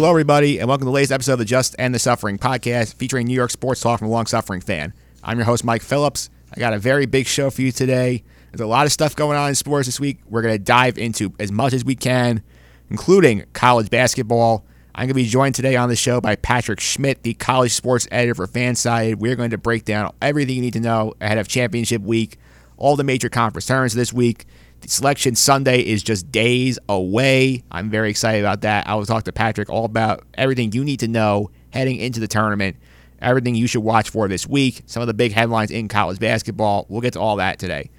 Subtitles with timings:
[0.00, 2.94] Hello, everybody, and welcome to the latest episode of the Just End the Suffering podcast
[2.94, 4.94] featuring New York sports talk from a long suffering fan.
[5.22, 6.30] I'm your host, Mike Phillips.
[6.56, 8.24] I got a very big show for you today.
[8.50, 10.20] There's a lot of stuff going on in sports this week.
[10.26, 12.42] We're going to dive into as much as we can,
[12.88, 14.64] including college basketball.
[14.94, 18.08] I'm going to be joined today on the show by Patrick Schmidt, the college sports
[18.10, 19.16] editor for Fansided.
[19.16, 22.38] We're going to break down everything you need to know ahead of championship week,
[22.78, 24.46] all the major conference tournaments this week,
[24.86, 27.62] selection Sunday is just days away.
[27.70, 28.86] I'm very excited about that.
[28.86, 32.28] I will talk to Patrick all about everything you need to know heading into the
[32.28, 32.76] tournament,
[33.20, 36.86] everything you should watch for this week, some of the big headlines in college basketball.
[36.88, 37.90] We'll get to all that today.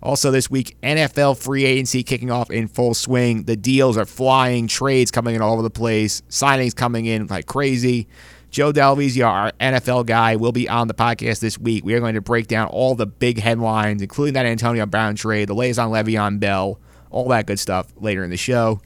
[0.00, 3.42] Also, this week, NFL free agency kicking off in full swing.
[3.44, 7.46] The deals are flying, trades coming in all over the place, signings coming in like
[7.46, 8.06] crazy.
[8.50, 11.84] Joe Delvizio, our NFL guy, will be on the podcast this week.
[11.84, 15.48] We are going to break down all the big headlines, including that Antonio Brown trade,
[15.48, 18.80] the latest on Le'Veon Bell, all that good stuff later in the show.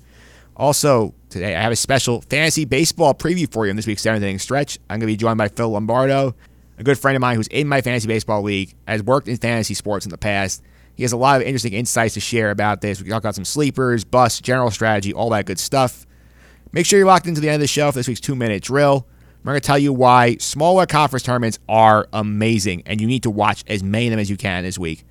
[0.56, 4.22] Also, today I have a special fantasy baseball preview for you in this week's seventh
[4.22, 4.78] inning stretch.
[4.90, 6.34] I'm going to be joined by Phil Lombardo,
[6.78, 9.74] a good friend of mine who's in my fantasy baseball league, has worked in fantasy
[9.74, 10.62] sports in the past.
[10.94, 13.00] He has a lot of interesting insights to share about this.
[13.00, 16.04] We talk about some sleepers, busts, general strategy, all that good stuff.
[16.72, 18.62] Make sure you're locked into the end of the show for this week's two minute
[18.62, 19.06] drill.
[19.42, 23.30] I'm going to tell you why smaller conference tournaments are amazing, and you need to
[23.30, 25.04] watch as many of them as you can this week.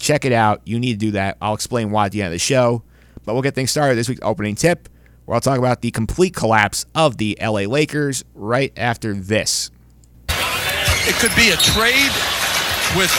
[0.00, 0.60] Check it out.
[0.64, 1.36] You need to do that.
[1.40, 2.82] I'll explain why at the end of the show.
[3.24, 3.94] But we'll get things started.
[3.94, 4.88] This week's opening tip,
[5.24, 9.70] where I'll talk about the complete collapse of the LA Lakers right after this.
[11.06, 12.10] It could be a trade
[12.98, 13.12] with,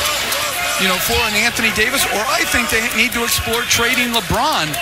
[0.81, 4.75] you know, for an Anthony Davis, or I think they need to explore trading LeBron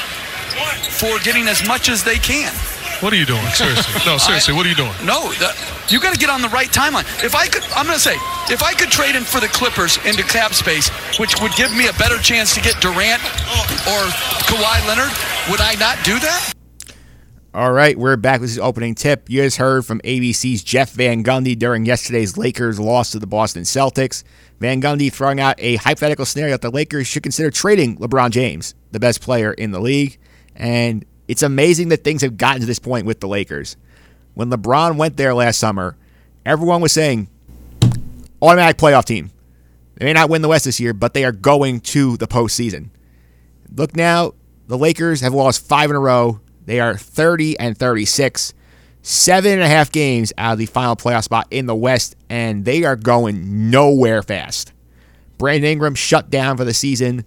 [0.98, 2.52] for getting as much as they can.
[3.02, 3.46] What are you doing?
[3.56, 4.02] Seriously.
[4.06, 4.92] No, seriously, I, what are you doing?
[5.06, 5.56] No, the,
[5.88, 7.08] you got to get on the right timeline.
[7.24, 8.16] If I could, I'm going to say,
[8.52, 11.88] if I could trade him for the Clippers into cap space, which would give me
[11.88, 13.24] a better chance to get Durant
[13.88, 14.04] or
[14.52, 15.12] Kawhi Leonard,
[15.50, 16.54] would I not do that?
[17.54, 19.30] All right, we're back with this opening tip.
[19.30, 23.64] You guys heard from ABC's Jeff Van Gundy during yesterday's Lakers loss to the Boston
[23.64, 24.24] Celtics.
[24.60, 28.76] Van Gundy throwing out a hypothetical scenario that the Lakers should consider trading LeBron James,
[28.92, 30.20] the best player in the league.
[30.56, 33.78] And it's amazing that things have gotten to this point with the Lakers.
[34.34, 35.96] When LeBron went there last summer,
[36.44, 37.30] everyone was saying
[38.42, 39.30] automatic playoff team.
[39.96, 42.90] They may not win the West this year, but they are going to the postseason.
[43.74, 44.34] Look now,
[44.68, 46.40] the Lakers have lost five in a row.
[46.66, 48.56] They are 30 and 36,
[49.04, 52.66] seven and a half games out of the final playoff spot in the West, and
[52.66, 54.74] they are going nowhere fast.
[55.38, 57.24] Brandon Ingram shut down for the season.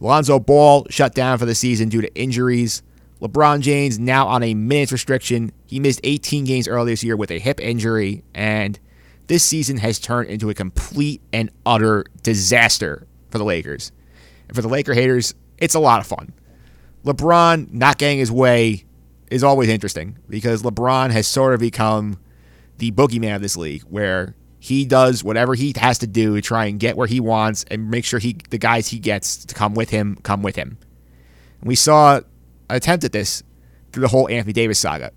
[0.00, 2.82] Lonzo Ball shut down for the season due to injuries.
[3.20, 5.52] LeBron James now on a minutes restriction.
[5.66, 8.78] He missed 18 games earlier this year with a hip injury, and
[9.26, 13.92] this season has turned into a complete and utter disaster for the Lakers.
[14.46, 16.32] And for the Laker haters, it's a lot of fun.
[17.04, 18.84] LeBron not getting his way
[19.30, 22.18] is always interesting because LeBron has sort of become
[22.78, 26.66] the boogeyman of this league where he does whatever he has to do to try
[26.66, 29.74] and get where he wants and make sure he the guys he gets to come
[29.74, 30.78] with him come with him.
[31.60, 32.20] And we saw
[32.76, 33.42] attempt at this
[33.92, 35.12] through the whole Anthony Davis saga.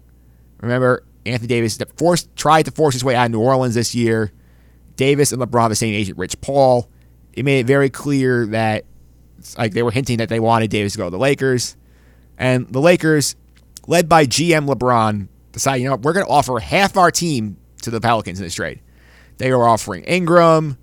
[0.61, 4.31] Remember, Anthony Davis forced, tried to force his way out of New Orleans this year.
[4.95, 6.89] Davis and LeBron, the same agent, Rich Paul.
[7.33, 8.85] It made it very clear that
[9.57, 11.75] like they were hinting that they wanted Davis to go to the Lakers.
[12.37, 13.35] And the Lakers,
[13.87, 17.89] led by GM LeBron, decided, you know, we're going to offer half our team to
[17.89, 18.81] the Pelicans in this trade.
[19.37, 20.77] They were offering Ingram,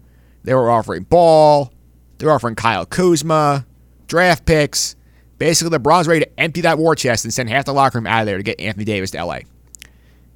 [0.44, 1.72] they were offering Ball,
[2.18, 3.66] they were offering Kyle Kuzma,
[4.06, 4.96] draft picks.
[5.38, 8.20] Basically, LeBron's ready to empty that war chest and send half the locker room out
[8.20, 9.40] of there to get Anthony Davis to LA.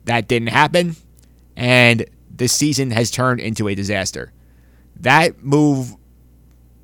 [0.05, 0.97] That didn't happen,
[1.57, 4.33] and this season has turned into a disaster.
[4.97, 5.97] That move,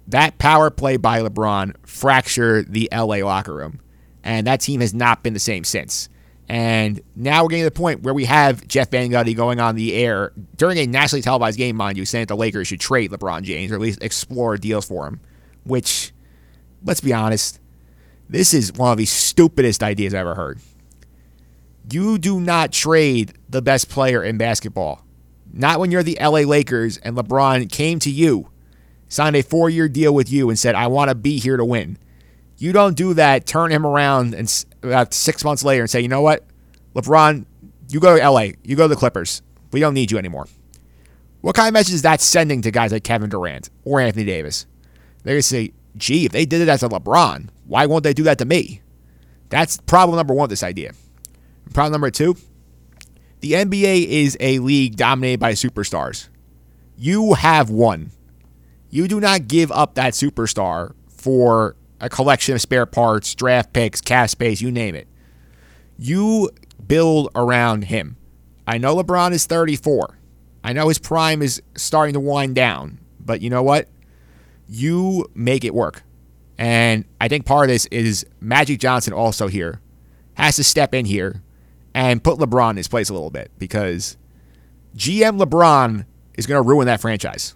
[0.08, 3.80] that power play by LeBron fractured the LA locker room,
[4.22, 6.08] and that team has not been the same since.
[6.48, 9.74] And now we're getting to the point where we have Jeff Van Gundy going on
[9.74, 13.10] the air during a nationally televised game, mind you, saying that the Lakers should trade
[13.10, 15.20] LeBron James or at least explore deals for him.
[15.64, 16.12] Which,
[16.82, 17.60] let's be honest,
[18.28, 20.60] this is one of the stupidest ideas I've ever heard.
[21.90, 25.04] You do not trade the best player in basketball.
[25.52, 28.50] Not when you're the LA Lakers and LeBron came to you,
[29.08, 31.64] signed a four year deal with you, and said, I want to be here to
[31.64, 31.96] win.
[32.58, 36.08] You don't do that, turn him around and about six months later and say, you
[36.08, 36.44] know what?
[36.94, 37.46] LeBron,
[37.88, 39.42] you go to LA, you go to the Clippers.
[39.72, 40.46] We don't need you anymore.
[41.40, 44.66] What kind of message is that sending to guys like Kevin Durant or Anthony Davis?
[45.22, 48.14] They're going to say, gee, if they did it as a LeBron, why won't they
[48.14, 48.80] do that to me?
[49.50, 50.92] That's problem number one this idea.
[51.72, 52.36] Problem number two
[53.40, 56.28] the NBA is a league dominated by superstars.
[56.96, 58.10] You have one.
[58.90, 64.00] You do not give up that superstar for a collection of spare parts, draft picks,
[64.00, 65.06] cap space, you name it.
[65.98, 66.50] You
[66.84, 68.16] build around him.
[68.66, 70.18] I know LeBron is 34.
[70.64, 73.88] I know his prime is starting to wind down, but you know what?
[74.68, 76.02] You make it work.
[76.58, 79.80] And I think part of this is Magic Johnson also here
[80.34, 81.42] has to step in here
[81.94, 84.16] and put LeBron in his place a little bit because
[84.96, 86.04] GM LeBron
[86.36, 87.54] is going to ruin that franchise.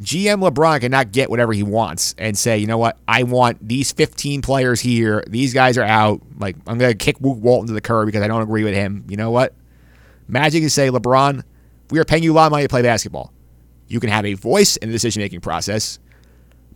[0.00, 3.92] GM LeBron cannot get whatever he wants and say, you know what, I want these
[3.92, 5.22] 15 players here.
[5.28, 6.22] These guys are out.
[6.38, 8.74] Like, I'm going to kick Luke Walton to the curb because I don't agree with
[8.74, 9.04] him.
[9.08, 9.54] You know what?
[10.26, 11.42] Magic is say, LeBron,
[11.90, 13.32] we are paying you a lot of money to play basketball.
[13.88, 15.98] You can have a voice in the decision making process,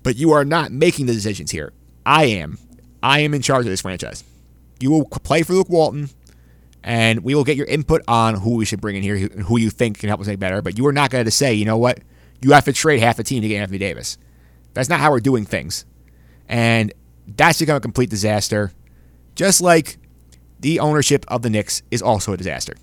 [0.05, 1.73] but you are not making the decisions here.
[2.07, 2.59] I am.
[3.03, 4.23] I am in charge of this franchise.
[4.79, 6.11] You will play for Luke Walton,
[6.85, 9.71] and we will get your input on who we should bring in here, who you
[9.71, 10.63] think can help us make better.
[10.63, 11.99] But you are not going to say, you know what?
[12.45, 14.19] you have to trade half the team to get Anthony Davis.
[14.75, 15.87] That's not how we're doing things.
[16.47, 16.93] And
[17.27, 18.73] that's become a complete disaster.
[19.35, 19.97] Just like
[20.61, 22.75] the ownership of the Knicks is also a disaster.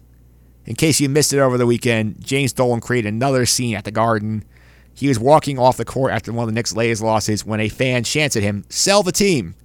[0.66, 3.92] In case you missed it over the weekend, James Dolan created another scene at the
[3.92, 4.44] Garden.
[4.94, 7.70] He was walking off the court after one of the Knicks' latest losses when a
[7.70, 9.56] fan chants at him, Sell the team.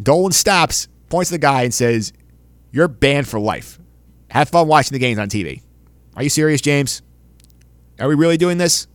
[0.00, 2.12] Dolan stops, points to the guy, and says,
[2.70, 3.78] You're banned for life.
[4.30, 5.62] Have fun watching the games on TV.
[6.16, 7.02] Are you serious, James?
[7.98, 8.86] Are we really doing this?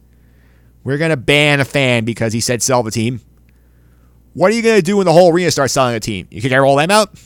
[0.84, 3.22] We're going to ban a fan because he said sell the team.
[4.34, 6.28] What are you going to do when the whole arena starts selling a team?
[6.30, 7.20] You can get all them out?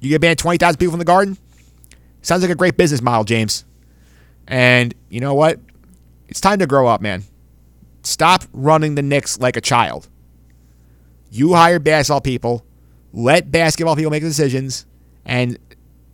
[0.00, 1.36] You get ban 20,000 people from the garden?
[2.22, 3.64] Sounds like a great business model, James.
[4.46, 5.60] And you know what?
[6.28, 7.24] It's time to grow up, man.
[8.02, 10.08] Stop running the Knicks like a child.
[11.30, 12.64] You hire basketball people,
[13.12, 14.86] let basketball people make decisions,
[15.24, 15.58] and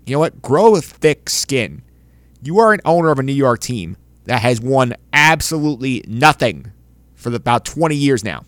[0.07, 0.41] you know what?
[0.43, 1.83] Grow a thick skin.
[2.43, 3.97] You are an owner of a New York team
[4.27, 6.73] that has won absolutely nothing
[7.15, 8.45] for about 20 years now.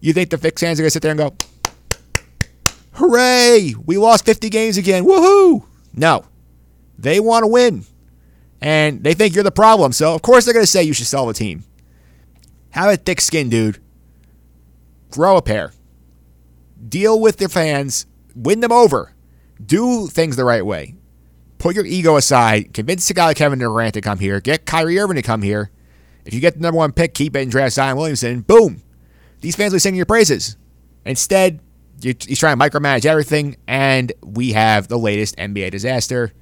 [0.00, 1.34] You think the Knicks fans are going to sit there and go,
[2.92, 5.64] hooray, we lost 50 games again, woohoo?
[5.94, 6.24] No.
[6.98, 7.84] They want to win.
[8.60, 9.92] And they think you're the problem.
[9.92, 11.64] So, of course, they're going to say you should sell the team.
[12.70, 13.78] Have a thick skin, dude.
[15.10, 15.72] Grow a pair.
[16.88, 18.06] Deal with the fans.
[18.34, 19.14] Win them over.
[19.64, 20.94] Do things the right way.
[21.58, 22.72] Put your ego aside.
[22.72, 24.40] Convince a guy like Kevin Durant to come here.
[24.40, 25.70] Get Kyrie Irving to come here.
[26.24, 28.40] If you get the number one pick, keep it and draft Zion Williamson.
[28.42, 28.82] Boom.
[29.40, 30.56] These fans will be singing your praises.
[31.04, 31.60] Instead,
[32.02, 36.32] he's trying to micromanage everything, and we have the latest NBA disaster.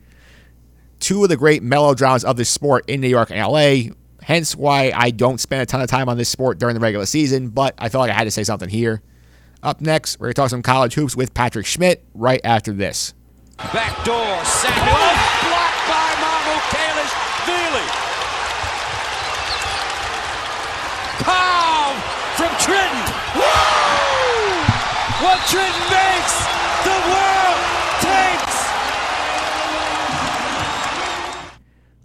[1.00, 3.94] Two of the great melodramas of this sport in New York and LA.
[4.28, 7.06] Hence why I don't spend a ton of time on this sport during the regular
[7.06, 9.00] season, but I felt like I had to say something here.
[9.62, 13.14] Up next, we're going to talk some college hoops with Patrick Schmidt right after this.
[13.56, 15.16] Backdoor, Samuel, oh,
[15.48, 17.14] blocked by Mamu Kalish
[17.48, 17.88] Vili.
[21.24, 21.96] Powell
[22.36, 23.08] from Trenton.
[23.32, 23.48] Woo!
[25.24, 26.36] What Trenton makes,
[26.84, 27.37] the world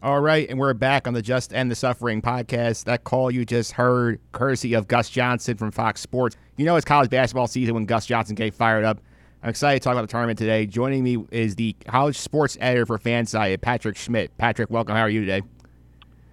[0.03, 2.83] All right, and we're back on the Just End the Suffering podcast.
[2.83, 6.35] That call you just heard, courtesy of Gus Johnson from Fox Sports.
[6.57, 8.99] You know it's college basketball season when Gus Johnson get fired up.
[9.41, 10.65] I'm excited to talk about the tournament today.
[10.65, 14.37] Joining me is the college sports editor for FanSided, Patrick Schmidt.
[14.37, 14.93] Patrick, welcome.
[14.93, 15.41] How are you today?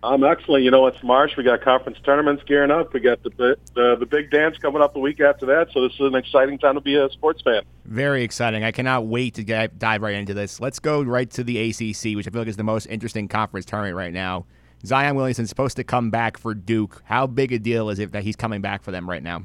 [0.02, 0.64] I'm excellent.
[0.64, 1.36] You know, it's March.
[1.36, 2.94] We got conference tournaments gearing up.
[2.94, 3.30] We got the,
[3.74, 5.68] the the big dance coming up the week after that.
[5.72, 7.62] So this is an exciting time to be a sports fan.
[7.84, 8.64] Very exciting.
[8.64, 10.58] I cannot wait to get, dive right into this.
[10.58, 13.66] Let's go right to the ACC, which I feel like is the most interesting conference
[13.66, 14.46] tournament right now.
[14.86, 17.02] Zion Williamson's supposed to come back for Duke.
[17.04, 19.42] How big a deal is it that he's coming back for them right now?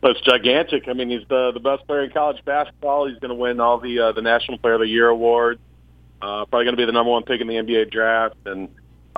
[0.00, 0.88] But it's gigantic.
[0.88, 3.08] I mean, he's the the best player in college basketball.
[3.08, 5.60] He's going to win all the uh, the National Player of the Year awards.
[6.22, 8.68] Uh, probably going to be the number one pick in the NBA draft, and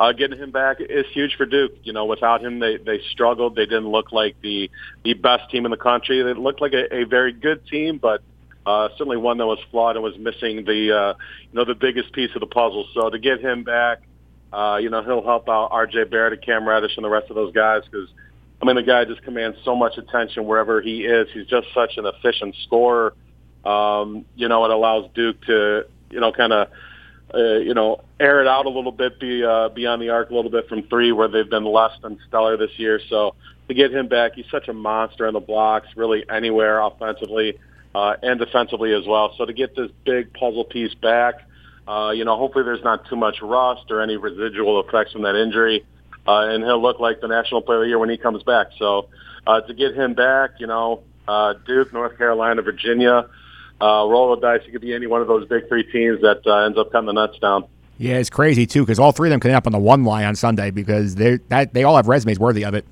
[0.00, 1.72] uh, getting him back is huge for Duke.
[1.84, 3.54] You know, without him, they they struggled.
[3.54, 4.70] They didn't look like the
[5.04, 6.22] the best team in the country.
[6.22, 8.22] They looked like a, a very good team, but
[8.64, 12.12] uh, certainly one that was flawed and was missing the uh, you know the biggest
[12.14, 12.88] piece of the puzzle.
[12.94, 14.00] So to get him back,
[14.52, 16.04] uh, you know, he'll help out R.J.
[16.04, 18.08] Barrett, and Cam Reddish, and the rest of those guys because
[18.62, 21.28] I mean, the guy just commands so much attention wherever he is.
[21.32, 23.14] He's just such an efficient scorer.
[23.64, 26.68] Um, you know, it allows Duke to, you know, kind of,
[27.34, 30.34] uh, you know, air it out a little bit, be uh, beyond the arc a
[30.34, 33.00] little bit from three, where they've been less than stellar this year.
[33.08, 33.34] So
[33.68, 37.58] to get him back, he's such a monster in the blocks, really anywhere offensively
[37.94, 39.34] uh, and defensively as well.
[39.36, 41.34] So to get this big puzzle piece back,
[41.88, 45.34] uh, you know, hopefully there's not too much rust or any residual effects from that
[45.34, 45.84] injury
[46.26, 48.68] uh, and he'll look like the national player of the year when he comes back.
[48.78, 49.08] So
[49.46, 53.28] uh, to get him back, you know, uh, Duke, North Carolina, Virginia,
[53.80, 54.66] uh, roll the dice.
[54.66, 57.06] It could be any one of those big three teams that uh, ends up cutting
[57.06, 57.64] the nuts down.
[57.98, 60.04] Yeah, it's crazy too because all three of them can end up on the one
[60.04, 62.86] line on Sunday because they that they all have resumes worthy of it.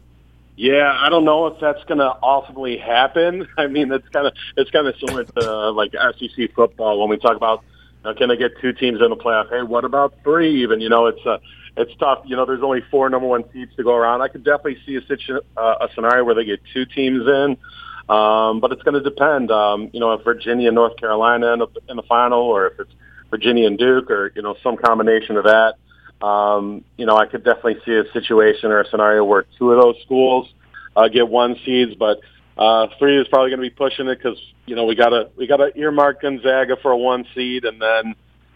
[0.56, 3.46] Yeah, I don't know if that's going to ultimately happen.
[3.58, 7.08] I mean, it's kind of it's kind of similar to uh, like SEC football when
[7.08, 7.64] we talk about
[8.04, 9.50] Now, can they get two teams in the playoff?
[9.50, 10.62] Hey, what about three?
[10.62, 11.38] Even you know, it's uh,
[11.78, 12.22] it's tough.
[12.26, 14.20] You know, there's only four number one seeds to go around.
[14.20, 17.56] I could definitely see a situ- uh, a scenario where they get two teams in,
[18.08, 19.50] um, but it's going to depend.
[19.50, 22.80] Um, you know, if Virginia and North Carolina end up in the final, or if
[22.80, 22.92] it's
[23.30, 25.74] Virginia and Duke, or you know, some combination of that.
[26.20, 29.80] Um, you know, I could definitely see a situation or a scenario where two of
[29.80, 30.48] those schools
[30.96, 32.20] uh, get one seeds, but
[32.56, 35.30] uh, three is probably going to be pushing it because you know we got to
[35.36, 38.14] we got to earmark Gonzaga for a one seed, and then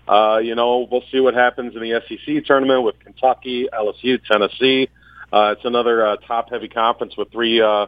[0.08, 4.88] uh, you know we'll see what happens in the SEC tournament with Kentucky, LSU, Tennessee.
[5.32, 7.86] Uh, it's another uh, top heavy conference with three uh,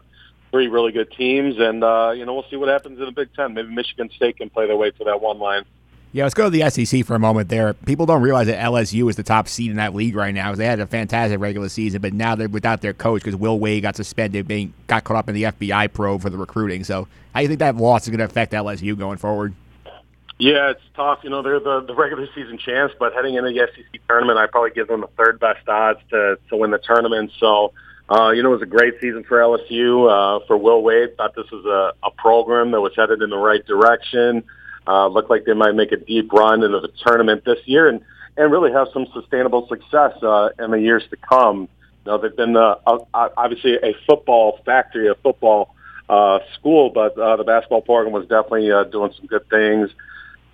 [0.54, 3.34] three really good teams, and uh, you know we'll see what happens in the Big
[3.34, 3.54] Ten.
[3.54, 5.64] Maybe Michigan State can play their way to that one line.
[6.12, 7.74] Yeah, let's go to the SEC for a moment there.
[7.74, 10.54] People don't realize that LSU is the top seed in that league right now.
[10.54, 13.82] They had a fantastic regular season, but now they're without their coach because Will Wade
[13.82, 16.84] got suspended, being got caught up in the FBI probe for the recruiting.
[16.84, 19.54] So, how do you think that loss is going to affect LSU going forward?
[20.38, 21.24] Yeah, it's tough.
[21.24, 24.46] You know, they're the, the regular season champs, but heading into the SEC tournament, I
[24.46, 27.32] probably give them the third best odds to to win the tournament.
[27.40, 27.72] So,
[28.10, 30.10] uh, you know, it was a great season for LSU.
[30.10, 33.38] Uh, for Will Wade, thought this was a, a program that was headed in the
[33.38, 34.44] right direction.
[34.86, 38.02] Uh, looked like they might make a deep run into the tournament this year and,
[38.36, 41.68] and really have some sustainable success uh, in the years to come.
[42.04, 42.76] You know, they've been uh,
[43.14, 45.74] obviously a football factory, a football
[46.08, 49.88] uh, school, but uh, the basketball program was definitely uh, doing some good things.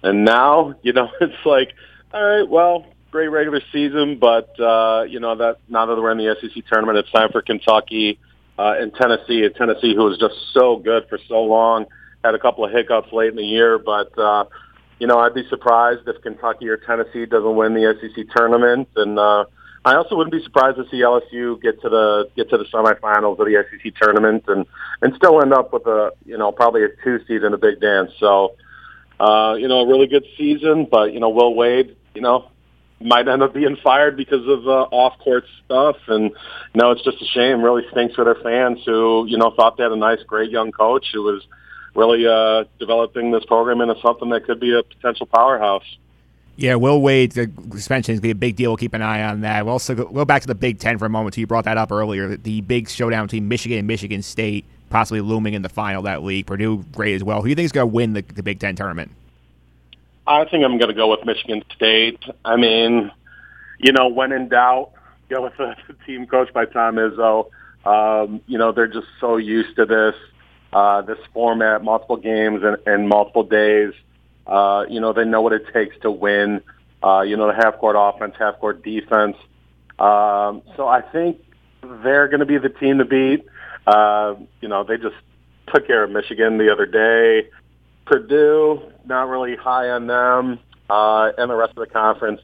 [0.04, 1.73] And now, you know, it's like,
[2.14, 6.19] all right, well, great regular season, but uh, you know that now that we're in
[6.19, 8.19] the SEC tournament, it's time for Kentucky
[8.59, 9.45] uh, and Tennessee.
[9.45, 11.87] And Tennessee, who was just so good for so long
[12.25, 14.45] had a couple of hiccups late in the year, but uh,
[14.99, 19.19] you know I'd be surprised if Kentucky or Tennessee doesn't win the SEC tournament, and
[19.19, 19.45] uh,
[19.85, 23.38] I also wouldn't be surprised to see LSU get to the get to the semifinals
[23.38, 24.67] of the SEC tournament and
[25.00, 27.81] and still end up with a you know probably a two seed in the Big
[27.81, 28.12] Dance.
[28.21, 28.57] So
[29.19, 32.50] uh, you know a really good season, but you know Will Wade, you know
[33.00, 37.21] might end up being fired because of uh, off-court stuff, and you know it's just
[37.23, 37.62] a shame.
[37.62, 40.71] Really stinks for their fans who you know thought they had a nice, great young
[40.73, 41.42] coach who was
[41.95, 45.85] really uh, developing this program into something that could be a potential powerhouse.
[46.57, 48.71] Yeah, Will Wade, the suspension is going to be a big deal.
[48.71, 49.64] We'll keep an eye on that.
[49.64, 51.37] We'll also go, go back to the Big Ten for a moment.
[51.38, 52.37] You brought that up earlier.
[52.37, 56.47] The big showdown between Michigan and Michigan State, possibly looming in the final that league.
[56.47, 57.38] Purdue, great as well.
[57.38, 59.11] Who do you think is going to win the, the Big Ten tournament?
[60.30, 62.22] I think I'm going to go with Michigan State.
[62.44, 63.10] I mean,
[63.78, 64.92] you know, when in doubt,
[65.28, 65.75] go with the,
[66.06, 67.50] team coached by Tom Izzo.
[67.84, 70.14] Um, you know, they're just so used to this
[70.72, 73.92] uh, this format, multiple games and, and multiple days.
[74.46, 76.62] Uh, you know, they know what it takes to win.
[77.02, 79.37] Uh, you know, the half court offense, half court defense.
[79.99, 81.40] Um, so I think
[82.04, 83.46] they're going to be the team to beat.
[83.84, 85.16] Uh, you know, they just
[85.75, 87.49] took care of Michigan the other day.
[88.11, 90.59] Purdue, not really high on them,
[90.90, 92.40] uh, and the rest of the conference.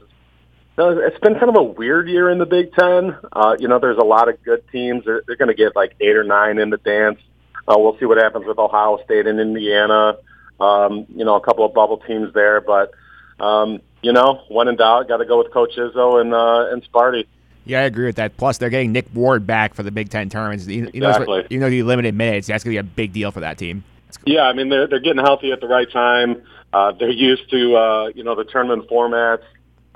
[0.76, 3.16] So it's been kind of a weird year in the Big Ten.
[3.32, 5.04] Uh, you know, there's a lot of good teams.
[5.04, 7.18] They're, they're going to get like eight or nine in the dance.
[7.66, 10.18] Uh, we'll see what happens with Ohio State and Indiana.
[10.61, 12.92] Um, you know, a couple of bubble teams there, but
[13.42, 16.82] um, you know, when in doubt, got to go with Coach Izzo and uh, and
[16.85, 17.26] Sparty.
[17.64, 18.37] Yeah, I agree with that.
[18.37, 20.66] Plus, they're getting Nick Ward back for the Big Ten tournaments.
[20.66, 21.40] You, you exactly.
[21.40, 22.46] know, you know, the limited minutes.
[22.46, 23.82] That's going to be a big deal for that team.
[24.25, 26.42] Yeah, I mean, they're they're getting healthy at the right time.
[26.73, 29.42] Uh, they're used to uh, you know the tournament formats.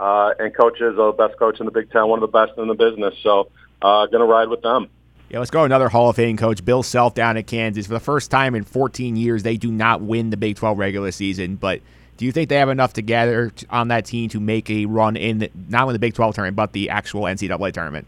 [0.00, 2.69] Uh, and Coach The best coach in the Big Ten, one of the best in
[2.69, 3.15] the business.
[3.23, 3.50] So,
[3.83, 4.89] uh, going to ride with them.
[5.29, 7.87] Yeah, let's go another Hall of Fame coach, Bill Self down at Kansas.
[7.87, 11.12] For the first time in 14 years, they do not win the Big 12 regular
[11.12, 11.57] season.
[11.57, 11.83] But
[12.17, 15.39] do you think they have enough together on that team to make a run in
[15.39, 18.07] the, not in the Big 12 tournament, but the actual NCAA tournament?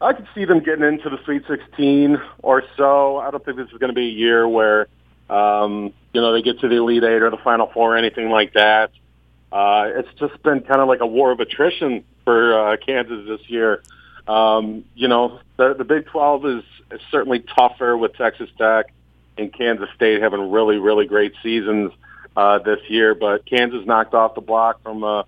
[0.00, 3.18] I could see them getting into the Sweet 16 or so.
[3.18, 4.88] I don't think this is going to be a year where
[5.30, 8.30] um, you know they get to the Elite Eight or the Final Four or anything
[8.30, 8.90] like that.
[9.50, 13.48] Uh, it's just been kind of like a war of attrition for uh, Kansas this
[13.48, 13.82] year.
[14.26, 18.92] Um, you know, the, the Big 12 is, is certainly tougher with Texas Tech
[19.38, 21.92] and Kansas State having really, really great seasons
[22.36, 23.14] uh, this year.
[23.14, 25.22] But Kansas knocked off the block from, uh,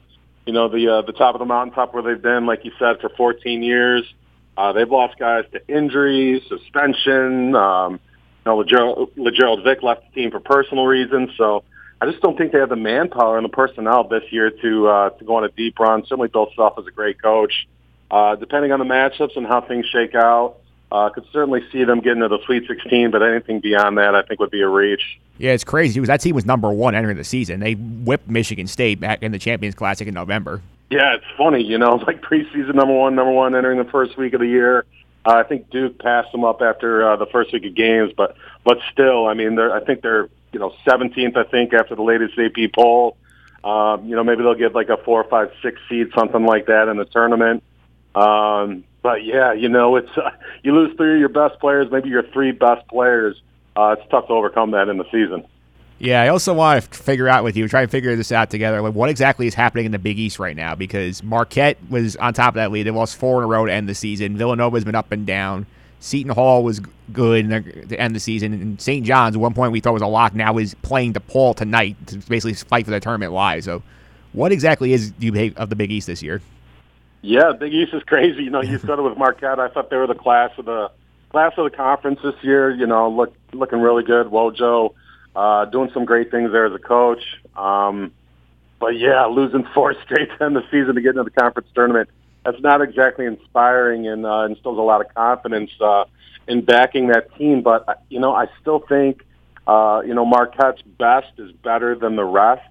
[0.44, 3.00] you know, the uh, the top of the mountaintop where they've been, like you said,
[3.00, 4.04] for 14 years.
[4.56, 7.54] Uh, they've lost guys to injuries, suspension.
[7.54, 8.00] Um,
[8.46, 11.30] you know, Lagerald Vick left the team for personal reasons.
[11.36, 11.64] So
[12.00, 15.10] I just don't think they have the manpower and the personnel this year to uh,
[15.10, 16.02] to go on a deep run.
[16.06, 17.66] Certainly, Bill Self is a great coach
[18.10, 20.56] uh, depending on the matchups and how things shake out,
[20.90, 24.22] uh, could certainly see them getting to the Sweet 16, but anything beyond that, I
[24.22, 25.20] think, would be a reach.
[25.38, 27.60] Yeah, it's crazy because that team was number one entering the season.
[27.60, 30.60] They whipped Michigan State back in the Champions Classic in November.
[30.90, 34.34] Yeah, it's funny, you know, like preseason number one, number one entering the first week
[34.34, 34.84] of the year.
[35.24, 38.36] Uh, I think Duke passed them up after uh, the first week of games, but
[38.64, 42.02] but still, I mean, they're I think they're you know 17th, I think, after the
[42.02, 43.16] latest AP poll.
[43.62, 46.88] Um, you know, maybe they'll get like a four, five, six seed, something like that
[46.88, 47.62] in the tournament.
[48.14, 50.30] Um, but yeah, you know, it's uh,
[50.62, 53.40] you lose three of your best players, maybe your three best players.
[53.76, 55.44] Uh, it's tough to overcome that in the season.
[56.00, 58.80] Yeah, I also want to figure out with you, try and figure this out together.
[58.80, 60.74] Like, what exactly is happening in the Big East right now?
[60.74, 63.72] Because Marquette was on top of that lead; they lost four in a row to
[63.72, 64.38] end the season.
[64.38, 65.66] Villanova's been up and down.
[66.00, 66.80] Seton Hall was
[67.12, 67.50] good
[67.90, 69.04] to end the season, and St.
[69.04, 70.34] John's at one point we thought was a lock.
[70.34, 73.62] Now is playing DePaul tonight to basically fight for the tournament live.
[73.64, 73.82] So,
[74.32, 76.40] what exactly is you of the Big East this year?
[77.20, 78.44] Yeah, Big East is crazy.
[78.44, 79.60] You know, you started with Marquette.
[79.60, 80.90] I thought they were the class of the
[81.28, 82.70] class of the conference this year.
[82.70, 84.28] You know, look looking really good.
[84.28, 84.94] Wojo
[85.34, 87.22] uh, doing some great things there as a coach.
[87.56, 88.12] Um,
[88.78, 92.08] but yeah, losing four straight to end the season to get into the conference tournament
[92.44, 96.04] that's not exactly inspiring and uh, instills a lot of confidence uh,
[96.46, 97.62] in backing that team.
[97.62, 99.24] But uh, you know, I still think
[99.66, 102.66] uh, you know Marquette's best is better than the rest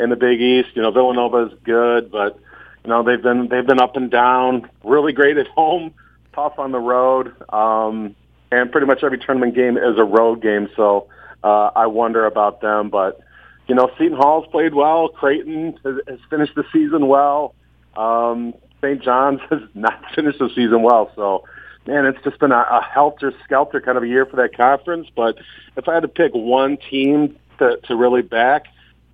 [0.00, 0.70] in the Big East.
[0.74, 2.38] You know, Villanova is good, but
[2.84, 4.68] you know they've been they've been up and down.
[4.82, 5.94] Really great at home,
[6.34, 8.16] tough on the road, um,
[8.50, 10.68] and pretty much every tournament game is a road game.
[10.76, 11.08] So
[11.44, 13.20] uh, I wonder about them, but.
[13.68, 15.08] You know, Seton Hall's played well.
[15.08, 17.54] Creighton has, has finished the season well.
[17.96, 19.00] Um, St.
[19.02, 21.10] John's has not finished the season well.
[21.14, 21.44] So,
[21.86, 25.08] man, it's just been a, a helter skelter kind of a year for that conference.
[25.14, 25.38] But
[25.76, 28.66] if I had to pick one team to, to really back,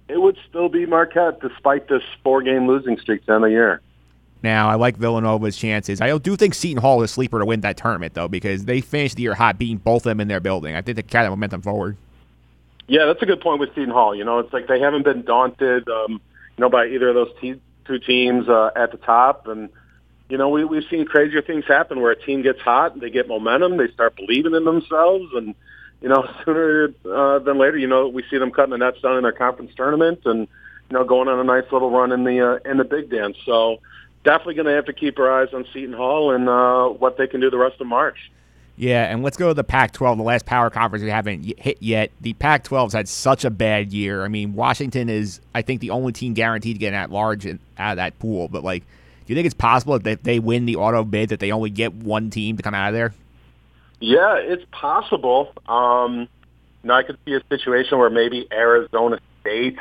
[0.08, 3.82] it would still be Marquette, despite this four-game losing streak to end the year.
[4.42, 6.00] Now, I like Villanova's chances.
[6.00, 8.80] I do think Seton Hall is a sleeper to win that tournament, though, because they
[8.80, 10.76] finished the year hot, beating both of them in their building.
[10.76, 11.97] I think they carry that momentum forward.
[12.88, 14.14] Yeah, that's a good point with Seton Hall.
[14.14, 17.33] You know, it's like they haven't been daunted, um, you know, by either of those
[17.40, 19.68] te- two teams uh, at the top, and
[20.31, 23.29] you know we we've seen crazier things happen where a team gets hot, they get
[23.29, 25.55] momentum, they start believing in themselves, and
[26.01, 29.16] you know sooner uh, than later, you know we see them cutting the nets down
[29.16, 30.48] in their conference tournament, and
[30.90, 33.37] you know going on a nice little run in the uh, in the big dance.
[33.44, 33.81] So
[34.24, 37.27] definitely going to have to keep our eyes on Seton Hall and uh, what they
[37.27, 38.31] can do the rest of March.
[38.79, 42.12] Yeah, and let's go to the Pac-12, the last power conference we haven't hit yet.
[42.21, 44.25] The Pac-12's had such a bad year.
[44.25, 47.59] I mean, Washington is, I think, the only team guaranteed to get at large out
[47.79, 48.47] of that pool.
[48.47, 51.51] But like, do you think it's possible that they win the auto bid that they
[51.51, 53.12] only get one team to come out of there?
[53.99, 55.53] Yeah, it's possible.
[55.67, 56.29] Um,
[56.88, 59.79] know, I could see a situation where maybe Arizona State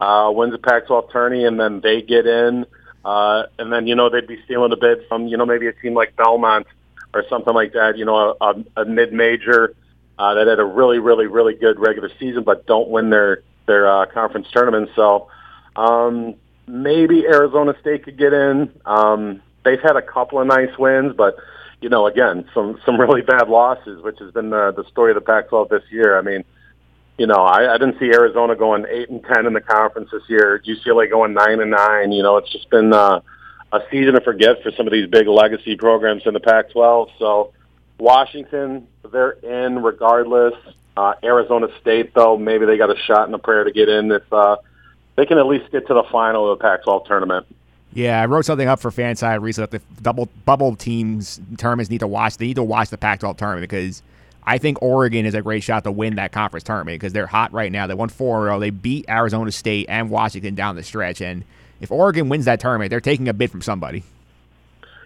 [0.00, 2.66] uh, wins the Pac-12 tourney and then they get in,
[3.04, 5.72] uh, and then you know they'd be stealing a bid from you know maybe a
[5.72, 6.66] team like Belmont
[7.16, 7.96] or something like that.
[7.96, 9.74] You know, a, a, mid-major
[10.18, 13.90] uh, that had a really, really, really good regular season, but don't win their their
[13.90, 14.90] uh, conference tournament.
[14.94, 15.28] So
[15.74, 16.34] um,
[16.66, 18.70] maybe Arizona State could get in.
[18.84, 21.36] Um, they've had a couple of nice wins, but
[21.80, 25.16] you know, again, some some really bad losses, which has been the the story of
[25.16, 26.18] the Pac-12 this year.
[26.18, 26.44] I mean,
[27.18, 30.22] you know, I, I didn't see Arizona going eight and ten in the conference this
[30.28, 30.62] year.
[30.66, 32.12] UCLA going nine and nine.
[32.12, 33.20] You know, it's just been uh,
[33.76, 37.10] a season to forget for some of these big legacy programs in the Pac-12.
[37.18, 37.52] So
[37.98, 40.54] Washington, they're in regardless.
[40.96, 44.10] Uh, Arizona State, though, maybe they got a shot in the prayer to get in
[44.10, 44.56] if uh,
[45.16, 47.46] they can at least get to the final of the Pac-12 tournament.
[47.92, 49.78] Yeah, I wrote something up for FanSided recently.
[49.78, 52.36] The double bubble teams tournaments need to watch.
[52.36, 54.02] They need to watch the Pac-12 tournament because
[54.46, 57.52] I think Oregon is a great shot to win that conference tournament because they're hot
[57.52, 57.86] right now.
[57.86, 58.60] They won four in a row.
[58.60, 61.44] They beat Arizona State and Washington down the stretch, and
[61.80, 64.02] if Oregon wins that tournament, they're taking a bid from somebody.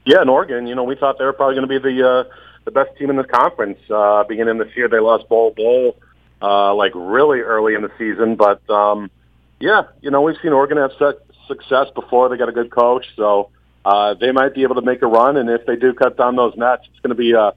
[0.05, 2.25] Yeah, in Oregon, you know, we thought they were probably going to be the uh,
[2.65, 3.79] the best team in the conference.
[3.91, 5.97] Uh, beginning this year, they lost Bol Bol
[6.41, 9.11] uh, like really early in the season, but um,
[9.59, 12.29] yeah, you know, we've seen Oregon have su- success before.
[12.29, 13.51] They got a good coach, so
[13.85, 15.37] uh, they might be able to make a run.
[15.37, 17.53] And if they do cut down those nets, it's going to be a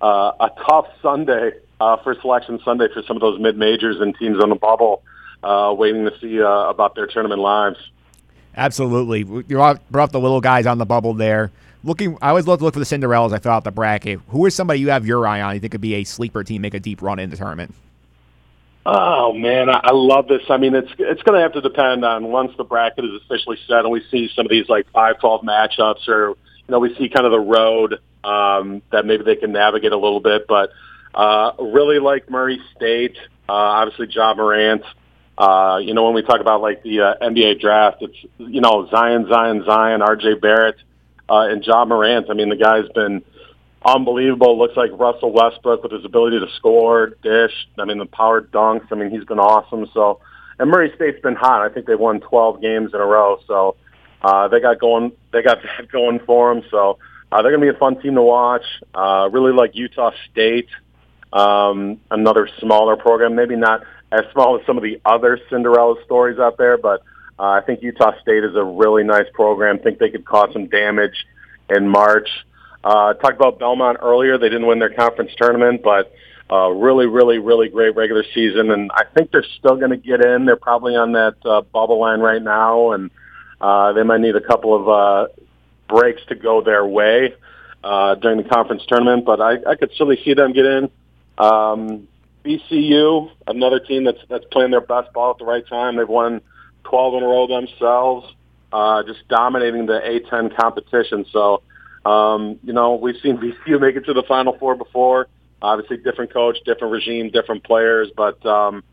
[0.00, 4.14] a, a tough Sunday uh, for Selection Sunday for some of those mid majors and
[4.18, 5.02] teams on the bubble,
[5.42, 7.78] uh, waiting to see uh, about their tournament lives.
[8.56, 9.20] Absolutely.
[9.20, 11.50] You brought up the little guys on the bubble there.
[11.84, 13.32] Looking, I always love to look for the Cinderellas.
[13.32, 14.20] I fill out the bracket.
[14.28, 15.54] Who is somebody you have your eye on?
[15.54, 17.74] You think could be a sleeper team, make a deep run in the tournament?
[18.88, 20.42] Oh man, I, I love this.
[20.48, 23.58] I mean, it's it's going to have to depend on once the bracket is officially
[23.66, 26.36] set, and we see some of these like five twelve matchups, or you
[26.68, 30.20] know, we see kind of the road um, that maybe they can navigate a little
[30.20, 30.46] bit.
[30.46, 30.70] But
[31.14, 33.16] uh, really like Murray State,
[33.48, 34.84] uh, obviously Ja Morant.
[35.38, 38.88] Uh, you know, when we talk about like the uh, NBA draft, it's you know
[38.90, 40.34] Zion, Zion, Zion, R.J.
[40.34, 40.76] Barrett,
[41.28, 42.30] uh, and Ja Morant.
[42.30, 43.22] I mean, the guy's been
[43.84, 44.58] unbelievable.
[44.58, 47.52] Looks like Russell Westbrook with his ability to score, dish.
[47.78, 48.86] I mean, the power dunks.
[48.90, 49.86] I mean, he's been awesome.
[49.92, 50.20] So,
[50.58, 51.62] and Murray State's been hot.
[51.62, 53.38] I think they've won 12 games in a row.
[53.46, 53.76] So,
[54.22, 55.12] uh, they got going.
[55.32, 56.64] They got that going for them.
[56.70, 56.98] So,
[57.30, 58.64] uh, they're going to be a fun team to watch.
[58.94, 60.68] Uh, really like Utah State,
[61.32, 63.34] um, another smaller program.
[63.34, 67.02] Maybe not as small as some of the other Cinderella stories out there, but
[67.38, 69.78] Uh, I think Utah State is a really nice program.
[69.78, 71.26] think they could cause some damage
[71.68, 72.28] in March.
[72.82, 74.38] Uh, talked about Belmont earlier.
[74.38, 76.14] They didn't win their conference tournament, but
[76.50, 80.24] uh, really, really, really great regular season, and I think they're still going to get
[80.24, 80.46] in.
[80.46, 83.10] They're probably on that uh, bubble line right now, and
[83.60, 85.26] uh, they might need a couple of uh,
[85.88, 87.34] breaks to go their way
[87.84, 89.26] uh, during the conference tournament.
[89.26, 90.90] But I, I could certainly see them get in.
[91.36, 92.08] Um,
[92.46, 95.96] VCU, another team that's that's playing their best ball at the right time.
[95.96, 96.40] They've won
[96.84, 98.32] 12 in a row themselves,
[98.72, 101.26] uh, just dominating the A10 competition.
[101.32, 101.62] So,
[102.04, 105.28] um, you know, we've seen VCU make it to the Final Four before.
[105.60, 108.84] Obviously, different coach, different regime, different players, but um,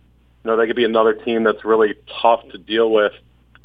[0.43, 3.11] you know they could be another team that's really tough to deal with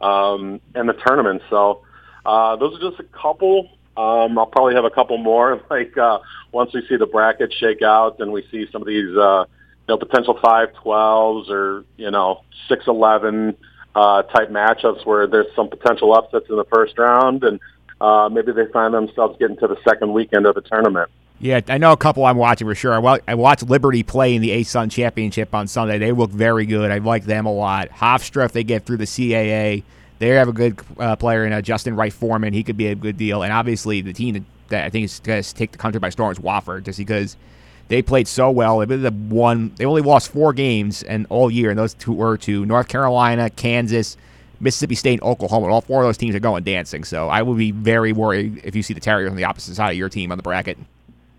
[0.00, 1.42] um, in the tournament.
[1.48, 1.84] So
[2.26, 3.70] uh, those are just a couple.
[3.96, 5.62] Um, I'll probably have a couple more.
[5.70, 6.18] Like uh,
[6.52, 9.44] once we see the bracket shake out, and we see some of these uh,
[9.88, 13.56] know potential five twelves or you know six eleven
[13.94, 17.60] uh, type matchups where there's some potential upsets in the first round, and
[18.00, 21.10] uh, maybe they find themselves getting to the second weekend of the tournament.
[21.40, 23.20] Yeah, I know a couple I'm watching for sure.
[23.28, 25.98] I watched Liberty play in the ASUN Championship on Sunday.
[25.98, 26.90] They look very good.
[26.90, 27.90] I like them a lot.
[27.90, 29.84] Hofstra, if they get through the CAA,
[30.18, 32.52] they have a good uh, player in uh, Justin Wright Foreman.
[32.52, 33.44] He could be a good deal.
[33.44, 36.32] And obviously, the team that I think is going to take the country by storm
[36.32, 37.36] is Wofford, just because
[37.88, 38.78] they played so well.
[38.78, 39.72] They've the one.
[39.76, 43.50] They only lost four games and all year, and those two were to North Carolina,
[43.50, 44.16] Kansas,
[44.60, 45.68] Mississippi State, and Oklahoma.
[45.68, 47.04] All four of those teams are going dancing.
[47.04, 49.90] So I would be very worried if you see the Terriers on the opposite side
[49.90, 50.78] of your team on the bracket.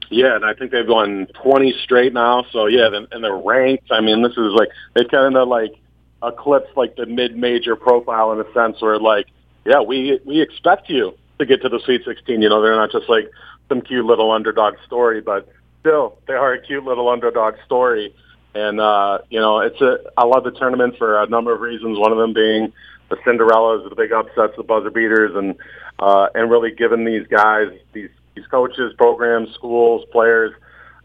[0.10, 2.44] Yeah, and I think they've won 20 straight now.
[2.52, 3.92] So yeah, and they're ranked.
[3.92, 5.76] I mean, this is like they kind of like
[6.24, 9.28] eclipse like the mid-major profile in a sense where like,
[9.66, 12.42] yeah, we we expect you to get to the Sweet 16.
[12.42, 13.32] You know, they're not just like
[13.68, 15.48] some cute little underdog story, but
[15.80, 18.14] still they are a cute little underdog story.
[18.56, 21.98] And uh, you know, it's a I love the tournament for a number of reasons.
[21.98, 22.74] One of them being
[23.10, 25.56] the Cinderellas, the big upsets, the buzzer beaters, and
[26.00, 30.54] uh, and really giving these guys these these coaches, programs, schools, players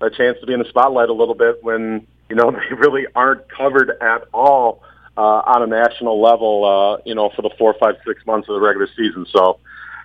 [0.01, 3.07] a chance to be in the spotlight a little bit when you know they really
[3.15, 4.83] aren't covered at all
[5.17, 6.65] uh, on a national level.
[6.65, 9.27] Uh, you know, for the four, five, six months of the regular season.
[9.31, 9.59] So,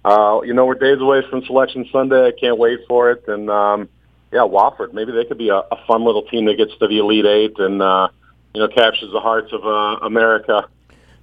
[0.03, 2.27] uh, you know, we're days away from Selection Sunday.
[2.27, 3.23] I can't wait for it.
[3.27, 3.89] And um,
[4.31, 6.99] yeah, Wofford, maybe they could be a, a fun little team that gets to the
[6.99, 8.09] Elite Eight and uh,
[8.53, 10.67] you know captures the hearts of uh, America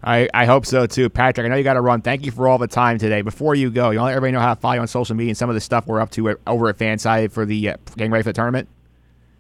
[0.03, 1.45] I, I hope so too, Patrick.
[1.45, 2.01] I know you got to run.
[2.01, 3.23] Thank you for all the time today.
[3.23, 5.17] Before you go, you want to let everybody know how to follow you on social
[5.17, 7.77] media and some of the stuff we're up to over at FanSided for the uh,
[7.97, 8.69] getting ready for the tournament.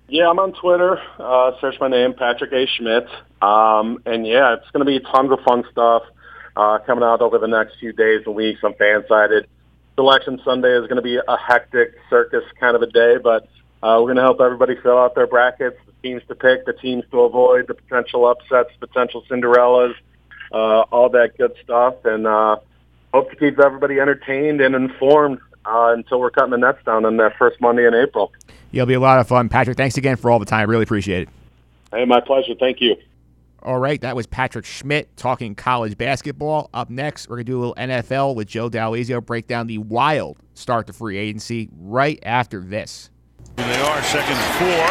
[0.08, 1.00] Yeah, I'm on Twitter.
[1.18, 2.66] Uh, search my name, Patrick A.
[2.66, 3.06] Schmidt.
[3.42, 6.02] Um, and yeah, it's going to be tons of fun stuff
[6.56, 9.46] uh, coming out over the next few days and weeks on Fansided.
[9.94, 13.48] Selection Sunday is going to be a hectic circus kind of a day, but
[13.86, 16.72] uh, we're going to help everybody fill out their brackets, the teams to pick, the
[16.72, 19.94] teams to avoid, the potential upsets, potential Cinderellas
[20.52, 22.56] uh, all that good stuff, and uh,
[23.12, 27.16] hope to keep everybody entertained and informed uh, until we're cutting the nets down on
[27.16, 28.32] that first Monday in April.
[28.72, 29.76] It'll be a lot of fun, Patrick.
[29.76, 30.60] Thanks again for all the time.
[30.60, 31.28] I really appreciate it.
[31.92, 32.54] Hey, my pleasure.
[32.58, 32.96] Thank you.
[33.62, 36.70] All right, that was Patrick Schmidt talking college basketball.
[36.72, 39.78] Up next, we're going to do a little NFL with Joe Dall'Oisio, break down the
[39.78, 43.10] wild start to free agency right after this.
[43.56, 44.86] They are second four.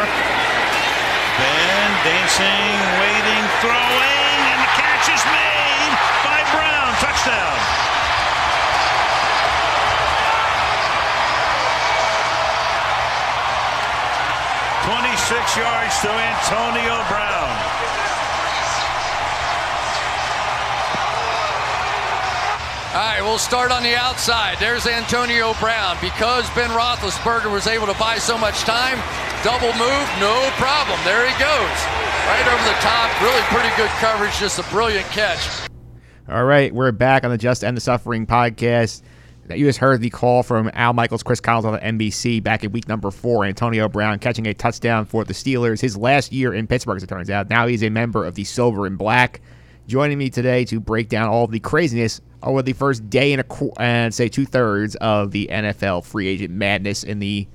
[1.37, 5.93] Ben dancing, waiting, throwing, and the catch is made.
[6.25, 6.89] By Brown.
[6.97, 7.57] Touchdown.
[14.89, 17.94] Twenty-six yards to Antonio Brown.
[22.95, 24.55] All right, we'll start on the outside.
[24.57, 25.97] There's Antonio Brown.
[25.99, 29.03] Because Ben Roethlisberger was able to buy so much time,
[29.43, 30.97] double move, no problem.
[31.03, 31.77] There he goes.
[32.23, 33.21] Right over the top.
[33.21, 34.31] Really pretty good coverage.
[34.39, 35.67] Just a brilliant catch.
[36.29, 39.01] All right, we're back on the Just End the Suffering podcast.
[39.49, 42.87] You just heard the call from Al Michaels, Cris Collinsworth on NBC back in week
[42.87, 43.43] number four.
[43.43, 47.07] Antonio Brown catching a touchdown for the Steelers, his last year in Pittsburgh, as it
[47.07, 47.49] turns out.
[47.49, 49.41] Now he's a member of the Silver and Black.
[49.87, 53.41] Joining me today to break down all of the craziness over the first day and
[53.41, 57.47] a and say two thirds of the NFL free agent madness in the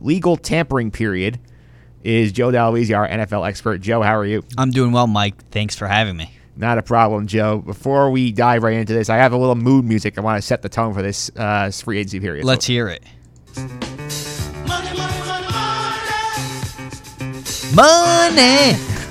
[0.00, 1.40] legal tampering period
[2.04, 3.78] is Joe Dall'Oisio, our NFL expert.
[3.78, 4.44] Joe, how are you?
[4.58, 5.48] I'm doing well, Mike.
[5.50, 6.34] Thanks for having me.
[6.56, 7.58] Not a problem, Joe.
[7.58, 10.18] Before we dive right into this, I have a little mood music.
[10.18, 12.44] I want to set the tone for this uh, free agency period.
[12.44, 12.72] Let's so.
[12.72, 13.02] hear it.
[13.56, 15.46] Money, money, money,
[17.74, 18.76] money.
[18.76, 19.01] Money.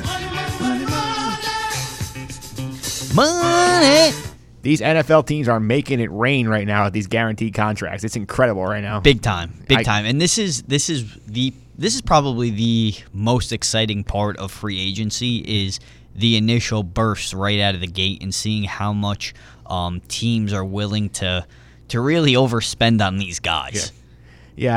[4.61, 8.03] These NFL teams are making it rain right now with these guaranteed contracts.
[8.03, 8.99] It's incredible right now.
[8.99, 9.53] Big time.
[9.67, 10.05] Big I, time.
[10.05, 14.79] And this is this is the this is probably the most exciting part of free
[14.79, 15.79] agency is
[16.15, 19.33] the initial burst right out of the gate and seeing how much
[19.65, 21.45] um, teams are willing to
[21.87, 23.91] to really overspend on these guys.
[23.93, 24.00] Yeah,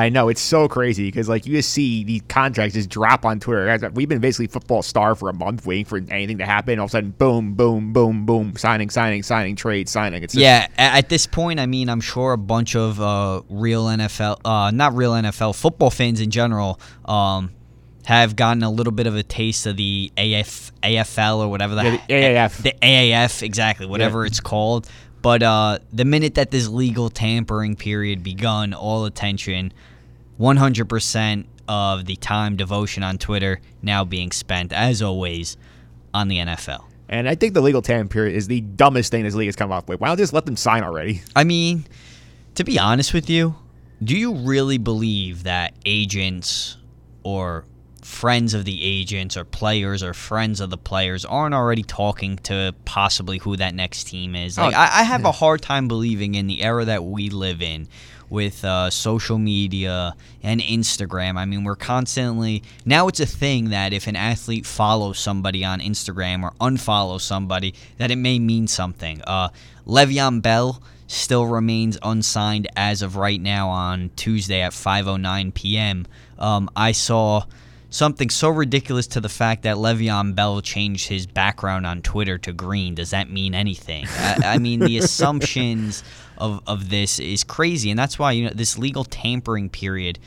[0.01, 0.29] I know.
[0.31, 3.91] It's so crazy because, like, you just see these contracts just drop on Twitter.
[3.93, 6.79] We've been basically football star for a month waiting for anything to happen.
[6.79, 10.23] All of a sudden, boom, boom, boom, boom, signing, signing, signing, trade, signing.
[10.23, 14.41] It's Yeah, at this point, I mean, I'm sure a bunch of uh, real NFL,
[14.45, 17.51] uh, not real NFL, football fans in general, um,
[18.07, 21.85] have gotten a little bit of a taste of the AF, AFL or whatever the,
[21.85, 22.63] Yeah, the AAF.
[22.63, 24.89] the AAF, exactly, whatever it's called.
[25.25, 29.73] But uh, the minute that this legal tampering period begun, all attention,
[30.39, 35.57] 100% of the time devotion on Twitter now being spent, as always,
[36.13, 36.85] on the NFL.
[37.09, 39.73] And I think the legal tampering period is the dumbest thing this league has come
[39.73, 39.99] up with.
[39.99, 41.23] Why don't just let them sign already?
[41.35, 41.87] I mean,
[42.57, 43.55] to be honest with you,
[44.03, 46.77] do you really believe that agents
[47.23, 47.65] or
[48.05, 52.75] friends of the agents or players or friends of the players aren't already talking to
[52.85, 54.59] possibly who that next team is?
[54.59, 57.63] Like, Oh, I, I have a hard time believing in the era that we live
[57.63, 57.89] in
[58.29, 61.37] with uh, social media and Instagram.
[61.37, 65.81] I mean, we're constantly now it's a thing that if an athlete follows somebody on
[65.81, 69.23] Instagram or unfollows somebody, that it may mean something.
[69.27, 69.49] Uh,
[69.87, 76.07] Le'Veon Bell still remains unsigned as of right now on Tuesday at 5:09 p.m.
[76.39, 77.45] Um, I saw
[77.95, 82.53] something so ridiculous to the fact that Le'Veon Bell changed his background on Twitter to
[82.53, 82.95] green.
[82.97, 84.07] Does that mean anything?
[84.09, 86.03] I, I mean, the assumptions
[86.37, 90.19] of, of this is crazy, and that's why you know this legal tampering period.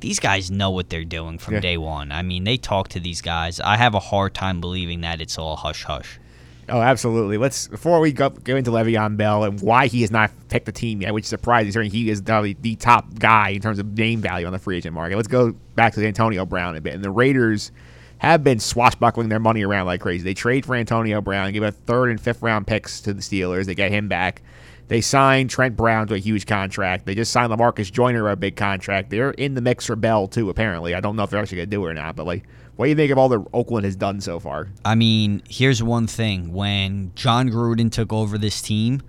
[0.00, 1.60] These guys know what they're doing from Yeah.
[1.60, 2.12] day one.
[2.12, 3.58] I mean, they talk to these guys.
[3.60, 6.20] I have a hard time believing that it's all hush hush.
[6.68, 7.38] Oh, absolutely.
[7.38, 10.72] Let's before we go, go into Le'Veon Bell and why he has not picked the
[10.72, 11.66] team yet, which is surprising.
[11.66, 14.76] Considering he is the, the top guy in terms of name value on the free
[14.76, 15.16] agent market.
[15.16, 16.94] Let's go back to Antonio Brown a bit.
[16.94, 17.70] And the Raiders
[18.18, 20.24] have been swashbuckling their money around like crazy.
[20.24, 23.66] They trade for Antonio Brown, give a third and fifth round picks to the Steelers.
[23.66, 24.42] They get him back.
[24.88, 27.06] They signed Trent Brown to a huge contract.
[27.06, 29.10] They just signed Lamarcus Joyner a big contract.
[29.10, 30.48] They're in the mix for Bell too.
[30.48, 32.16] Apparently, I don't know if they're actually gonna do it or not.
[32.16, 32.44] But like,
[32.76, 34.68] what do you think of all that Oakland has done so far?
[34.84, 36.52] I mean, here's one thing.
[36.52, 39.02] When Jon Gruden took over this team,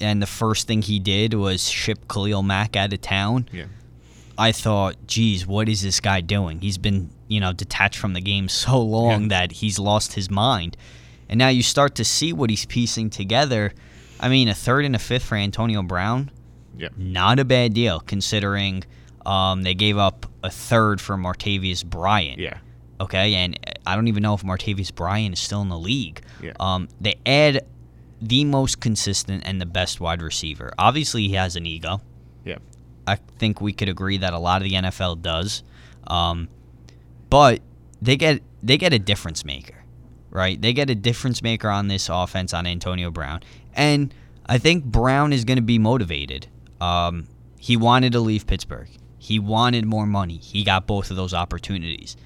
[0.00, 3.64] and the first thing he did was ship Khalil Mack out of town, Yeah.
[4.38, 6.60] I thought, geez, what is this guy doing?
[6.60, 9.28] He's been, you know, detached from the game so long Yeah.
[9.28, 10.76] that he's lost his mind.
[11.28, 13.72] And now you start to see what he's piecing together.
[14.18, 16.30] I mean, a third and a fifth for Antonio Brown,
[16.76, 16.88] Yeah.
[16.96, 18.84] not a bad deal considering
[19.24, 22.38] um, they gave up a third for Martavis Bryant.
[22.40, 22.58] Yeah.
[23.02, 26.22] Okay, and I don't even know if Martavis Bryant is still in the league.
[26.40, 26.52] Yeah.
[26.60, 27.66] Um, they add
[28.20, 30.72] the most consistent and the best wide receiver.
[30.78, 32.00] Obviously, he has an ego.
[32.44, 32.58] Yeah.
[33.08, 35.64] I think we could agree that a lot of the NFL does.
[36.06, 36.48] Um,
[37.28, 37.60] but
[38.00, 39.82] they get they get a difference maker,
[40.30, 40.60] right?
[40.60, 43.40] They get a difference maker on this offense on Antonio Brown,
[43.74, 44.14] and
[44.46, 46.46] I think Brown is going to be motivated.
[46.80, 47.26] Um,
[47.58, 48.88] he wanted to leave Pittsburgh.
[49.18, 50.36] He wanted more money.
[50.36, 52.16] He got both of those opportunities.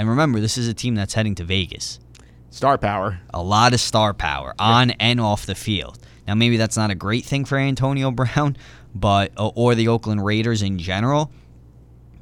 [0.00, 2.00] And remember, this is a team that's heading to Vegas
[2.48, 3.20] Star power.
[3.34, 5.98] a lot of star power on and off the field.
[6.26, 8.56] Now, maybe that's not a great thing for Antonio Brown,
[8.94, 11.30] but or or the Oakland Raiders in general,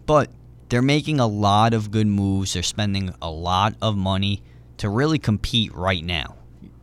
[0.06, 0.28] but
[0.70, 2.54] they're making a lot of good moves.
[2.54, 4.42] They're spending a lot of money
[4.78, 6.34] to really compete right now.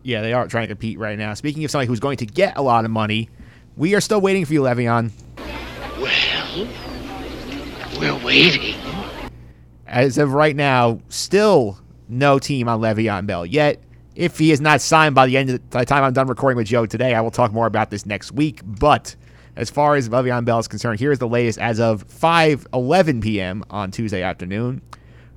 [0.02, 1.34] Yeah, they are trying to compete right now.
[1.34, 3.30] Speaking of somebody who's going to get a lot of money,
[3.76, 5.12] we are still waiting for you, Le'Veon.
[6.00, 6.68] Well,
[8.00, 8.85] we're waiting.
[9.88, 13.46] As of right now, still no team on Le'Veon Bell.
[13.46, 13.80] Yet,
[14.16, 16.58] if he is not signed by the end of by the time I'm done recording
[16.58, 18.62] with Joe today, I will talk more about this next week.
[18.64, 19.16] But
[19.56, 23.64] as far as Le'Veon Bell is concerned, here is the latest as of 5:11 p.m.
[23.70, 24.82] on Tuesday afternoon.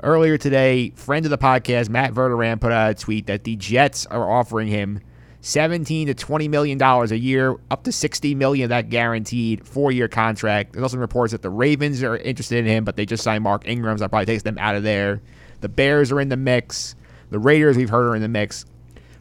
[0.02, 4.06] Earlier today, friend of the podcast Matt Verderame put out a tweet that the Jets
[4.06, 5.00] are offering him
[5.40, 10.08] 17 to 20 million dollars a year, up to 60 million of that guaranteed four-year
[10.08, 10.72] contract.
[10.72, 13.66] There's also reports that the Ravens are interested in him, but they just signed Mark
[13.66, 15.20] Ingram, so that probably takes them out of there.
[15.60, 16.94] The Bears are in the mix.
[17.30, 18.64] The Raiders, we've heard, are in the mix.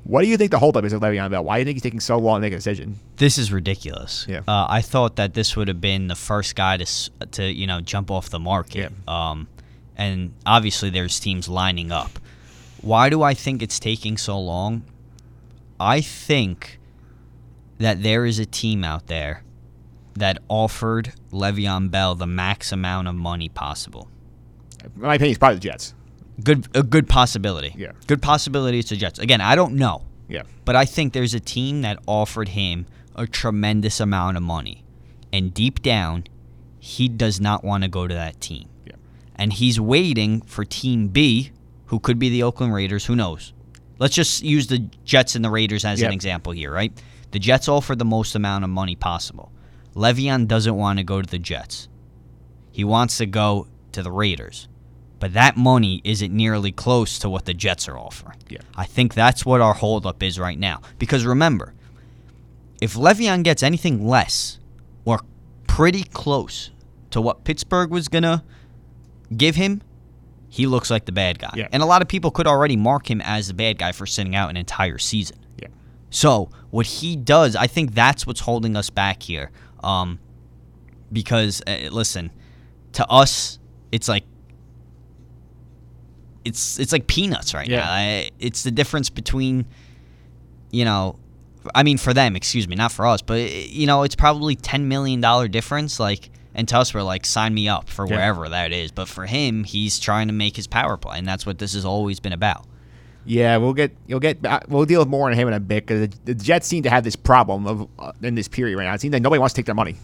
[0.04, 1.44] What do you think the holdup is with Le'Veon Bell?
[1.44, 2.98] Why do you think he's taking so long to make a decision?
[3.18, 4.26] This is ridiculous.
[4.30, 4.40] Yeah.
[4.48, 6.86] Uh, I thought that this would have been the first guy to
[7.32, 8.94] to you know jump off the market.
[9.08, 9.32] Yeah.
[9.32, 9.50] Um,
[9.98, 12.20] and obviously there's teams lining up.
[12.82, 14.84] Why do I think it's taking so long?
[15.80, 16.80] I think
[17.78, 19.44] that there is a team out there
[20.16, 24.10] that offered Le'Veon Bell the max amount of money possible.
[24.84, 25.94] In my opinion, it's probably the Jets.
[26.44, 27.74] Good, a good possibility.
[27.78, 27.92] Yeah.
[28.08, 29.20] Good possibility it's the Jets.
[29.20, 30.06] Again, I don't know.
[30.28, 30.44] Yeah.
[30.66, 32.86] But I think there's a team that offered him
[33.16, 34.84] a tremendous amount of money.
[35.32, 36.26] And deep down,
[36.80, 38.70] he does not want to go to that team.
[38.86, 38.94] Yeah.
[39.36, 41.52] And he's waiting for Team B,
[41.88, 43.54] who could be the Oakland Raiders, who knows?
[44.00, 46.08] Let's just use the Jets and the Raiders as Yep.
[46.10, 46.92] an example here, right?
[47.32, 49.52] The Jets offer the most amount of money possible.
[49.96, 51.88] Le'Veon doesn't want to go to the Jets.
[52.72, 54.68] He wants to go to the Raiders.
[55.20, 58.38] But that money isn't nearly close to what the Jets are offering.
[58.50, 58.60] Yeah.
[58.76, 60.82] I think that's what our holdup is right now.
[61.00, 61.74] Because remember,
[62.80, 64.60] if Le'Veon gets anything less
[65.06, 65.22] or
[65.66, 66.70] pretty close
[67.10, 68.44] to what Pittsburgh was gonna
[69.36, 69.82] give him,
[70.50, 71.52] he looks like the bad guy.
[71.56, 71.68] Yeah.
[71.72, 74.36] And a lot of people could already mark him as the bad guy for sitting
[74.36, 75.38] out an entire season.
[75.62, 75.68] Yeah.
[76.10, 79.52] So what he does, I think that's what's holding us back here.
[79.84, 80.20] Um,
[81.12, 82.32] because uh, listen,
[82.94, 83.60] to us,
[83.92, 84.24] it's like
[86.46, 87.80] it's it's like peanuts right Yeah.
[87.80, 87.92] now.
[87.92, 89.66] I, it's the difference between,
[90.72, 91.18] you know,
[91.76, 94.88] I mean for them, excuse me, not for us, but you know, it's probably ten
[94.88, 96.00] million dollar difference.
[96.00, 98.16] Like, and to us, we're like, sign me up for Yeah.
[98.16, 98.92] wherever that is.
[98.92, 101.86] But for him, he's trying to make his power play, and that's what this has
[101.86, 102.66] always been about.
[103.26, 104.38] Yeah, we'll get you'll get
[104.70, 107.04] we'll deal with more on him in a bit because the, Jets seem to have
[107.04, 108.94] this problem of uh, in this period right now.
[108.94, 109.96] It seems like nobody wants to take their money.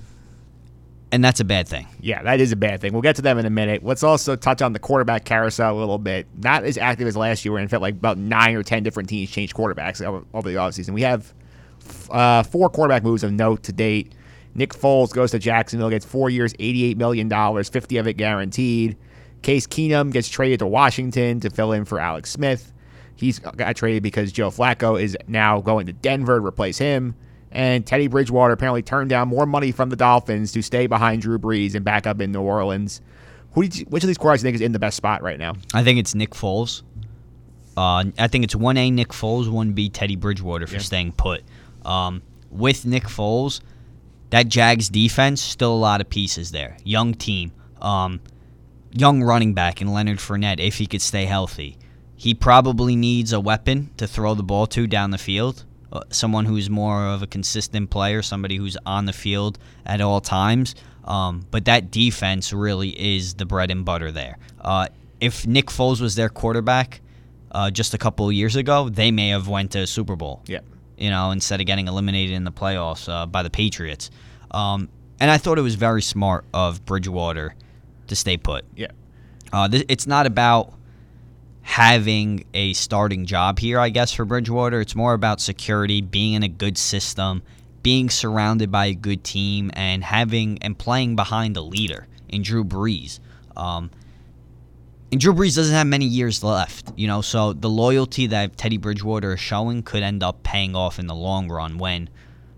[1.14, 1.88] And that's a bad thing.
[2.02, 2.92] Yeah, that is a bad thing.
[2.92, 3.84] We'll get to them in a minute.
[3.84, 6.26] Let's also touch on the quarterback carousel a little bit.
[6.42, 9.30] Not as active as last year, in fact like about nine or ten different teams
[9.30, 10.90] changed quarterbacks over, over the offseason.
[10.90, 11.32] We have
[12.10, 14.12] uh, four quarterback moves of note to date.
[14.56, 18.98] Nick Foles goes to Jacksonville, gets four years, $88 million, 50 of it guaranteed.
[19.42, 22.72] Case Keenum gets traded to Washington to fill in for Alex Smith.
[23.16, 27.16] He's got traded because Joe Flacco is now going to Denver to replace him.
[27.52, 31.38] And Teddy Bridgewater apparently turned down more money from the Dolphins to stay behind Drew
[31.38, 33.02] Brees and back up in New Orleans.
[33.52, 35.38] Who you, which of these quarterbacks do you think is in the best spot right
[35.38, 35.54] now?
[35.74, 36.82] I think it's Nick Foles.
[37.78, 40.80] Uh, I think it's one A Nick Foles, one B Teddy Bridgewater for Yeah.
[40.80, 41.44] staying put.
[41.86, 43.62] Um, with Nick Foles,
[44.34, 46.76] that Jags defense still a lot of pieces there.
[46.84, 48.20] Young team, um,
[48.92, 51.78] young running back in Leonard Fournette if he could stay healthy.
[52.16, 55.66] He probably needs a weapon to throw the ball to down the field.
[55.92, 60.20] Uh, someone who's more of a consistent player, somebody who's on the field at all
[60.20, 60.74] times.
[61.04, 64.40] Um, but that defense really is the bread and butter there.
[64.60, 64.88] Uh,
[65.22, 67.02] if Nick Foles was their quarterback
[67.52, 70.62] uh, just a couple years ago, they may have went to a Super Bowl Yeah.
[71.04, 74.10] You know, instead of getting eliminated in the playoffs uh, by the Patriots.
[74.52, 74.88] Um,
[75.20, 77.56] and I thought it was very smart of Bridgewater
[78.08, 78.64] to stay put.
[78.74, 78.92] Yeah.
[79.52, 80.74] Uh, th- it's not about
[81.62, 84.80] having a starting job here, I guess, for Bridgewater.
[84.80, 87.44] It's more about security, being in a good system,
[87.82, 92.64] being surrounded by a good team, and having and playing behind a leader in Drew
[92.64, 93.20] Brees.
[93.58, 93.92] Um,
[95.14, 98.78] and Drew Brees doesn't have many years left, you know, so the loyalty that Teddy
[98.78, 102.10] Bridgewater is showing could end up paying off in the long run when,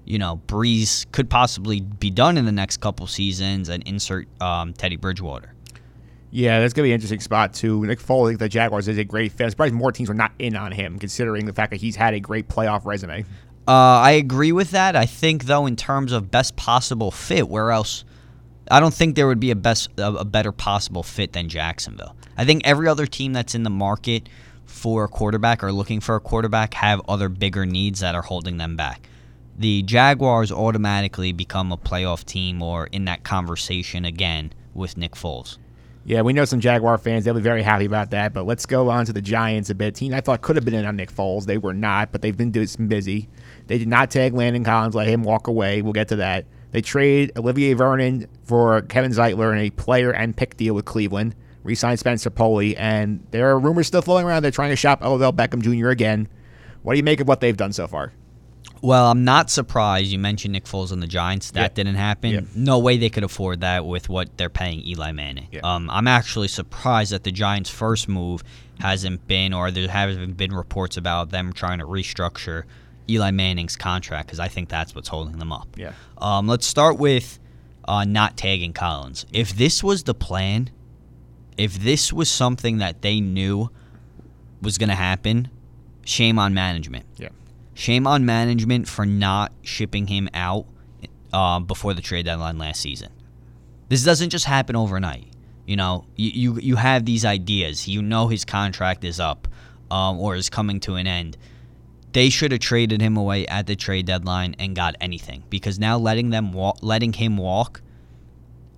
[0.06, 4.72] you know, Brees could possibly be done in the next couple seasons and insert um,
[4.72, 5.54] Teddy Bridgewater.
[6.32, 7.86] Yeah, that's gonna be an interesting spot too.
[7.86, 9.44] Nick think the Jaguars is a great fit.
[9.44, 12.14] I'm surprised more teams were not in on him, considering the fact that he's had
[12.14, 13.26] a great playoff resume.
[13.68, 14.96] Uh, I agree with that.
[14.96, 18.06] I think though, in terms of best possible fit, where else?
[18.70, 22.16] I don't think there would be a best a, better possible fit than Jacksonville.
[22.38, 24.28] I think every other team that's in the market
[24.66, 28.58] for a quarterback or looking for a quarterback have other bigger needs that are holding
[28.58, 29.08] them back.
[29.58, 35.58] The Jaguars automatically become a playoff team or in that conversation again with Nick Foles.
[36.08, 37.26] Yeah, we know some Jaguar fans.
[37.26, 38.32] They'll be very happy about that.
[38.32, 39.96] But let's go on to the Giants a bit.
[39.96, 41.46] Team I thought could have been in on Nick Foles.
[41.46, 43.28] They were not, but they've been busy.
[43.68, 45.82] They did not tag Landon Collins, let him walk away.
[45.82, 46.46] We'll get to that.
[46.76, 51.34] They trade Olivier Vernon for Kevin Zeitler in a player and pick deal with Cleveland.
[51.64, 54.44] Re-signed Spencer Pulley, and there are rumors still floating around.
[54.44, 55.88] They're trying to shop Odell Beckham Jr.
[55.88, 56.28] again.
[56.84, 58.12] What do you make of what they've done so far?
[58.82, 61.52] Well, I'm not surprised you mentioned Nick Foles and the Giants.
[61.52, 61.76] That Yeah.
[61.76, 62.32] didn't happen.
[62.32, 62.40] Yeah.
[62.54, 65.48] No way they could afford that with what they're paying Eli Manning.
[65.54, 65.62] Yeah.
[65.64, 68.44] Um, I'm actually surprised that the Giants' first move
[68.82, 72.64] hasn't been, or there haven't been reports about them trying to restructure
[73.10, 75.68] Eli Manning's contract because I think that's what's holding them up.
[75.76, 75.94] Yeah.
[76.18, 77.40] Um, let's start with
[77.88, 79.26] uh, not tagging Collins.
[79.32, 80.70] If this was the plan,
[81.58, 83.70] if this was something that they knew
[84.62, 85.50] was going to happen,
[86.04, 87.06] shame on management.
[87.18, 87.30] Yeah.
[87.74, 90.66] Shame on management for not shipping him out
[91.34, 93.12] uh, before the trade deadline last season.
[93.90, 95.28] This doesn't just happen overnight.
[95.66, 97.88] You know, you you, you have these ideas.
[97.88, 99.48] You know his contract is up
[99.92, 101.38] um, or is coming to an end.
[102.16, 105.98] They should have traded him away at the trade deadline and got anything because now
[105.98, 107.82] letting them walk, letting him walk,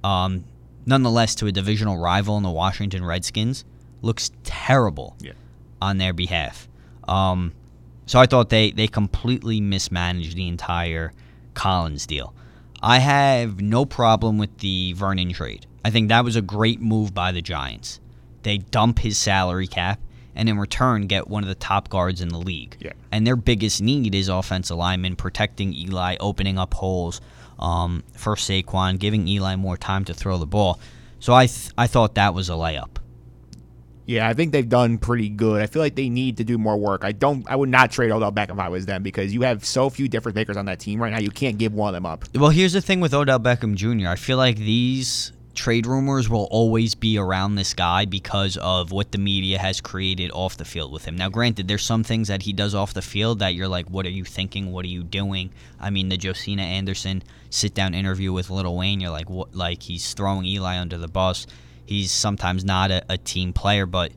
[0.04, 0.44] um,
[0.88, 3.64] nonetheless to a divisional rival in the Washington Redskins
[4.02, 5.34] looks terrible Yeah.
[5.80, 6.68] on their behalf.
[7.08, 7.54] Um,
[8.08, 11.14] so I thought they, they completely mismanaged the entire
[11.54, 12.34] Collins deal.
[12.82, 15.68] I have no problem with the Vernon trade.
[15.86, 18.00] I think that was a great move by the Giants.
[18.42, 20.00] They dump his salary cap
[20.38, 22.78] and in return get one of the top guards in the league.
[22.80, 22.94] Yeah.
[23.12, 27.20] And their biggest need is offensive linemen protecting Eli, opening up holes
[27.60, 30.80] um, for Saquon, giving Eli more time to throw the ball.
[31.20, 32.98] So I th- I thought that was a layup.
[34.06, 35.62] Yeah, I think they've done pretty good.
[35.62, 37.04] I feel like they need to do more work.
[37.04, 37.50] I don't.
[37.50, 40.08] I would not trade Odell Beckham if I was them because you have so few
[40.08, 41.20] difference makers on that team right now.
[41.20, 42.24] You can't give one of them up.
[42.36, 44.08] Well, here's the thing with Odell Beckham Jr.
[44.08, 49.12] I feel like these trade rumors will always be around this guy because of what
[49.12, 51.18] the media has created off the field with him.
[51.18, 54.06] Now, granted, there's some things that he does off the field that you're like, what
[54.06, 54.72] are you thinking?
[54.72, 55.50] What are you doing?
[55.80, 59.54] I mean, the Josina Anderson sit down interview with Lil Wayne, you're like, what?
[59.56, 61.48] Like he's throwing Eli under the bus.
[61.86, 64.12] He's sometimes not a, a team player, but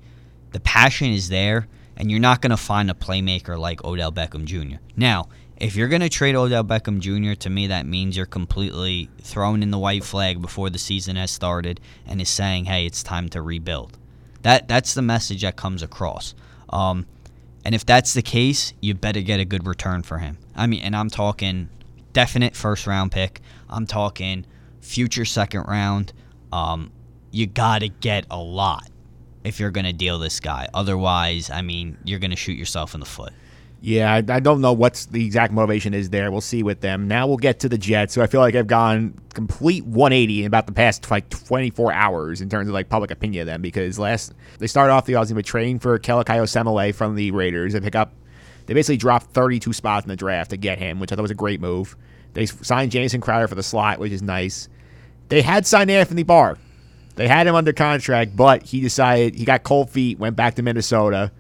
[0.52, 4.44] the passion is there, and you're not going to find a playmaker like Odell Beckham
[4.44, 4.76] Jr.
[4.96, 5.28] Now,
[5.60, 9.62] if you're going to trade Odell Beckham Jr., to me, that means you're completely throwing
[9.62, 13.28] in the white flag before the season has started and is saying, hey, it's time
[13.28, 13.98] to rebuild.
[14.42, 16.34] That That's the message that comes across.
[16.70, 17.06] Um,
[17.62, 20.38] and if that's the case, you better get a good return for him.
[20.56, 21.68] I mean, and I'm talking
[22.14, 24.46] definite first round pick, I'm talking
[24.80, 26.14] future second round.
[26.52, 26.90] Um,
[27.30, 28.88] you got to get a lot
[29.44, 30.68] if you're going to deal this guy.
[30.72, 33.32] Otherwise, I mean, you're going to shoot yourself in the foot.
[33.82, 36.30] Yeah, I, I don't know what's the exact motivation is there.
[36.30, 37.08] We'll see with them.
[37.08, 40.46] Now we'll get to the Jets, who I feel like have gone complete 180 in
[40.46, 43.98] about the past like 24 hours in terms of like public opinion of them because
[43.98, 47.72] last they started off the offseason with trading for Kelechi Osemele from the Raiders.
[47.72, 48.12] They pick up,
[48.66, 51.30] they basically dropped 32 spots in the draft to get him, which I thought was
[51.30, 51.96] a great move.
[52.34, 54.68] They signed Jamison Crowder for the slot, which is nice.
[55.28, 56.58] They had signed Anthony Barr.
[57.16, 60.62] They had him under contract, but he decided he got cold feet, went back to
[60.62, 61.32] Minnesota.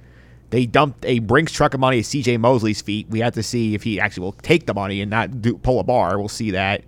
[0.50, 3.08] They dumped a Brinks truck of money at CJ Mosley's feet.
[3.08, 5.78] We have to see if he actually will take the money and not do, pull
[5.80, 6.18] a Barr.
[6.18, 6.82] We'll see that.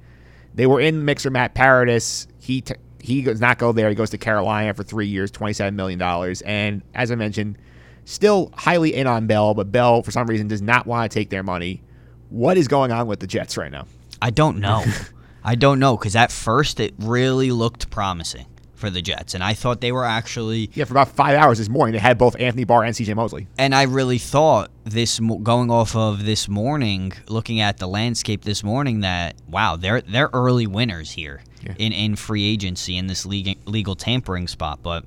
[0.54, 2.26] They were in mixer Matt Paradis.
[2.40, 3.88] He t- he does not go there.
[3.88, 6.00] He goes to Carolina for three years, $27 million.
[6.44, 7.58] And as I mentioned,
[8.04, 11.30] still highly in on Bell, but Bell, for some reason, does not want to take
[11.30, 11.82] their money.
[12.30, 13.86] What is going on with the Jets right now?
[14.20, 14.84] I don't know.
[15.44, 18.46] I don't know because at first it really looked promising
[18.82, 20.68] for the Jets, and I thought they were actually.
[20.74, 23.46] Yeah, for about five hours this morning, they had both Anthony Barr and CJ Mosley.
[23.56, 28.64] And I really thought this going off of this morning, looking at the landscape this
[28.64, 31.74] morning, that wow, they're they're early winners here Yeah.
[31.78, 34.80] in in free agency in this legal legal tampering spot.
[34.82, 35.04] But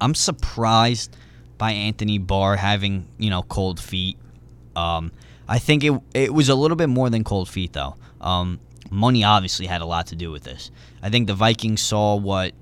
[0.00, 1.16] I'm surprised
[1.58, 4.16] by Anthony Barr having you know cold feet.
[4.76, 5.10] Um,
[5.48, 7.96] I think it it was a little bit more than cold feet though.
[8.20, 10.70] Um, money obviously had a lot to do with this.
[11.02, 12.52] I think the Vikings saw what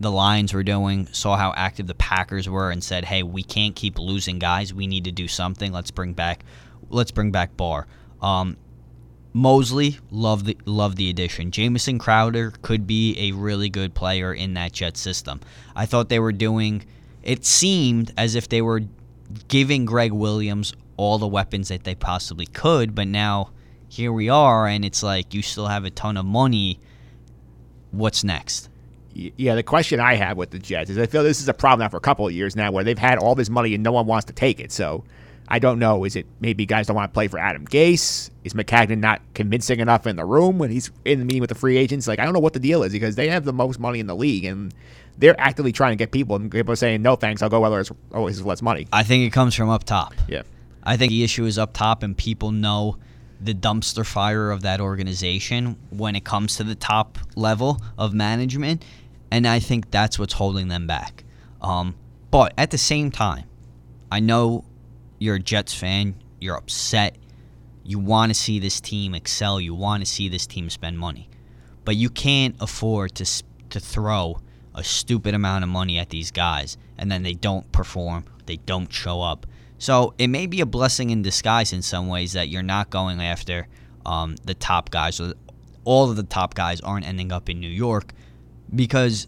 [0.00, 3.74] the Lions were doing, saw how active the Packers were, and said, "Hey, we can't
[3.74, 4.72] keep losing guys.
[4.72, 5.72] We need to do something.
[5.72, 6.44] Let's bring back,
[6.90, 7.86] let's bring back Barr."
[8.22, 8.56] Um,
[9.32, 11.50] Mosley, love the love the addition.
[11.50, 15.40] Jamison Crowder could be a really good player in that Jet system.
[15.76, 16.84] I thought they were doing.
[17.22, 18.82] It seemed as if they were
[19.48, 23.50] giving Gregg Williams all the weapons that they possibly could, but now
[23.88, 26.80] here we are, and it's like you still have a ton of money.
[27.90, 28.68] What's next?
[29.36, 31.84] Yeah, the question I have with the Jets is I feel this is a problem
[31.84, 33.90] now for a couple of years now where they've had all this money and no
[33.90, 34.70] one wants to take it.
[34.70, 35.02] So
[35.48, 36.04] I don't know.
[36.04, 38.30] Is it maybe guys don't want to play for Adam Gase?
[38.44, 41.56] Is Maccagnan not convincing enough in the room when he's in the meeting with the
[41.56, 42.06] free agents?
[42.06, 44.06] Like, I don't know what the deal is because they have the most money in
[44.06, 44.72] the league and
[45.16, 47.70] they're actively trying to get people and people are saying, no thanks, I'll go where
[47.70, 48.86] there's always oh, less money.
[48.92, 50.14] I think it comes from up top.
[50.28, 50.42] Yeah.
[50.84, 52.96] I think the issue is up top, and people know
[53.40, 58.84] the dumpster fire of that organization when it comes to the top level of management,
[59.30, 61.24] and I think that's what's holding them back.
[61.60, 61.96] Um,
[62.30, 63.44] but at the same time,
[64.10, 64.64] I know
[65.18, 67.16] you're a Jets fan, you're upset,
[67.84, 71.28] you want to see this team excel, you want to see this team spend money,
[71.84, 74.40] but you can't afford to to throw
[74.74, 78.92] a stupid amount of money at these guys and then they don't perform, they don't
[78.92, 79.46] show up.
[79.78, 83.20] So it may be a blessing in disguise in some ways that you're not going
[83.20, 83.68] after
[84.04, 85.20] um, the top guys.
[85.84, 88.12] All of the top guys aren't ending up in New York
[88.74, 89.26] because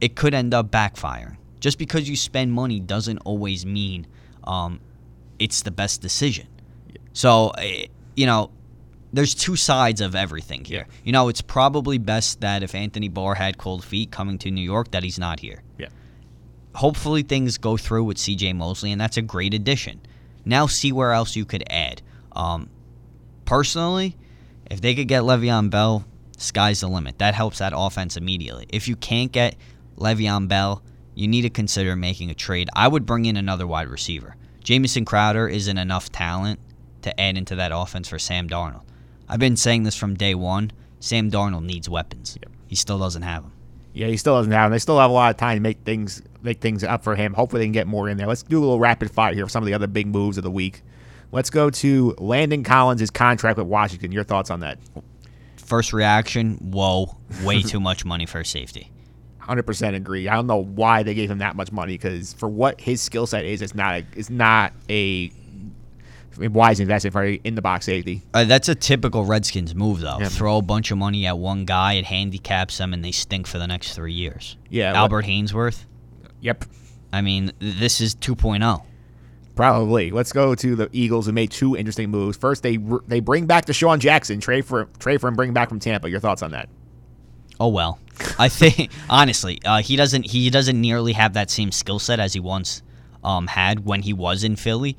[0.00, 1.36] it could end up backfiring.
[1.60, 4.06] Just because you spend money doesn't always mean
[4.44, 4.80] um,
[5.38, 6.46] it's the best decision.
[7.12, 8.50] So, eh, you know,
[9.12, 10.86] there's two sides of everything here.
[11.04, 14.62] You know, it's probably best that if Anthony Barr had cold feet coming to New
[14.62, 15.88] York, that he's not here Yeah.
[16.74, 20.00] hopefully things go through with CJ Mosley, and that's a great addition.
[20.44, 22.00] Now see where else you could add.
[22.32, 22.70] Um,
[23.44, 24.16] personally,
[24.70, 26.04] if they could get Le'Veon Bell,
[26.40, 27.18] sky's the limit.
[27.18, 28.66] That helps that offense immediately.
[28.70, 29.56] If you can't get
[29.96, 30.82] Le'Veon Bell,
[31.14, 32.70] you need to consider making a trade.
[32.74, 34.36] I would bring in another wide receiver.
[34.62, 36.60] Jamison Crowder isn't enough talent
[37.02, 38.82] to add into that offense for Sam Darnold.
[39.28, 40.72] I've been saying this from day one.
[40.98, 42.36] Sam Darnold needs weapons.
[42.66, 43.52] He still doesn't have them.
[43.92, 44.66] Yeah, he still doesn't have.
[44.66, 44.72] Them.
[44.72, 47.34] They still have a lot of time to make things make things up for him.
[47.34, 48.26] Hopefully, they can get more in there.
[48.26, 50.44] Let's do a little rapid fire here for some of the other big moves of
[50.44, 50.82] the week.
[51.32, 54.12] Let's go to Landon Collins' contract with Washington.
[54.12, 54.78] Your thoughts on that?
[55.70, 58.90] First reaction: Whoa, way too much money for a safety.
[59.38, 60.28] Hundred percent agree.
[60.28, 63.24] I don't know why they gave him that much money because for what his skill
[63.24, 65.30] set is, it's not a, it's not a
[66.38, 68.20] wise investment for in the box safety.
[68.34, 70.18] Uh, that's a typical Redskins move, though.
[70.18, 70.28] Yeah.
[70.28, 73.58] Throw a bunch of money at one guy, it handicaps them, and they stink for
[73.58, 74.56] the next three years.
[74.70, 75.84] Yeah, Albert Haynesworth.
[76.40, 76.64] Yep.
[77.12, 78.34] I mean, this is oh.
[78.34, 78.82] 2.0.
[79.54, 80.10] Probably.
[80.10, 82.36] Let's go to the Eagles who made two interesting moves.
[82.36, 85.80] First, they they bring back DeSean Jackson, trade for trade for him, bring back from
[85.80, 86.08] Tampa.
[86.08, 86.68] Your thoughts on that?
[87.58, 87.98] Oh well,
[88.38, 92.32] I think honestly, uh, he doesn't he doesn't nearly have that same skill set as
[92.32, 92.82] he once
[93.22, 94.96] um, had when he was in Philly.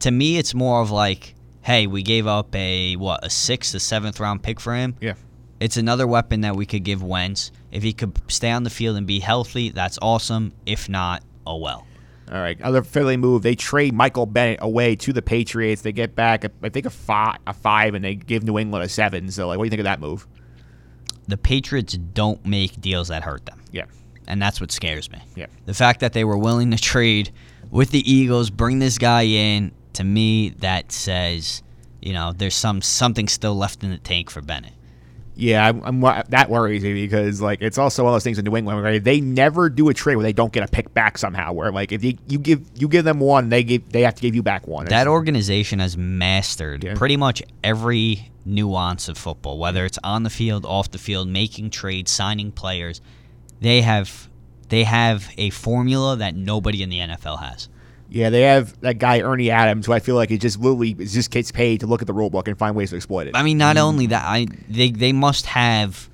[0.00, 3.80] To me, it's more of like, hey, we gave up a what a sixth, a
[3.80, 4.96] seventh round pick for him.
[5.00, 5.14] Yeah.
[5.60, 7.50] It's another weapon that we could give Wentz.
[7.72, 10.52] If he could stay on the field and be healthy, that's awesome.
[10.64, 11.84] If not, oh well.
[12.30, 13.42] All right, other Philly move.
[13.42, 15.82] They trade Michael Bennett away to the Patriots.
[15.82, 18.88] They get back, I think, a five, a five, and they give New England a
[18.88, 19.30] seven.
[19.30, 20.26] So, like, what do you think of that move?
[21.26, 23.62] The Patriots don't make deals that hurt them.
[23.72, 23.84] Yeah.
[24.26, 25.18] And that's what scares me.
[25.36, 25.46] Yeah.
[25.64, 27.30] The fact that they were willing to trade
[27.70, 31.62] with the Eagles, bring this guy in, to me, that says,
[32.00, 34.72] you know, there's some something still left in the tank for Bennett.
[35.40, 38.44] Yeah, I'm, I'm that worries me because like it's also one of those things in
[38.44, 41.16] New England where they never do a trade where they don't get a pick back
[41.16, 41.52] somehow.
[41.52, 44.22] Where like if you, you give you give them one, they give they have to
[44.22, 44.86] give you back one.
[44.86, 46.94] That organization has mastered Yeah.
[46.96, 51.70] pretty much every nuance of football, whether it's on the field, off the field, making
[51.70, 53.00] trades, signing players.
[53.60, 54.28] They have
[54.70, 57.68] they have a formula that nobody in the NFL has.
[58.10, 61.30] Yeah, they have that guy Ernie Adams, who I feel like he just literally just
[61.30, 63.36] gets paid to look at the rule book and find ways to exploit it.
[63.36, 66.08] I mean, not only that, I they they must have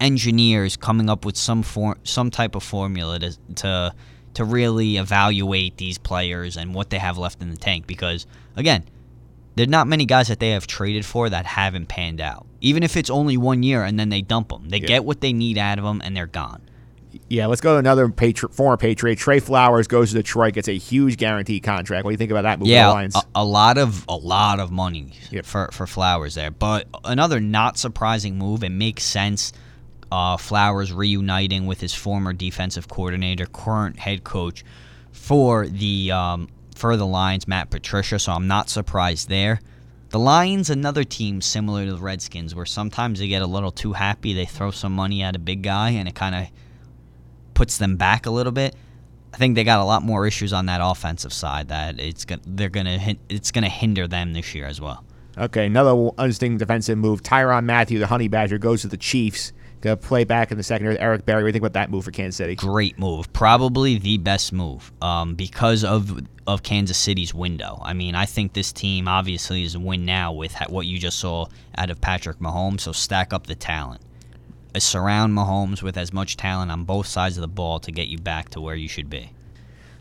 [0.00, 3.94] engineers coming up with some form, some type of formula to to
[4.34, 7.86] to really evaluate these players and what they have left in the tank.
[7.86, 8.26] Because
[8.56, 8.84] again,
[9.54, 12.46] there's not many guys that they have traded for that haven't panned out.
[12.60, 14.86] Even if it's only one year and then they dump them, they Yeah.
[14.86, 16.62] get what they need out of them and they're gone.
[17.28, 19.16] Yeah, let's go to another patri- former Patriot.
[19.16, 22.04] Trey Flowers goes to Detroit, gets a huge guaranteed contract.
[22.04, 22.68] What do you think about that move?
[22.68, 23.16] Yeah, the Lions?
[23.16, 25.44] a, a lot of a lot of money Yep.
[25.46, 26.50] for for Flowers there.
[26.50, 28.62] But another not surprising move.
[28.64, 29.52] It makes sense.
[30.12, 34.64] Uh, Flowers reuniting with his former defensive coordinator, current head coach
[35.10, 38.18] for the um, for the Lions, Matt Patricia.
[38.18, 39.60] So I'm not surprised there.
[40.10, 43.94] The Lions, another team similar to the Redskins, where sometimes they get a little too
[43.94, 44.32] happy.
[44.32, 46.46] They throw some money at a big guy, and it kind of
[47.54, 48.74] puts them back a little bit.
[49.32, 52.42] I think they got a lot more issues on that offensive side that it's gonna
[52.46, 55.04] they're gonna it's gonna hinder them this year as well.
[55.36, 57.22] Okay, another interesting defensive move.
[57.22, 59.52] Tyrann Mathieu, the Honey Badger, goes to the Chiefs.
[59.80, 61.42] Gonna play back in the secondary Eric Berry.
[61.42, 62.54] What do you think about that move for Kansas City?
[62.54, 67.80] Great move, probably the best move um, because of of Kansas City's window.
[67.82, 71.18] I mean, I think this team obviously is a win now with what you just
[71.18, 71.46] saw
[71.76, 72.82] out of Patrick Mahomes.
[72.82, 74.00] So stack up the talent,
[74.80, 78.18] surround Mahomes with as much talent on both sides of the ball to get you
[78.18, 79.30] back to where you should be.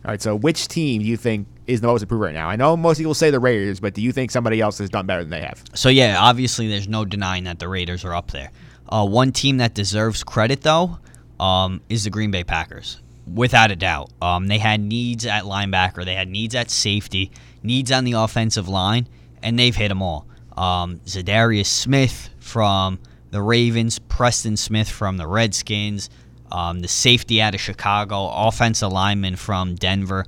[0.06, 2.50] All right, so which team do you think is the most improved right now?
[2.50, 5.06] I know most people say the Raiders, but do you think somebody else has done
[5.06, 5.64] better than they have?
[5.76, 8.52] So yeah, obviously there's no denying that the Raiders are up there.
[8.90, 11.00] Uh, one team that deserves credit though
[11.40, 13.00] um, is the Green Bay Packers,
[13.34, 14.10] without a doubt.
[14.22, 17.32] Um, they had needs at linebacker, they had needs at safety,
[17.64, 19.08] needs on the offensive line,
[19.42, 20.28] and they've hit them all.
[20.58, 23.00] Um, Za'Darius Smith from
[23.34, 26.08] the Ravens, Preston Smith from the Redskins,
[26.52, 30.28] um, the safety out of Chicago, offensive lineman from Denver.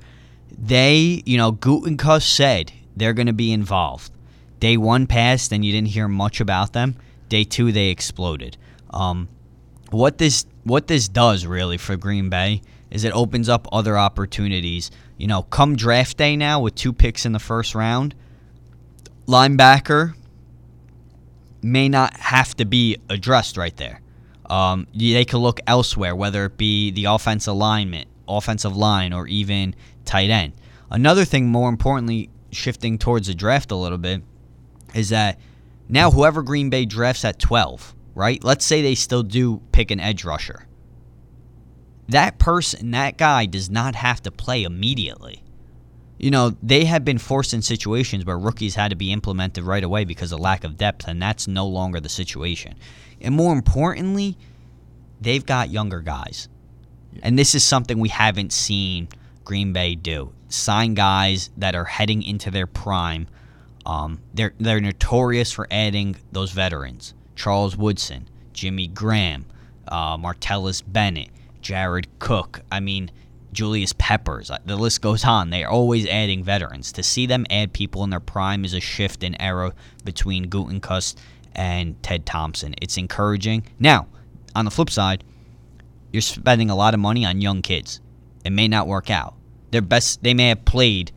[0.58, 4.10] They, you know, Gutekunst said they're going to be involved.
[4.58, 6.96] Day one passed and you didn't hear much about them.
[7.28, 8.56] Day two, they exploded.
[8.90, 9.28] Um,
[9.90, 14.90] what this what this does really for Green Bay is it opens up other opportunities.
[15.16, 18.16] You know, come draft day now with two picks in the first round,
[19.28, 20.14] linebacker
[21.62, 24.00] may not have to be addressed right there.
[24.48, 29.74] Um, they could look elsewhere, whether it be the offensive alignment, offensive line, or even
[30.04, 30.52] tight end.
[30.90, 34.22] Another thing, more importantly, shifting towards the draft a little bit,
[34.94, 35.38] is that
[35.88, 38.42] now whoever Green Bay drafts at 12, right?
[38.42, 40.66] Let's say they still do pick an edge rusher.
[42.08, 45.42] That person, that guy, does not have to play immediately.
[46.18, 49.84] You know, they have been forced in situations where rookies had to be implemented right
[49.84, 52.74] away because of lack of depth, and that's no longer the situation.
[53.20, 54.38] And more importantly,
[55.20, 56.48] they've got younger guys.
[57.22, 59.08] And this is something we haven't seen
[59.44, 60.32] Green Bay do.
[60.48, 63.26] Sign guys that are heading into their prime.
[63.84, 69.46] Um, they're they're notorious for adding those veterans: Charles Woodson, Jimmy Graham,
[69.88, 71.30] uh, Martellus Bennett.
[71.66, 72.60] Jared Cook.
[72.70, 73.10] I mean,
[73.56, 74.50] Julius Peppers.
[74.50, 75.50] Uh, The list goes on.
[75.50, 76.92] They're always adding veterans.
[76.92, 79.72] To see them add people in their prime is a shift in era
[80.04, 81.16] between Gutekunst
[81.54, 82.74] and Ted Thompson.
[82.80, 83.66] It's encouraging.
[83.80, 84.06] Now,
[84.54, 85.24] on the flip side,
[86.12, 88.00] you're spending a lot of money on young kids.
[88.44, 89.34] It may not work out.
[89.70, 91.10] Their best they may have played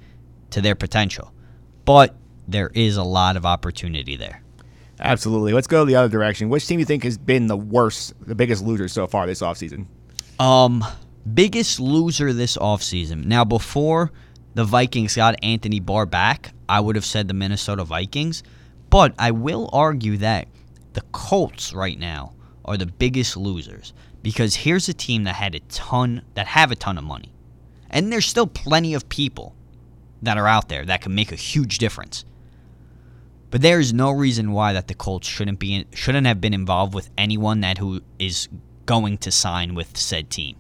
[0.52, 1.32] to their potential.
[1.86, 2.16] But
[2.48, 4.42] there is a lot of opportunity there.
[5.00, 5.54] Absolutely.
[5.54, 6.50] Let's go the other direction.
[6.50, 9.42] Which team do you think has been the worst, the biggest loser so far this
[9.42, 9.86] offseason?
[10.40, 10.84] Um,
[11.34, 13.26] biggest loser this offseason.
[13.26, 14.12] Now, before
[14.54, 18.44] the Vikings got Anthony Barr back, I would have said the Minnesota Vikings.
[18.90, 20.48] But I will argue that
[20.94, 22.34] the Colts right now
[22.66, 26.76] are the biggest losers because here's a team that had a ton, that have a
[26.76, 27.32] ton of money,
[27.90, 29.56] and there's still plenty of people
[30.22, 32.26] that are out there that can make a huge difference.
[33.52, 36.94] But there is no reason why that the Colts shouldn't be shouldn't have been involved
[36.94, 38.48] with anyone that who is
[38.86, 40.56] going to sign with said team.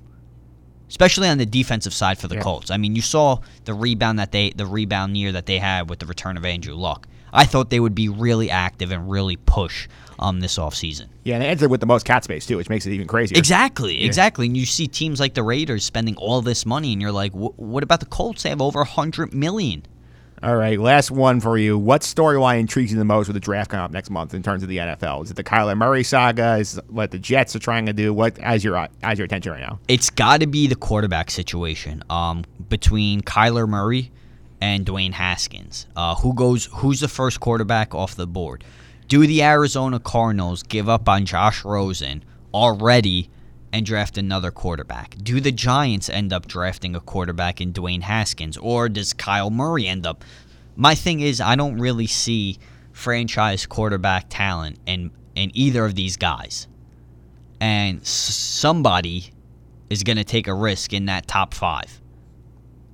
[0.89, 2.41] Especially on the defensive side for the Yeah.
[2.41, 2.71] Colts.
[2.71, 5.99] I mean, you saw the rebound that they the rebound year that they had with
[5.99, 7.07] the return of Andrew Luck.
[7.31, 9.87] I thought they would be really active and really push
[10.17, 11.05] um this offseason.
[11.23, 13.37] Yeah, and they entered with the most cap space too, which makes it even crazier.
[13.37, 14.47] Exactly, exactly.
[14.47, 17.57] And you see teams like the Raiders spending all this money, and you're like, "Wh-
[17.59, 18.43] what about the Colts?
[18.43, 19.83] They have over a hundred million.
[20.41, 21.77] All right, last one for you.
[21.77, 24.63] What storyline intrigues you the most with the draft coming up next month in terms
[24.63, 25.25] of the NFL?
[25.25, 26.55] Is it the Kyler Murray saga?
[26.57, 28.13] Is what the Jets are trying to do?
[28.13, 29.79] What has your has your attention right now?
[29.89, 34.11] It's got to be the quarterback situation um, between Kyler Murray
[34.61, 35.87] and Dwayne Haskins.
[35.97, 36.69] Uh, who goes?
[36.73, 38.63] Who's the first quarterback off the board?
[39.09, 42.23] Do the Arizona Cardinals give up on Josh Rosen
[42.53, 43.29] already
[43.71, 45.15] and draft another quarterback?
[45.21, 49.87] Do the Giants end up drafting a quarterback in Dwayne Haskins, or does Kyle Murray
[49.87, 50.23] end up?
[50.75, 52.57] My thing is, I don't really see
[52.91, 56.67] franchise quarterback talent in in either of these guys,
[57.59, 59.31] and somebody
[59.89, 62.01] is going to take a risk in that top five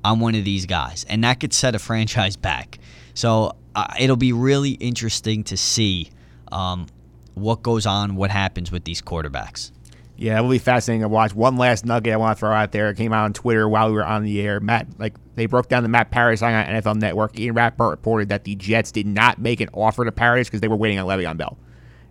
[0.03, 2.77] on one of these guys, and that could set a franchise back.
[3.13, 6.09] So uh, it'll be really interesting to see
[6.51, 6.87] um,
[7.33, 9.71] what goes on, what happens with these quarterbacks.
[10.17, 11.35] Yeah, it will be fascinating to watch.
[11.35, 12.89] One last nugget I want to throw out there.
[12.89, 14.59] It came out on Twitter while we were on the air.
[14.59, 17.37] Matt, like they broke down the Matt Paradis on NFL Network.
[17.37, 20.69] Ian Rapoport reported that the Jets did not make an offer to Paradis because they
[20.69, 21.57] were waiting on Le'Veon Bell,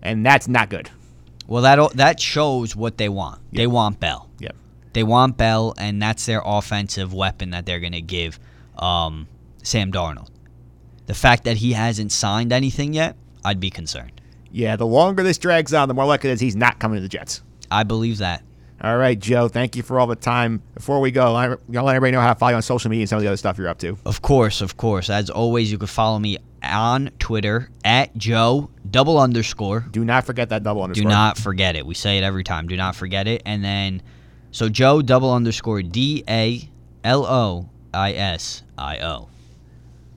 [0.02, 0.90] and that's not good.
[1.46, 3.40] Well, that that shows what they want.
[3.52, 4.28] They want Bell.
[4.38, 4.54] Yep.
[4.92, 8.38] They want Bell, and that's their offensive weapon that they're going to give
[8.78, 9.28] um,
[9.62, 10.28] Sam Darnold.
[11.06, 14.20] The fact that he hasn't signed anything yet, I'd be concerned.
[14.50, 17.02] Yeah, the longer this drags on, the more likely it is he's not coming to
[17.02, 17.42] the Jets.
[17.70, 18.42] I believe that.
[18.82, 19.48] All right, Joe.
[19.48, 20.60] Thank you for all the time.
[20.74, 21.32] Before we go,
[21.68, 23.28] know, let everybody know how to follow you on social media and some of the
[23.28, 23.96] other stuff you're up to.
[24.04, 25.08] Of course, of course.
[25.08, 29.86] As always, you can follow me on Twitter at Joe double underscore.
[29.90, 31.04] Do not forget that double underscore.
[31.04, 31.86] Do not forget it.
[31.86, 32.68] We say it every time.
[32.68, 33.42] Do not forget it.
[33.46, 34.02] And then,
[34.50, 36.68] so Joe double underscore D A
[37.04, 39.28] L O I S I O.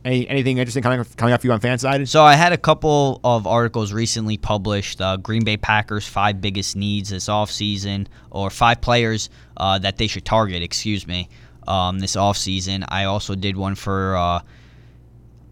[0.08, 2.08] Any, anything interesting coming coming up for you on FanSided?
[2.08, 5.02] So I had a couple of articles recently published.
[5.02, 10.08] Uh, Green Bay Packers five biggest needs this offseason, or five players uh, that they
[10.08, 10.64] should target.
[10.64, 11.28] Excuse me,
[11.68, 12.86] um, this offseason.
[12.88, 14.40] I also did one for uh,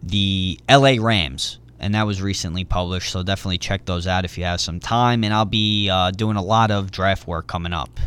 [0.02, 1.00] the L.A.
[1.00, 3.12] Rams, and that was recently published.
[3.12, 5.22] So definitely check those out if you have some time.
[5.22, 8.00] And I'll be uh, doing a lot of draft work coming up.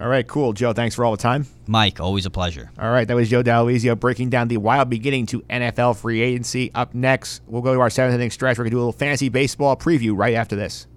[0.00, 0.72] All right, cool, Joe.
[0.72, 1.46] Thanks for all the time.
[1.66, 2.70] Mike, always a pleasure.
[2.78, 6.72] All right, that was Joe D'Aloisio breaking down the wild beginning to NFL free agency.
[6.74, 8.58] Up next, we'll go to our seventh inning stretch.
[8.58, 10.88] We're gonna do a little fantasy baseball preview right after this.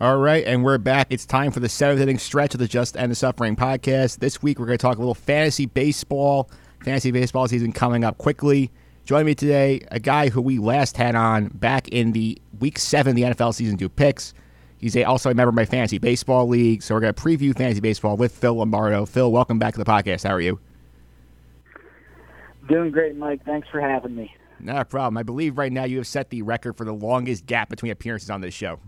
[0.00, 1.08] All right, and we're back.
[1.10, 4.20] It's time for the seventh inning stretch of the Just End the Suffering podcast.
[4.20, 6.48] This week, we're going to talk a little fantasy baseball.
[6.82, 8.70] Fantasy baseball season coming up quickly.
[9.04, 13.10] Joining me today, a guy who we last had on back in the week seven
[13.10, 14.32] of the NFL season do picks.
[14.78, 16.82] He's a, also a member of my fantasy baseball league.
[16.82, 19.04] So we're going to preview fantasy baseball with Phil Lombardo.
[19.04, 20.26] Phil, welcome back to the podcast.
[20.26, 20.58] How are you?
[22.70, 23.44] Doing great, Mike.
[23.44, 24.34] Thanks for having me.
[24.60, 25.18] Not a problem.
[25.18, 28.30] I believe right now you have set the record for the longest gap between appearances
[28.30, 28.80] on this show.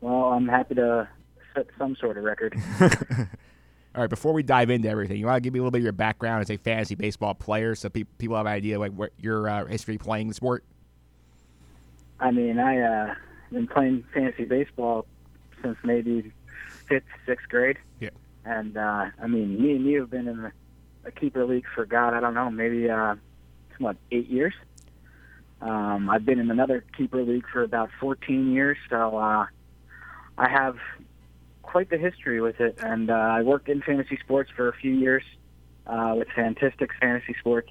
[0.00, 1.08] Well, I'm happy to
[1.54, 2.56] set some sort of record.
[3.94, 5.78] All right, before we dive into everything, you want to give me a little bit
[5.78, 8.92] of your background as a fantasy baseball player, so pe- people have an idea like
[8.92, 10.64] what your uh, history playing the sport.
[12.20, 13.14] I mean, I uh
[13.50, 15.06] been playing fantasy baseball
[15.62, 16.32] since maybe
[16.88, 17.78] fifth, sixth grade.
[18.00, 18.10] Yeah.
[18.44, 20.52] And uh I mean, me and you have been in a,
[21.04, 23.14] a keeper league for God, I don't know, maybe uh
[23.78, 24.54] what eight years.
[25.60, 29.46] Um, I've been in another keeper league for about 14 years, so uh,
[30.38, 30.76] I have
[31.62, 32.78] quite the history with it.
[32.82, 35.22] And uh, I worked in fantasy sports for a few years
[35.86, 37.70] uh, with Fantistics Fantasy Sports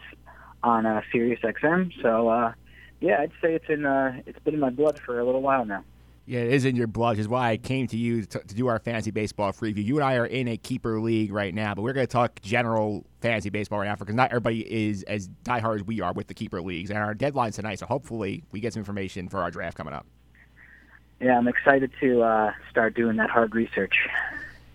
[0.62, 1.92] on uh, Sirius XM.
[2.02, 2.54] So uh,
[3.00, 5.66] yeah, I'd say it's in uh, it's been in my blood for a little while
[5.66, 5.84] now.
[6.26, 8.54] Yeah, it is in your blood, which is why I came to you to, to
[8.54, 9.82] do our fantasy baseball preview.
[9.82, 12.42] You and I are in a keeper league right now, but we're going to talk
[12.42, 16.28] general fantasy baseball right now because not everybody is as diehard as we are with
[16.28, 16.90] the keeper leagues.
[16.90, 20.06] And our deadline's tonight, so hopefully we get some information for our draft coming up.
[21.20, 23.96] Yeah, I'm excited to uh, start doing that hard research.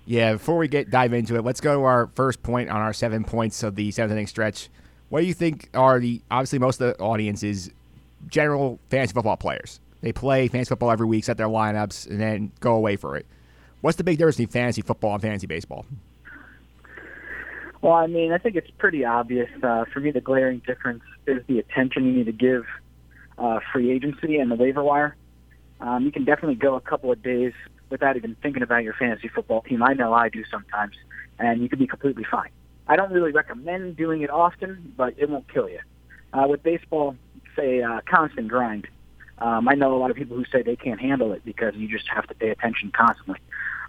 [0.05, 2.93] Yeah, before we get dive into it, let's go to our first point on our
[2.93, 4.69] seven points of the seventh inning stretch.
[5.09, 7.71] What do you think are the obviously most of the audience is
[8.29, 9.79] general fantasy football players?
[10.01, 13.27] They play fantasy football every week, set their lineups, and then go away for it.
[13.83, 15.87] What's the big difference between fantasy football and fantasy baseball?
[17.83, 19.51] Well, I mean, I think it's pretty obvious.
[19.63, 22.65] Uh, for me, the glaring difference is the attention you need to give
[23.39, 25.17] uh, free agency and the waiver wire.
[25.83, 27.53] Um, you can definitely go a couple of days
[27.91, 29.83] without even thinking about your fantasy football team.
[29.83, 30.95] I know I do sometimes,
[31.39, 32.51] and you can be completely fine.
[32.87, 35.81] I don't really recommend doing it often, but it won't kill you.
[36.33, 37.17] Uh, with baseball,
[37.57, 38.87] say uh, constant grind.
[39.39, 41.89] Um, I know a lot of people who say they can't handle it because you
[41.89, 43.41] just have to pay attention constantly.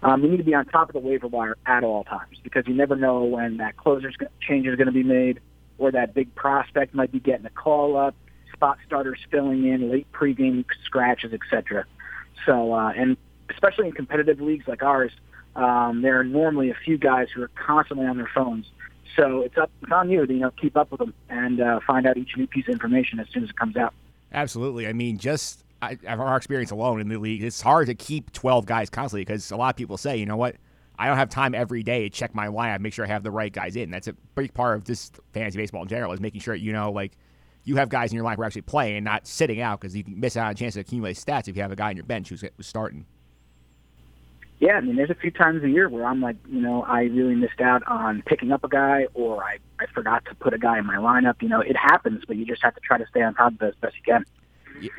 [0.02, 2.66] Um, you need to be on top of the waiver wire at all times because
[2.66, 5.40] you never know when that closer's change is going to be made
[5.78, 8.14] or that big prospect might be getting a call up,
[8.54, 11.84] spot starters filling in, late pregame scratches, etc.
[12.46, 13.16] So, uh, and
[13.50, 15.12] especially in competitive leagues like ours,
[15.56, 18.66] um, there are normally a few guys who are constantly on their phones.
[19.16, 21.80] So it's up, it's on you to you know keep up with them and uh,
[21.86, 23.94] find out each new piece of information as soon as it comes out.
[24.32, 24.88] Absolutely.
[24.88, 28.66] I mean, just I, our experience alone in the league, it's hard to keep 12
[28.66, 30.56] guys constantly because a lot of people say, you know what,
[30.98, 33.30] I don't have time every day to check my lineup, make sure I have the
[33.30, 33.90] right guys in.
[33.90, 36.90] That's a big part of this fantasy baseball in general is making sure you know
[36.90, 37.12] like
[37.64, 39.96] you have guys in your lineup who are actually playing, and not sitting out because
[39.96, 41.96] you miss out on a chance to accumulate stats if you have a guy on
[41.96, 43.06] your bench who's, who's starting.
[44.60, 47.02] Yeah, I mean, there's a few times a year where I'm like, you know, I
[47.02, 50.58] really missed out on picking up a guy, or I I forgot to put a
[50.58, 51.42] guy in my lineup.
[51.42, 53.62] You know, it happens, but you just have to try to stay on top of
[53.62, 54.24] it as best you can.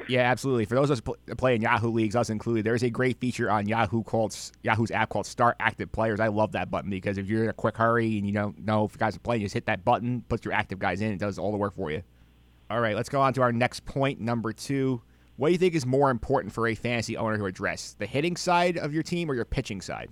[0.07, 0.65] Yeah, absolutely.
[0.65, 4.03] For those of us playing Yahoo leagues, us included, there's a great feature on Yahoo
[4.03, 6.19] called Yahoo's app called Start Active Players.
[6.19, 8.85] I love that button because if you're in a quick hurry and you don't know
[8.85, 11.19] if guys are playing, you just hit that button, puts your active guys in, it
[11.19, 12.03] does all the work for you.
[12.69, 15.01] All right, let's go on to our next point, number two.
[15.37, 18.35] What do you think is more important for a fantasy owner to address, the hitting
[18.35, 20.09] side of your team or your pitching side?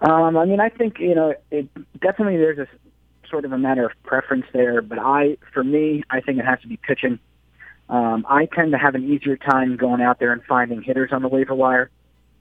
[0.00, 1.68] Um, I mean, I think you know, it
[2.00, 2.68] definitely there's a
[3.28, 6.60] sort of a matter of preference there, but I, for me, I think it has
[6.60, 7.18] to be pitching.
[7.88, 11.22] Um, I tend to have an easier time going out there and finding hitters on
[11.22, 11.90] the waiver wire.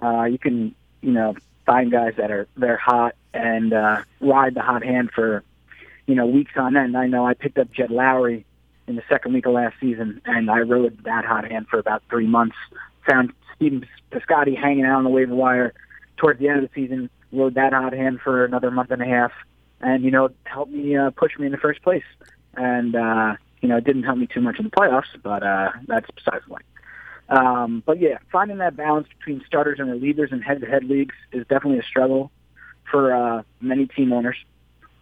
[0.02, 1.36] Uh, you can, you know,
[1.66, 5.43] find guys that are they're hot and uh, ride the hot hand for,
[6.08, 6.97] you know, weeks on end.
[6.97, 8.45] I know I picked up Jed Lowrie
[8.88, 12.01] in the second week of last season, and I rode that hot hand for about
[12.10, 12.55] three months.
[13.08, 15.74] Found Stephen Piscotty hanging out on the waiver wire
[16.16, 19.05] towards the end of the season rode that hot hand for another month and a
[19.05, 19.32] half,
[19.82, 22.05] and you know helped me uh, push me in the first place.
[22.55, 25.72] And uh, you know it didn't help me too much in the playoffs, but uh,
[25.88, 26.66] that's besides the point.
[27.30, 31.80] Um, but yeah, finding that balance between starters and relievers in head-to-head leagues is definitely
[31.80, 32.32] a struggle
[32.89, 34.38] for uh, many team owners.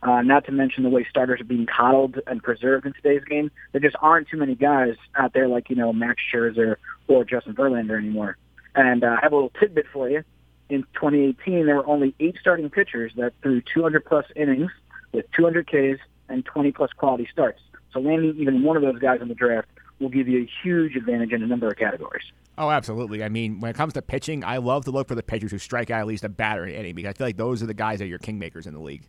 [0.06, 3.50] Uh, not to mention the way starters are being coddled and preserved in today's game.
[3.72, 6.76] There just aren't too many guys out there like you know Max Scherzer
[7.08, 8.38] or Justin Verlander anymore.
[8.76, 10.24] And uh, I have a little tidbit for you
[10.70, 14.72] in 2018, there were only eight starting pitchers that threw 200 plus innings
[15.12, 17.60] with 200 Ks and 20 plus quality starts.
[17.94, 19.68] So landing even one of those guys in the draft
[20.00, 22.26] will give you a huge advantage in a number of categories.
[22.58, 23.24] Oh, absolutely.
[23.24, 25.58] I mean, when it comes to pitching, I love to look for the pitchers who
[25.58, 27.74] strike out at least a batter in inning because I feel like those are the
[27.74, 29.08] guys that are your kingmakers in the league.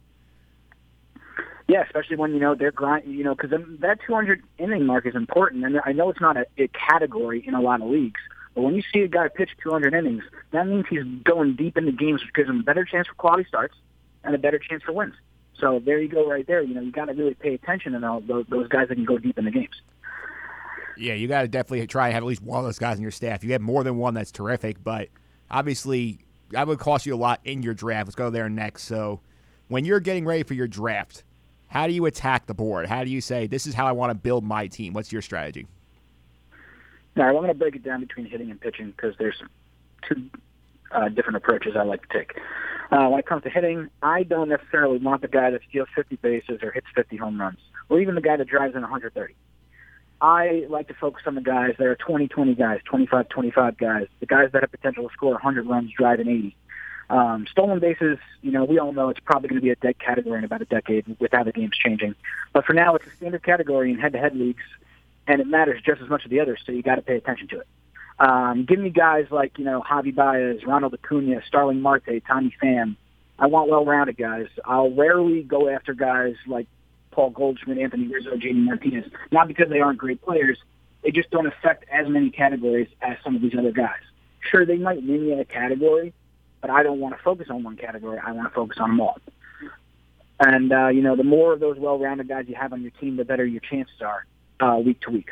[1.68, 3.50] Yeah, especially when you know they're grind, you know, because
[3.80, 7.54] that 200 inning mark is important, and I know it's not a, a category in
[7.54, 8.20] a lot of leagues,
[8.54, 11.92] but when you see a guy pitch 200 innings, that means he's going deep into
[11.92, 13.74] games, which gives him a better chance for quality starts
[14.22, 15.14] and a better chance for wins.
[15.58, 16.62] So there you go, right there.
[16.62, 19.04] You know, you got to really pay attention to all those, those guys that can
[19.04, 19.82] go deep in the games.
[20.96, 23.02] Yeah, you got to definitely try and have at least one of those guys in
[23.02, 23.44] your staff.
[23.44, 24.82] You have more than one, that's terrific.
[24.82, 25.08] But
[25.50, 28.06] obviously, that would cost you a lot in your draft.
[28.06, 28.84] Let's go there next.
[28.84, 29.20] So,
[29.68, 31.24] when you're getting ready for your draft,
[31.68, 32.86] how do you attack the board?
[32.86, 34.92] How do you say this is how I want to build my team?
[34.92, 35.66] What's your strategy?
[37.16, 39.42] Now, I'm going to break it down between hitting and pitching because there's
[40.06, 40.28] two
[40.92, 42.38] uh, different approaches I like to take.
[42.90, 46.16] Uh, when it comes to hitting, I don't necessarily want the guy that steals 50
[46.16, 47.58] bases or hits 50 home runs,
[47.88, 49.34] or even the guy that drives in 130.
[50.20, 54.50] I like to focus on the guys that are 20-20 guys, 25-25 guys, the guys
[54.52, 56.56] that have potential to score 100 runs, drive in 80.
[57.08, 59.98] Um, stolen bases, you know, we all know it's probably going to be a dead
[59.98, 62.14] category in about a decade with how the game's changing.
[62.52, 64.64] But for now, it's a standard category in head-to-head leagues,
[65.28, 67.48] and it matters just as much as the others, so you got to pay attention
[67.48, 67.66] to it.
[68.18, 72.96] Um, give me guys like, you know, Javi Baez, Ronald Acuna, Starling Marte, Tommy Pham.
[73.38, 74.46] I want well-rounded guys.
[74.64, 76.66] I'll rarely go after guys like
[77.10, 80.58] Paul Goldschmidt, Anthony Rizzo, JD Martinez, not because they aren't great players.
[81.02, 84.00] They just don't affect as many categories as some of these other guys.
[84.50, 86.12] Sure, they might win you in a category,
[86.66, 88.18] but I don't want to focus on one category.
[88.24, 89.18] I want to focus on them all.
[90.40, 93.16] And, uh, you know, the more of those well-rounded guys you have on your team,
[93.16, 94.26] the better your chances are
[94.60, 95.30] uh, week to week.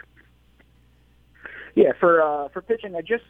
[1.74, 3.24] Yeah, for uh, for pitching, I just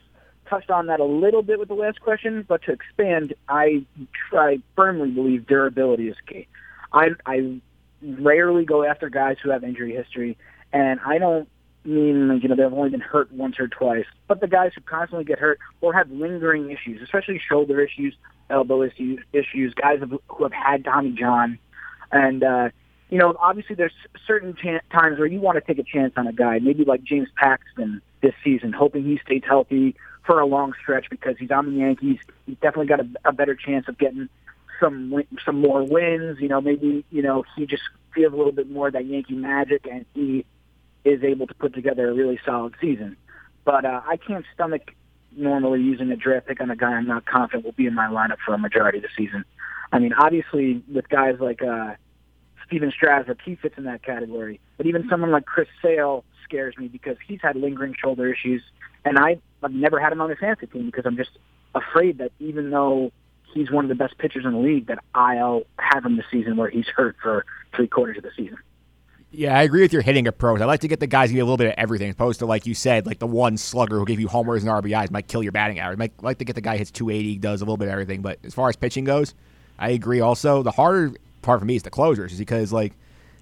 [0.51, 3.87] touched on that a little bit with the last question, but to expand, I
[4.29, 6.47] try firmly believe durability is key.
[6.93, 7.59] I I
[8.03, 10.37] rarely go after guys who have injury history,
[10.75, 11.49] and I don't
[11.85, 15.25] mean you know they've only been hurt once or twice, but the guys who constantly
[15.25, 18.15] get hurt or have lingering issues, especially shoulder issues,
[18.51, 21.59] elbow issues, issues, guys who have had Tommy John,
[22.11, 22.69] and uh,
[23.11, 23.93] you know obviously there's
[24.27, 27.03] certain ch- times where you want to take a chance on a guy, maybe like
[27.05, 31.67] James Paxton this season, hoping he stays healthy for a long stretch because he's on
[31.67, 32.19] the Yankees.
[32.47, 34.29] He's definitely got a, a better chance of getting
[34.81, 36.41] some some more wins.
[36.41, 37.83] You know, maybe you know he just
[38.15, 40.45] feels a little bit more of that Yankee magic, and he
[41.05, 43.17] is able to put together a really solid season.
[43.65, 44.95] But uh, I can't stomach
[45.37, 48.07] normally using a draft pick on a guy I'm not confident will be in my
[48.07, 49.45] lineup for a majority of the season.
[49.93, 51.95] I mean, obviously with guys like uh,
[52.67, 54.61] Stephen Strasburg, he fits in that category.
[54.77, 58.63] But even someone like Chris Sale scares me because he's had lingering shoulder issues,
[59.05, 59.41] and I've
[59.71, 61.31] never had him on the fantasy team because I'm just
[61.75, 63.13] afraid that even though
[63.53, 66.57] he's one of the best pitchers in the league, that I'll have him this season
[66.57, 67.45] where he's hurt for
[67.75, 68.59] three quarters of the season.
[69.37, 70.61] Yeah, I agree with your hitting approach.
[70.61, 72.39] I like to get the guys who get a little bit of everything, as opposed
[72.39, 75.27] to like you said, like the one slugger who give you homers and RBIs might
[75.27, 76.01] kill your batting average.
[76.01, 78.23] I like to get the guy hits 280, does a little bit of everything.
[78.23, 79.35] But as far as pitching goes,
[79.77, 80.21] I agree.
[80.21, 82.93] Also, the harder part for me is the closers, is because like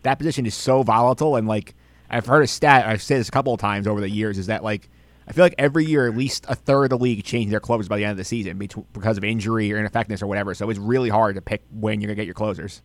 [0.03, 1.74] that position is so volatile and like
[2.09, 2.86] I've heard a stat.
[2.86, 4.38] I've said this a couple of times over the years.
[4.38, 4.88] Is that like
[5.28, 7.88] I feel like every year at least a third of the league change their closers
[7.88, 10.55] by the end of the season because of injury or ineffectiveness or whatever.
[10.55, 12.80] So it's really hard to pick when you're gonna get your closers.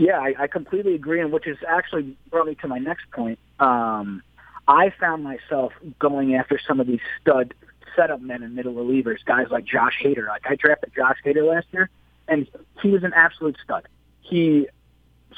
[0.00, 3.38] Yeah, I, I completely agree, and which is actually brought me to my next point.
[3.58, 4.22] Um,
[4.66, 7.52] I found myself going after some of these stud
[7.94, 10.26] setup men and middle relievers, guys like Josh Hader.
[10.26, 11.90] Like I drafted Josh Hader last year,
[12.28, 12.48] and
[12.82, 13.88] he was an absolute stud.
[14.22, 14.68] He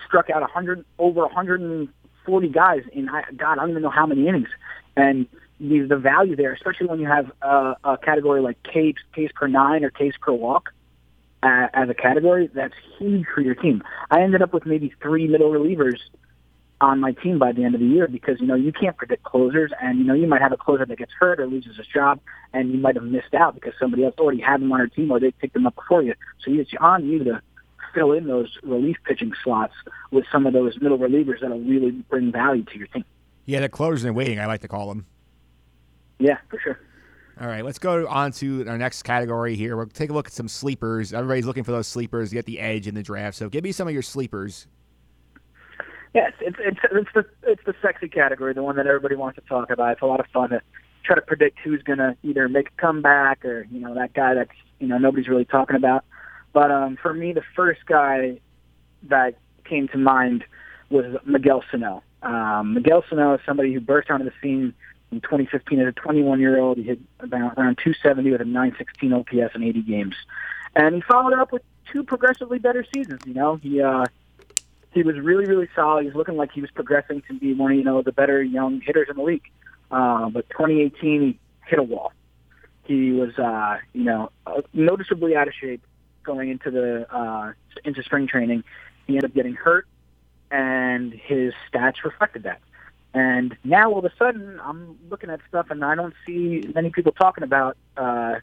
[0.07, 4.51] struck out 100 over 140 guys in God, I don't even know how many innings,
[4.95, 5.27] and
[5.59, 9.49] the the value there, especially when you have uh, a category like Ks Ks per
[9.49, 10.73] nine or Ks per walk
[11.43, 13.83] uh, as a category, that's huge for your team.
[14.11, 15.99] I ended up with maybe three middle relievers
[16.81, 19.23] on my team by the end of the year because you know you can't predict
[19.23, 21.87] closers, and you know you might have a closer that gets hurt or loses his
[21.87, 22.21] job,
[22.53, 25.11] and you might have missed out because somebody else already had them on their team
[25.11, 26.15] or they picked them up before you.
[26.45, 27.43] So it's on you to
[27.95, 29.75] fill in those relief pitching slots
[30.11, 33.05] with some of those middle relievers that'll really bring value to your team.
[33.45, 35.07] Yeah, the closers in waiting, I like to call them.
[36.19, 36.81] Yeah, for sure.
[37.41, 39.77] All right, let's go on to our next category here.
[39.77, 41.13] We'll take a look at some sleepers.
[41.13, 43.37] Everybody's looking for those sleepers to get the edge in the draft.
[43.37, 44.67] So give me some of your sleepers.
[46.15, 49.49] Yes, it's it's it's the it's the sexy category, the one that everybody wants to
[49.49, 49.93] talk about.
[49.93, 50.61] It's a lot of fun to
[51.05, 54.35] try to predict who's going to either make a comeback or you know that guy
[54.35, 56.05] that's you know nobody's really talking about.
[56.53, 58.41] But um, for me, the first guy
[59.05, 60.45] that came to mind
[60.91, 62.03] was Miguel Sano.
[62.23, 64.75] Um, Miguel Sano is somebody who burst onto the scene
[65.13, 66.79] in 2015 as a 21 year old.
[66.79, 70.15] He hit about around 270 with a 916 OPS in 80 games,
[70.75, 73.21] and he followed up with two progressively better seasons.
[73.27, 74.07] You know, he uh,
[74.93, 76.03] he was really really solid.
[76.03, 78.43] He was looking like he was progressing to be one of you know the better
[78.43, 79.45] young hitters in the league.
[79.91, 82.13] Uh, but 2018 he hit a wall.
[82.85, 84.31] He was uh, you know
[84.73, 85.85] noticeably out of shape
[86.25, 87.53] going into the uh,
[87.85, 88.65] into spring training.
[89.07, 89.87] He ended up getting hurt,
[90.51, 92.61] and his stats reflected that.
[93.15, 96.91] And now all of a sudden, I'm looking at stuff and I don't see many
[96.91, 98.37] people talking about uh,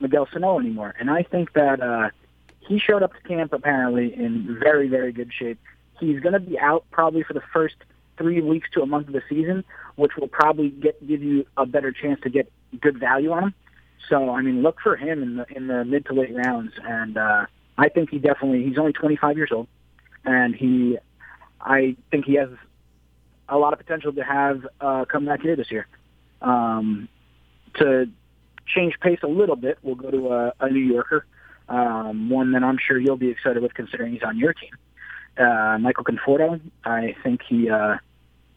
[0.00, 0.94] Miguel Sano anymore.
[0.98, 2.10] And I think that uh,
[2.60, 5.58] he showed up to camp apparently in very, very good shape.
[5.98, 7.76] He's going to be out probably for the first
[8.18, 9.64] three weeks to a month of the season,
[9.96, 12.50] which will probably get give you a better chance to get
[12.80, 13.54] good value on him.
[14.08, 17.16] So I mean, look for him in the in the mid to late rounds, and
[17.16, 17.46] uh,
[17.78, 19.68] I think he definitely he's only 25 years old,
[20.24, 20.98] and he
[21.60, 22.50] I think he has
[23.52, 25.86] a lot of potential to have uh, come back here this year.
[26.40, 27.08] Um,
[27.76, 28.06] to
[28.66, 31.26] change pace a little bit, we'll go to a, a New Yorker,
[31.68, 34.70] um, one that I'm sure you'll be excited with considering he's on your team.
[35.36, 37.98] Uh, Michael Conforto, I think he, uh, I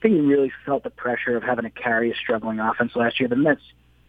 [0.02, 3.30] think he really felt the pressure of having to carry a struggling offense last year.
[3.30, 3.62] The Mets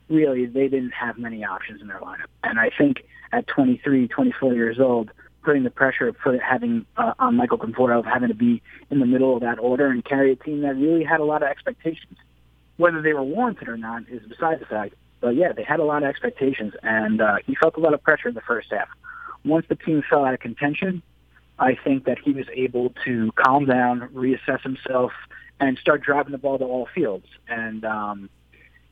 [0.09, 2.31] really they didn't have many options in their lineup.
[2.45, 5.11] And I think at 23, 24 years old,
[5.47, 8.99] putting the pressure of put having uh, on Michael Conforto of having to be in
[8.99, 11.49] the middle of that order and carry a team that really had a lot of
[11.49, 12.19] expectations.
[12.79, 14.95] Whether they were warranted or not is beside the fact.
[15.21, 18.03] But yeah, they had a lot of expectations, and uh, he felt a lot of
[18.03, 18.89] pressure in the first half.
[19.45, 21.01] Once the team fell out of contention,
[21.61, 25.13] I think that he was able to calm down, reassess himself,
[25.61, 27.27] and start driving the ball to all fields.
[27.49, 28.29] And um,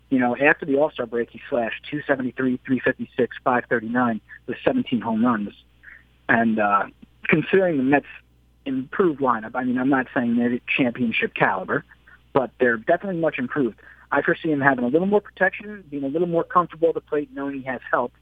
[0.08, 5.26] you know, after the All Star break, he slashed 273, 356, 539 with 17 home
[5.26, 5.52] runs.
[6.28, 6.86] And uh,
[7.28, 8.06] considering the Mets'
[8.64, 11.84] improved lineup, I mean, I'm not saying they're championship caliber,
[12.32, 13.78] but they're definitely much improved.
[14.10, 17.00] I foresee him having a little more protection, being a little more comfortable at the
[17.00, 18.12] plate, knowing he has help.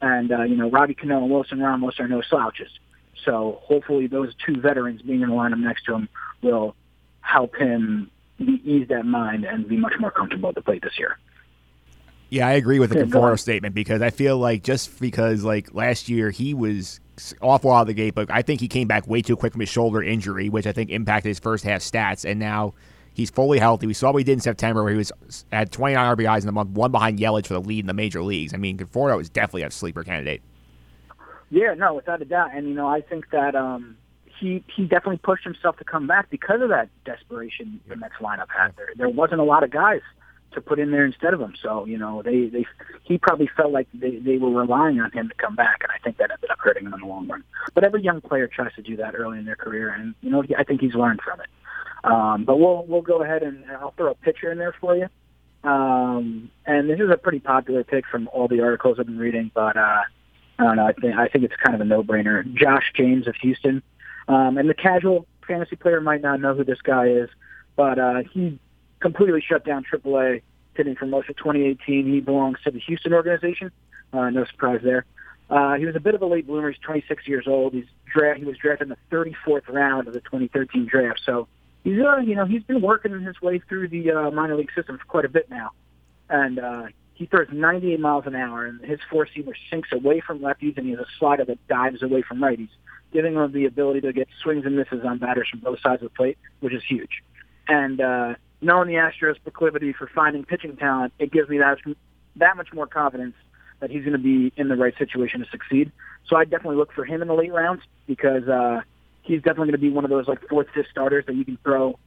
[0.00, 2.70] And, uh, you know, Robbie Cano and Wilson Ramos are no slouches.
[3.24, 6.08] So hopefully those two veterans being in the lineup next to him
[6.42, 6.76] will
[7.20, 11.18] help him ease that mind and be much more comfortable at the plate this year.
[12.28, 15.72] Yeah, I agree with the Yeah, Conforto statement because I feel like just because like
[15.72, 17.00] last year he was
[17.40, 19.60] awful out of the gate, but I think he came back way too quick from
[19.60, 22.28] his shoulder injury, which I think impacted his first half stats.
[22.28, 22.74] And now
[23.12, 23.86] he's fully healthy.
[23.86, 25.12] We saw what he did in September, where he was
[25.52, 28.22] had 29 RBIs in the month, one behind Yelich for the lead in the major
[28.22, 28.52] leagues.
[28.54, 30.42] I mean, Conforto is definitely a sleeper candidate.
[31.50, 32.50] Yeah, no, without a doubt.
[32.54, 33.96] And you know, I think that um,
[34.40, 38.48] he he definitely pushed himself to come back because of that desperation the Mets lineup
[38.56, 38.74] had.
[38.76, 40.00] There there wasn't a lot of guys
[40.54, 41.54] to put in there instead of him.
[41.60, 42.66] So you know, they they
[43.02, 45.98] he probably felt like they they were relying on him to come back, and I
[46.02, 47.44] think that ended up hurting him in the long run.
[47.74, 50.42] But every young player tries to do that early in their career, and you know,
[50.56, 51.46] I think he's learned from it.
[52.04, 55.08] Um, but we'll we'll go ahead and I'll throw a picture in there for you.
[55.68, 59.50] Um, and this is a pretty popular pick from all the articles I've been reading,
[59.54, 60.02] but uh,
[60.58, 60.86] I don't know.
[60.86, 62.52] I think I think it's kind of a no-brainer.
[62.54, 63.82] Josh James of Houston,
[64.28, 67.30] um, and the casual fantasy player might not know who this guy is,
[67.76, 68.58] but uh, he
[69.04, 70.40] completely shut down AAA,
[70.74, 72.06] hitting for most of 2018.
[72.06, 73.70] He belongs to the Houston organization.
[74.14, 75.04] Uh, no surprise there.
[75.50, 76.70] Uh, he was a bit of a late bloomer.
[76.70, 77.74] He's 26 years old.
[77.74, 81.20] He's dra- he was drafted in the 34th round of the 2013 draft.
[81.26, 81.48] So
[81.84, 84.96] he's uh, you know he's been working his way through the uh, minor league system
[84.96, 85.72] for quite a bit now,
[86.30, 90.38] and uh, he throws 98 miles an hour, and his four seamer sinks away from
[90.38, 92.70] lefties, and he has a slider that dives away from righties,
[93.12, 96.10] giving him the ability to get swings and misses on batters from both sides of
[96.10, 97.22] the plate, which is huge.
[97.68, 98.34] And uh,
[98.64, 101.78] knowing the Astros' proclivity for finding pitching talent, it gives me that
[102.36, 103.34] that much more confidence
[103.80, 105.92] that he's going to be in the right situation to succeed.
[106.26, 108.80] So I definitely look for him in the late rounds because uh,
[109.22, 111.58] he's definitely going to be one of those like fourth, fifth starters that you can
[111.62, 111.98] throw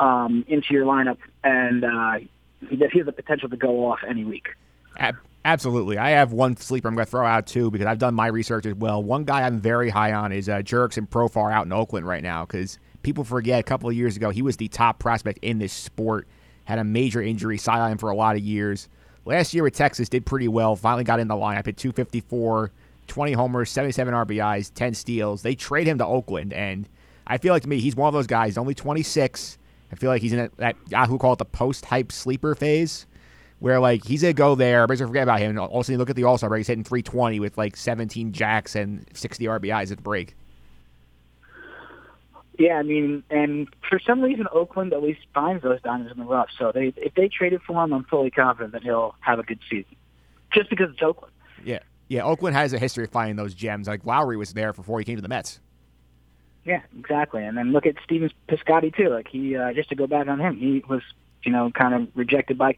[0.00, 2.26] um, into your lineup, and uh,
[2.68, 4.48] he, he has the potential to go off any week.
[4.98, 5.96] Ab- Absolutely.
[5.96, 8.66] I have one sleeper I'm going to throw out too because I've done my research
[8.66, 9.00] as well.
[9.00, 12.44] One guy I'm very high on is uh, Jurickson Profar out in Oakland right now
[12.44, 15.72] because people forget a couple of years ago he was the top prospect in this
[15.72, 16.26] sport,
[16.64, 18.88] had a major injury, sidelined for a lot of years.
[19.24, 22.72] Last year with Texas did pretty well, finally got in the lineup at 254,
[23.06, 25.42] 20 homers, 77 RBIs, 10 steals.
[25.42, 26.88] They trade him to Oakland, and
[27.28, 29.56] I feel like to me he's one of those guys, only 26.
[29.92, 33.06] I feel like he's in that, Yahoo call it the post-hype sleeper phase
[33.60, 35.50] where like he's gonna go there, everybody's gonna forget about him.
[35.50, 37.38] And all of a sudden, you look at the All Star break, he's hitting 320
[37.38, 40.34] with like 17 jacks and 60 RBIs at the break.
[42.58, 46.24] Yeah, I mean, and for some reason, Oakland at least finds those diamonds in the
[46.24, 46.48] rough.
[46.58, 49.58] So they, if they traded for him, I'm fully confident that he'll have a good
[49.68, 49.94] season,
[50.52, 51.34] just because it's Oakland.
[51.64, 52.22] Yeah, yeah.
[52.22, 53.88] Oakland has a history of finding those gems.
[53.88, 55.60] Like Lowrie was there before he came to the Mets.
[56.64, 57.44] Yeah, exactly.
[57.44, 59.10] And then look at Steven Piscotty too.
[59.10, 61.02] Like he, uh, just to go back on him, he was,
[61.44, 62.76] you know, kind of rejected by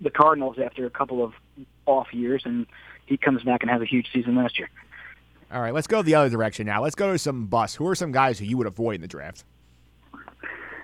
[0.00, 1.32] the Cardinals after a couple of
[1.86, 2.66] off years, and
[3.06, 4.68] he comes back and has a huge season last year.
[5.54, 6.82] All right, let's go the other direction now.
[6.82, 7.76] Let's go to some busts.
[7.76, 9.44] Who are some guys who you would avoid in the draft?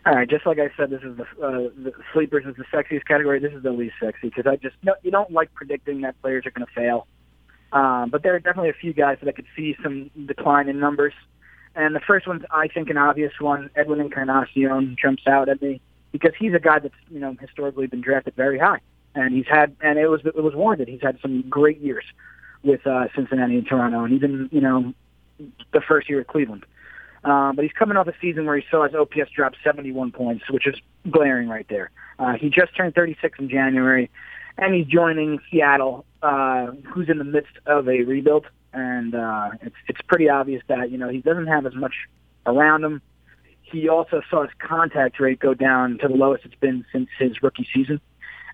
[0.06, 3.04] All right, just like I said, this is the, uh, the sleepers is the sexiest
[3.04, 3.40] category.
[3.40, 6.46] This is the least sexy because I just no, you don't like predicting that players
[6.46, 7.08] are going to fail.
[7.72, 10.78] Um, but there are definitely a few guys that I could see some decline in
[10.78, 11.14] numbers.
[11.74, 13.70] And the first one's I think an obvious one.
[13.74, 15.80] Edwin Encarnacion jumps out at me
[16.12, 18.78] because he's a guy that's you know historically been drafted very high,
[19.16, 20.86] and he's had and it was it was warranted.
[20.86, 22.04] He's had some great years
[22.62, 24.92] with uh, Cincinnati and Toronto, and even you know
[25.72, 26.64] the first year at Cleveland.
[27.22, 30.48] Uh, but he's coming off a season where he saw his OPS drop 71 points,
[30.50, 30.76] which is
[31.10, 31.90] glaring right there.
[32.18, 34.10] Uh, he just turned 36 in January,
[34.56, 38.46] and he's joining Seattle, uh, who's in the midst of a rebuild.
[38.72, 41.94] And uh, it's it's pretty obvious that you know he doesn't have as much
[42.46, 43.02] around him.
[43.62, 47.42] He also saw his contact rate go down to the lowest it's been since his
[47.42, 48.00] rookie season.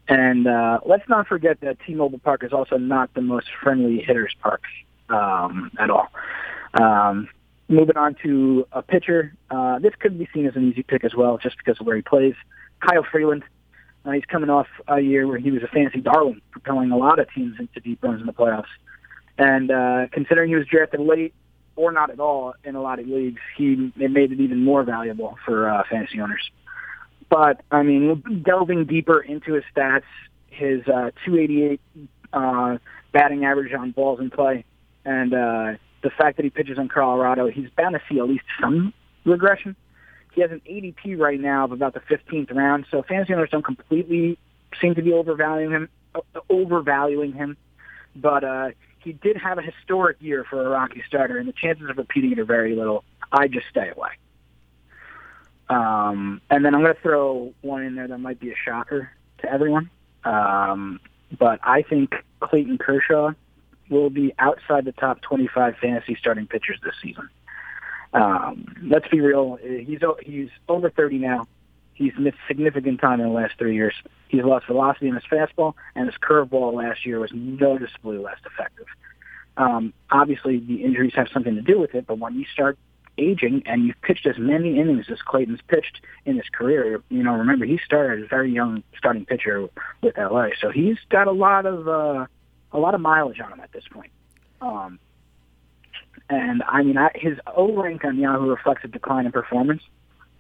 [0.09, 4.35] And uh, let's not forget that T-Mobile Park is also not the most friendly hitters
[4.41, 4.63] park
[5.09, 6.09] um, at all.
[6.75, 7.29] Um,
[7.69, 11.15] moving on to a pitcher, uh, this could be seen as an easy pick as
[11.15, 12.35] well, just because of where he plays.
[12.81, 13.43] Kyle Freeland.
[14.05, 17.19] Uh, he's coming off a year where he was a fancy darling, propelling a lot
[17.19, 18.67] of teams into deep runs in the playoffs.
[19.37, 21.35] And uh, considering he was drafted late
[21.75, 24.85] or not at all in a lot of leagues, he it made it even more
[24.85, 26.51] valuable for uh, fantasy owners.
[27.29, 30.05] But I mean, delving deeper into his stats,
[30.49, 31.81] his uh, 288
[32.33, 32.79] uh,
[33.13, 34.65] batting average on balls in play,
[35.05, 35.73] and uh,
[36.03, 38.93] the fact that he pitches in Colorado, he's bound to see at least some
[39.25, 39.75] regression.
[40.35, 43.65] He has an ADP right now of about the 15th round, so fantasy owners don't
[43.65, 44.39] completely
[44.81, 45.89] seem to be overvaluing him.
[46.15, 47.57] Uh, overvaluing him,
[48.15, 48.71] but uh,
[49.01, 52.33] he did have a historic year for a Rocky starter, and the chances of repeating
[52.33, 53.05] it are very little.
[53.33, 54.11] I just stay away.
[55.69, 59.11] Um, and then I'm going to throw one in there that might be a shocker
[59.39, 59.91] to everyone.
[60.25, 61.01] Um,
[61.39, 63.33] but I think Clayton Kershaw
[63.91, 67.29] will be outside the top 25 fantasy starting pitchers this season.
[68.13, 69.59] Um, let's be real.
[69.63, 71.47] He's he's over 30 now.
[71.95, 73.95] He's missed significant time in the last three years.
[74.29, 78.87] He's lost velocity in his fastball, and his curveball last year was noticeably less effective.
[79.57, 82.79] Um, obviously, the injuries have something to do with it, but when you start
[83.19, 87.35] aging and you've pitched as many innings as Clayton's pitched in his career, you know,
[87.35, 89.69] remember he started as a very young starting pitcher
[90.03, 92.27] with LA, so he's got a lot of uh,
[92.73, 94.11] a lot of mileage on him at this point.
[94.61, 94.99] Um,
[96.29, 99.83] and I mean, I, his O rank on Yahoo reflects a decline in performance,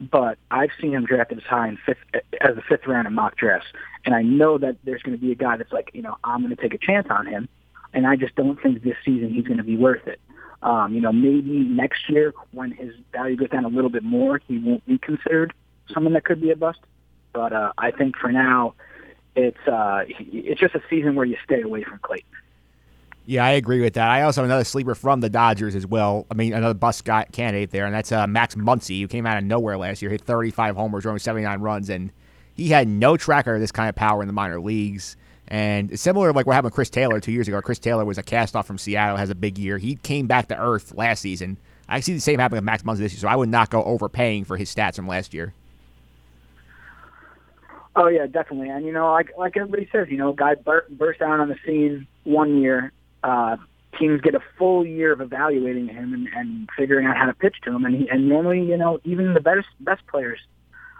[0.01, 1.99] but I've seen him drafted as high in fifth
[2.41, 3.68] as a fifth round in mock drafts,
[4.05, 6.43] and I know that there's going to be a guy that's like, you know, I'm
[6.43, 7.49] going to take a chance on him,
[7.93, 10.20] and I just don't think this season he's going to be worth it.
[10.67, 14.41] Um, you know, maybe next year when his value goes down a little bit more,
[14.49, 15.55] he won't be considered
[15.95, 16.81] someone that could be a bust.
[17.33, 18.75] But uh, I think for now,
[19.37, 22.29] it's uh, it's just a season where you stay away from Clayton.
[23.27, 24.09] Yeah, I agree with that.
[24.09, 26.27] I also have another sleeper from the Dodgers as well.
[26.33, 29.37] I mean, another bust guy candidate there, and that's uh, Max Muncy, who came out
[29.37, 32.12] of nowhere last year, hit 35 homers, drove 79 runs, and
[32.55, 35.17] he had no track record of this kind of power in the minor leagues.
[35.49, 37.61] And similar like what happened with Chris Taylor two years ago.
[37.62, 39.78] Chris Taylor was a cast off from Seattle, has a big year.
[39.78, 41.57] He came back to earth last season.
[41.88, 43.84] I see the same happening with Max Muncy this year, so I would not go
[43.84, 45.55] overpaying for his stats from last year.
[47.94, 48.68] Oh yeah, definitely.
[48.68, 51.57] And you know, like like everybody says, you know, guy bur- burst out on the
[51.64, 52.92] scene one year,
[53.22, 53.57] uh,
[53.99, 57.57] teams get a full year of evaluating him and, and figuring out how to pitch
[57.64, 57.84] to him.
[57.84, 60.40] And, he, and normally, you know, even the best best players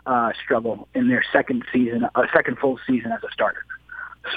[0.07, 3.65] uh, struggle in their second season, a uh, second full season as a starter.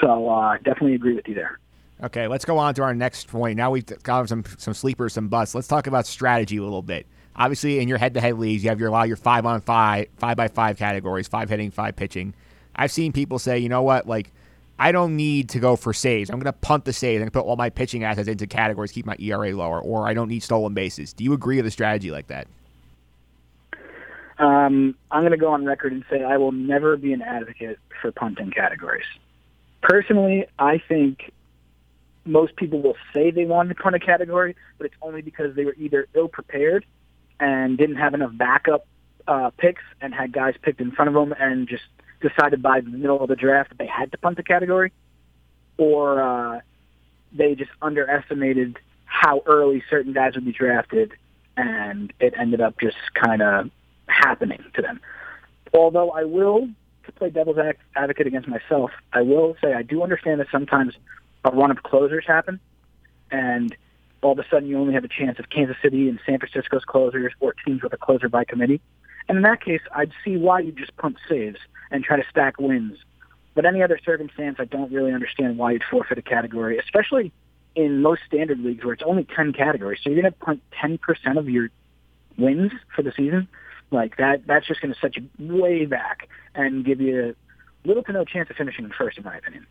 [0.00, 1.58] So uh, definitely agree with you there.
[2.02, 3.56] Okay, let's go on to our next point.
[3.56, 5.54] Now we've got some some sleepers, some busts.
[5.54, 7.06] Let's talk about strategy a little bit.
[7.36, 10.08] Obviously, in your head-to-head leagues, you have your a lot of your five on five,
[10.16, 12.34] five by five categories, five hitting, five pitching.
[12.74, 14.32] I've seen people say, you know what, like
[14.78, 16.30] I don't need to go for saves.
[16.30, 17.22] I'm going to punt the saves.
[17.22, 20.28] To put all my pitching assets into categories, keep my ERA lower, or I don't
[20.28, 21.12] need stolen bases.
[21.12, 22.46] Do you agree with a strategy like that?
[24.38, 27.78] Um, I'm going to go on record and say I will never be an advocate
[28.00, 29.04] for punting categories.
[29.82, 31.32] Personally, I think
[32.24, 35.64] most people will say they wanted to punt a category, but it's only because they
[35.64, 36.84] were either ill prepared
[37.38, 38.86] and didn't have enough backup
[39.26, 41.84] uh, picks and had guys picked in front of them and just
[42.20, 44.92] decided by the middle of the draft that they had to punt the category,
[45.78, 46.60] or uh,
[47.32, 51.12] they just underestimated how early certain guys would be drafted,
[51.56, 53.70] and it ended up just kind of
[54.06, 55.00] happening to them.
[55.72, 56.68] Although I will,
[57.12, 57.58] to play devil's
[57.96, 60.94] advocate against myself, I will say I do understand that sometimes
[61.44, 62.60] a run of closers happen,
[63.30, 63.76] and
[64.22, 66.84] all of a sudden you only have a chance of Kansas City and San Francisco's
[66.84, 68.80] closers or teams with a closer by committee.
[69.28, 71.58] And in that case, I'd see why you just punt saves
[71.90, 72.98] and try to stack wins.
[73.54, 77.32] But any other circumstance, I don't really understand why you'd forfeit a category, especially
[77.74, 80.00] in most standard leagues where it's only 10 categories.
[80.02, 81.68] So you're going to punt 10% of your
[82.36, 83.48] wins for the season.
[83.90, 87.34] Like that, that's just going to set you way back and give you
[87.84, 89.66] little to no chance of finishing first, in my opinion.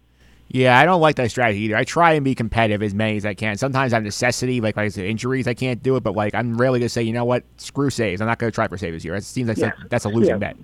[0.50, 1.76] Yeah, I don't like that strategy either.
[1.76, 3.56] I try and be competitive as many as I can.
[3.56, 6.02] Sometimes I have necessity, like like I said, injuries, I can't do it.
[6.02, 8.20] But like I'm rarely gonna say, you know what, screw saves.
[8.20, 9.14] I'm not gonna try for saves here.
[9.14, 9.74] It seems like yeah.
[9.90, 10.38] that's a losing yeah.
[10.54, 10.58] bet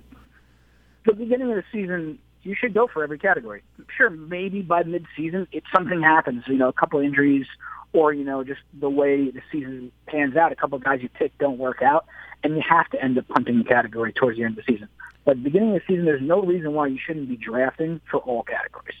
[1.06, 3.62] the beginning of the season, you should go for every category.
[3.96, 7.46] Sure, maybe by mid-season, if something happens, you know, a couple injuries,
[7.92, 11.08] or you know, just the way the season pans out, a couple of guys you
[11.08, 12.06] pick don't work out,
[12.42, 14.88] and you have to end up punting the category towards the end of the season.
[15.24, 18.00] But at the beginning of the season, there's no reason why you shouldn't be drafting
[18.10, 18.96] for all categories.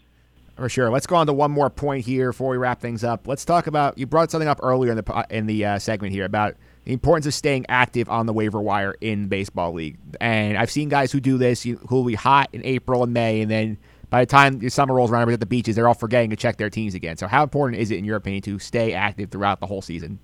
[0.56, 0.90] For sure.
[0.90, 3.28] Let's go on to one more point here before we wrap things up.
[3.28, 6.24] Let's talk about you brought something up earlier in the in the uh, segment here
[6.24, 9.98] about the importance of staying active on the waiver wire in baseball league.
[10.18, 13.42] And I've seen guys who do this who will be hot in April and May,
[13.42, 13.76] and then
[14.08, 16.56] by the time the summer rolls around, at the beaches, they're all forgetting to check
[16.56, 17.16] their teams again.
[17.16, 20.18] So, how important is it, in your opinion, to stay active throughout the whole season?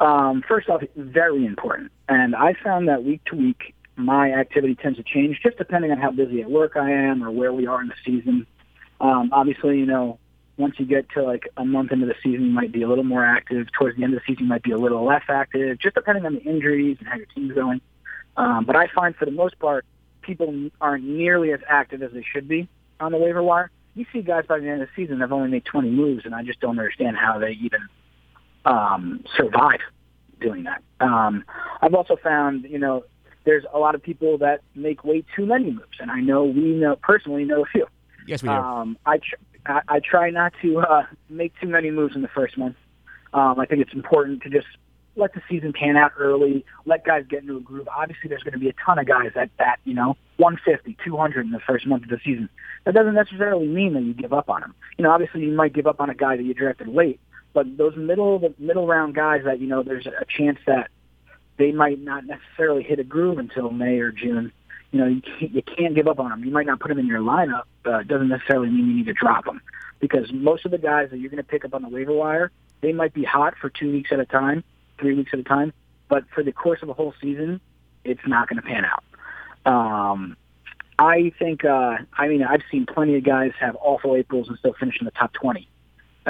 [0.00, 1.92] Um, first off, very important.
[2.08, 5.98] And I found that week to week, my activity tends to change just depending on
[5.98, 8.46] how busy at work I am or where we are in the season.
[9.00, 10.18] Um, obviously, you know,
[10.56, 13.04] once you get to like a month into the season, you might be a little
[13.04, 13.66] more active.
[13.72, 16.24] Towards the end of the season, you might be a little less active, just depending
[16.24, 17.80] on the injuries and how your team's going.
[18.36, 19.84] Um, but I find for the most part,
[20.22, 22.68] people aren't nearly as active as they should be
[23.00, 23.70] on the waiver wire.
[23.94, 26.34] You see guys by the end of the season have only made 20 moves, and
[26.34, 27.80] I just don't understand how they even
[28.64, 29.80] um, survive
[30.40, 30.82] doing that.
[31.00, 31.44] Um,
[31.82, 33.04] I've also found, you know,
[33.44, 36.72] there's a lot of people that make way too many moves, and I know we
[36.72, 37.86] know personally know a few.
[38.26, 38.54] Yes, we do.
[38.54, 42.28] Um, I, tr- I I try not to uh, make too many moves in the
[42.28, 42.76] first month.
[43.32, 44.66] Um, I think it's important to just
[45.16, 47.88] let the season pan out early, let guys get into a groove.
[47.96, 51.46] Obviously, there's going to be a ton of guys that bat, you know, 150, 200
[51.46, 52.48] in the first month of the season.
[52.84, 54.74] That doesn't necessarily mean that you give up on them.
[54.98, 57.20] You know, obviously, you might give up on a guy that you drafted late,
[57.52, 60.90] but those middle middle round guys that you know, there's a chance that
[61.56, 64.52] they might not necessarily hit a groove until May or June.
[64.92, 66.44] You know, you can't, you can't give up on them.
[66.44, 67.64] You might not put them in your lineup.
[67.82, 69.60] but it doesn't necessarily mean you need to drop them
[70.00, 72.50] because most of the guys that you're going to pick up on the waiver wire,
[72.80, 74.64] they might be hot for two weeks at a time,
[74.98, 75.72] three weeks at a time,
[76.08, 77.60] but for the course of a whole season,
[78.04, 79.04] it's not going to pan out.
[79.70, 80.36] Um,
[80.98, 84.74] I think, uh, I mean, I've seen plenty of guys have awful Aprils and still
[84.74, 85.68] finish in the top 20.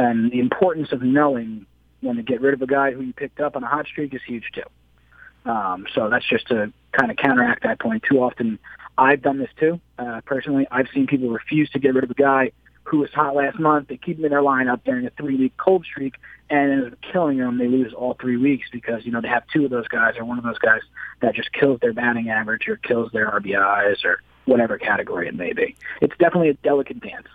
[0.01, 1.67] And the importance of knowing
[2.01, 4.15] when to get rid of a guy who you picked up on a hot streak
[4.15, 5.51] is huge too.
[5.51, 8.03] Um, so that's just to kind of counteract that point.
[8.09, 8.59] Too often,
[8.97, 9.79] I've done this too.
[9.99, 12.53] Uh, personally, I've seen people refuse to get rid of a guy
[12.85, 13.89] who was hot last month.
[13.89, 16.15] They keep him in their lineup during a three-week cold streak,
[16.49, 19.67] and of killing them, they lose all three weeks because you know they have two
[19.67, 20.81] of those guys or one of those guys
[21.21, 25.53] that just kills their batting average or kills their RBIs or whatever category it may
[25.53, 25.77] be.
[26.01, 27.29] It's definitely a delicate dance,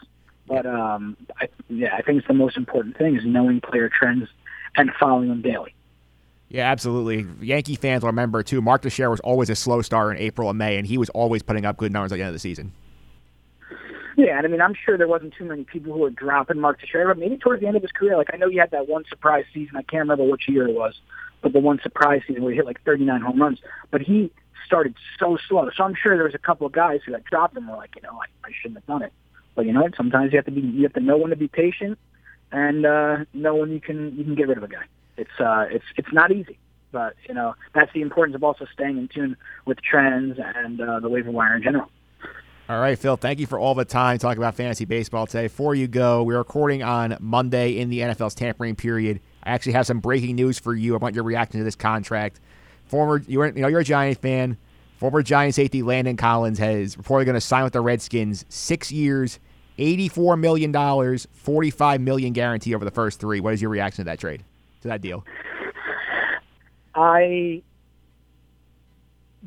[0.47, 4.27] but um, I, yeah, I think it's the most important thing is knowing player trends
[4.75, 5.73] and following them daily.
[6.49, 7.25] Yeah, absolutely.
[7.45, 8.61] Yankee fans will remember too.
[8.61, 11.41] Mark Teixeira was always a slow starter in April and May, and he was always
[11.41, 12.71] putting up good numbers at the end of the season.
[14.17, 16.79] Yeah, and I mean, I'm sure there wasn't too many people who were dropping Mark
[16.79, 18.87] Teixeira, but maybe towards the end of his career, like I know he had that
[18.87, 19.75] one surprise season.
[19.75, 20.93] I can't remember which year it was,
[21.41, 23.59] but the one surprise season where he hit like 39 home runs.
[23.91, 24.31] But he
[24.65, 27.57] started so slow, so I'm sure there was a couple of guys who got dropped
[27.57, 29.11] and were like, you know, I, I shouldn't have done it.
[29.55, 29.87] But you know?
[29.95, 31.97] Sometimes you have to be, you have to know when to be patient
[32.51, 34.85] and uh, know when you can you can get rid of a guy.
[35.17, 36.57] It's uh, it's it's not easy,
[36.91, 40.99] but you know that's the importance of also staying in tune with trends and uh,
[40.99, 41.89] the waiver wire in general.
[42.67, 45.43] All right, Phil, thank you for all the time talking about fantasy baseball today.
[45.43, 49.19] Before you go, we're recording on Monday in the NFL's tampering period.
[49.43, 50.97] I actually have some breaking news for you.
[50.97, 52.39] Want your reaction to this contract.
[52.85, 54.57] Former, you you know, you're a Giant fan.
[54.97, 59.39] Former Giant safety Landon Collins has reportedly going to sign with the Redskins, six years,
[59.77, 63.39] eighty-four million dollars, forty-five million guarantee over the first three.
[63.39, 64.43] What is your reaction to that trade,
[64.81, 65.25] to that deal?
[66.93, 67.61] I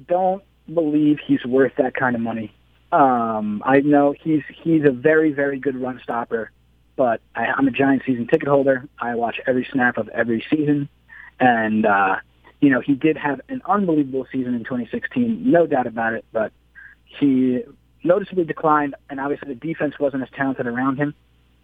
[0.06, 0.42] don't
[0.72, 2.52] believe he's worth that kind of money.
[2.92, 6.50] Um, I know he's he's a very very good run stopper,
[6.96, 8.88] but I, I'm a Giant season ticket holder.
[8.98, 10.88] I watch every snap of every season,
[11.38, 12.16] and uh,
[12.60, 16.24] you know he did have an unbelievable season in 2016, no doubt about it.
[16.32, 16.52] But
[17.04, 17.62] he
[18.02, 21.14] noticeably declined, and obviously the defense wasn't as talented around him.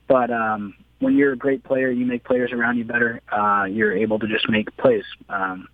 [0.07, 3.21] But um, when you're a great player, you make players around you better.
[3.31, 5.05] Uh, you're able to just make plays.
[5.29, 5.69] Um,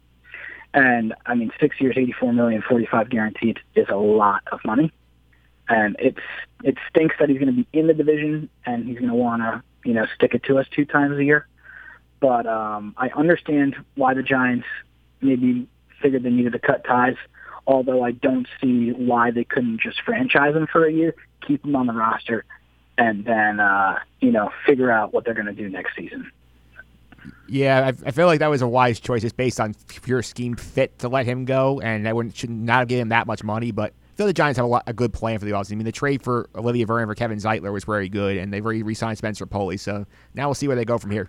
[0.72, 4.92] and I mean, six years, 84 million, 45 guaranteed is a lot of money.
[5.68, 6.18] And it's
[6.64, 9.42] it stinks that he's going to be in the division and he's going to want
[9.42, 11.46] to you know stick it to us two times a year.
[12.18, 14.66] But um, I understand why the Giants
[15.20, 15.68] maybe
[16.02, 17.16] figured they needed to cut ties.
[17.66, 21.14] Although I don't see why they couldn't just franchise him for a year,
[21.46, 22.44] keep him on the roster,
[22.98, 26.30] and then uh, you know figure out what they're going to do next season.
[27.48, 29.24] Yeah, I, I feel like that was a wise choice.
[29.24, 32.88] It's based on pure scheme fit to let him go, and I wouldn't should not
[32.88, 33.72] give him that much money.
[33.72, 35.72] But I feel the Giants have a, lot, a good plan for the offseason.
[35.72, 38.64] I mean, the trade for Olivier Vernon for Kevin Zeitler was very good, and they've
[38.64, 39.76] already re-signed Spencer Pulley.
[39.76, 41.28] So now we'll see where they go from here.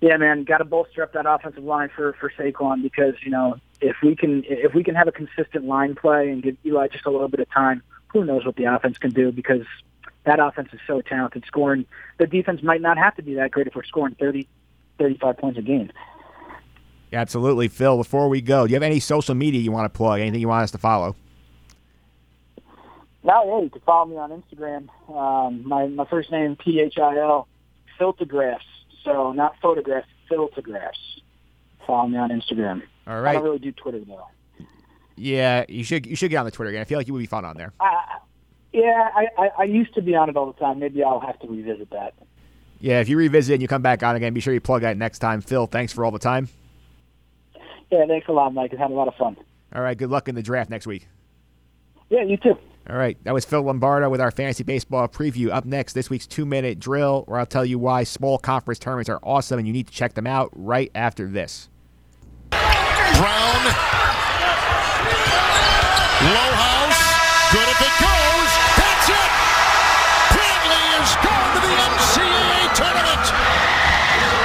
[0.00, 3.56] Yeah, man, got to bolster up that offensive line for for Saquon because you know
[3.80, 7.06] if we can if we can have a consistent line play and give Eli just
[7.06, 9.62] a little bit of time, who knows what the offense can do because
[10.24, 11.44] that offense is so talented.
[11.46, 11.86] Scoring
[12.18, 14.48] the defense might not have to be that great if we're scoring 30,
[14.98, 15.90] 35 points a game.
[17.12, 17.96] Absolutely, Phil.
[17.96, 20.20] Before we go, do you have any social media you want to plug?
[20.20, 21.16] Anything you want us to follow?
[23.24, 24.88] Now, yeah, you can follow me on Instagram.
[25.08, 27.48] Um, my my first name P H I L
[27.98, 28.58] Filtographs.
[29.04, 31.20] So not photographs, Filtographs.
[31.86, 32.82] Follow me on Instagram.
[33.08, 33.30] All right.
[33.30, 34.26] I don't really do Twitter though.
[35.16, 36.82] Yeah, you should you should get on the Twitter again.
[36.82, 37.72] I feel like you would be fun on there.
[37.80, 37.86] Uh,
[38.72, 40.78] yeah, I, I, I used to be on it all the time.
[40.78, 42.14] Maybe I'll have to revisit that.
[42.80, 44.96] Yeah, if you revisit and you come back on again, be sure you plug that
[44.96, 45.40] next time.
[45.40, 46.48] Phil, thanks for all the time.
[47.90, 48.72] Yeah, thanks a lot, Mike.
[48.74, 49.36] I had a lot of fun.
[49.74, 49.96] All right.
[49.96, 51.08] Good luck in the draft next week.
[52.10, 52.56] Yeah, you too.
[52.88, 53.16] All right.
[53.24, 55.50] That was Phil Lombardo with our fantasy baseball preview.
[55.50, 59.08] Up next, this week's two minute drill, where I'll tell you why small conference tournaments
[59.08, 61.68] are awesome and you need to check them out right after this.
[63.18, 63.62] Brown.
[66.22, 67.02] Low house.
[67.50, 68.50] Good if it goes.
[68.78, 69.30] That's it.
[70.30, 73.26] Bradley is going to the NCAA tournament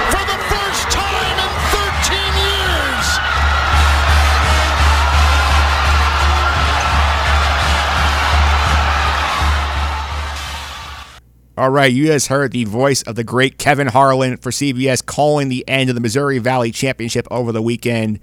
[0.09, 3.07] for the first time in 13 years.
[11.55, 15.49] All right, you guys heard the voice of the great Kevin Harlan for CBS calling
[15.49, 18.19] the end of the Missouri Valley Championship over the weekend.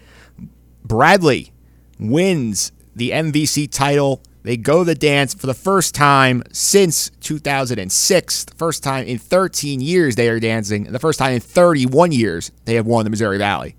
[0.85, 1.53] Bradley
[1.99, 4.23] wins the MVC title.
[4.43, 8.45] They go the dance for the first time since 2006.
[8.45, 10.85] The first time in 13 years they are dancing.
[10.85, 13.77] The first time in 31 years they have won the Missouri Valley.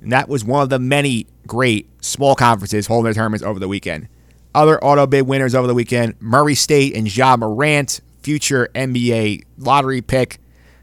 [0.00, 3.68] And that was one of the many great small conferences holding their tournaments over the
[3.68, 4.08] weekend.
[4.54, 10.02] Other auto bid winners over the weekend Murray State and Ja Morant, future NBA lottery
[10.02, 10.38] pick.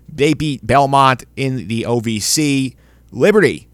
[0.07, 2.75] They beat Belmont in the OVC.
[3.11, 3.68] Liberty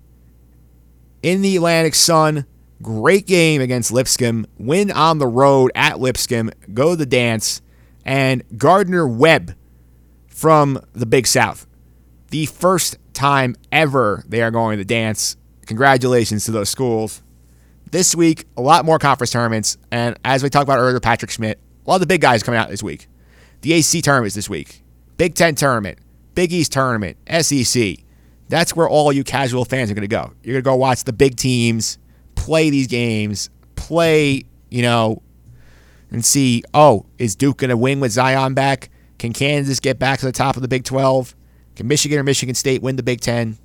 [1.26, 2.46] in the Atlantic Sun.
[2.84, 4.46] Great game against Lipscomb.
[4.60, 6.52] Win on the road at Lipscomb.
[6.72, 7.64] Go to the dance.
[8.06, 9.56] And Gardner Webb
[10.28, 11.66] from the Big South.
[12.30, 15.36] The first time ever they are going to dance.
[15.66, 17.24] Congratulations to those schools.
[17.90, 19.80] This week, a lot more conference tournaments.
[19.90, 22.60] And as we talked about earlier, Patrick Schmidt, a lot of the big guys coming
[22.60, 23.08] out this week.
[23.62, 24.84] The ACC tournaments this week.
[25.18, 25.98] Big Ten tournament.
[26.36, 27.18] Big East tournament.
[27.42, 28.05] SEC.
[28.50, 30.34] That's where all you casual fans are going to go.
[30.44, 31.98] You're going to go watch the big teams
[32.36, 35.22] play these games, play, you know,
[36.12, 38.90] and see, oh, is Duke going to win with Zion back?
[39.18, 41.36] Can Kansas get back to the top of the Big 12?
[41.76, 43.58] Can Michigan or Michigan State win the Big 10?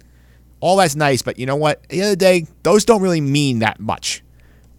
[0.61, 1.83] All that's nice, but you know what?
[1.85, 4.23] At the end of the day, those don't really mean that much.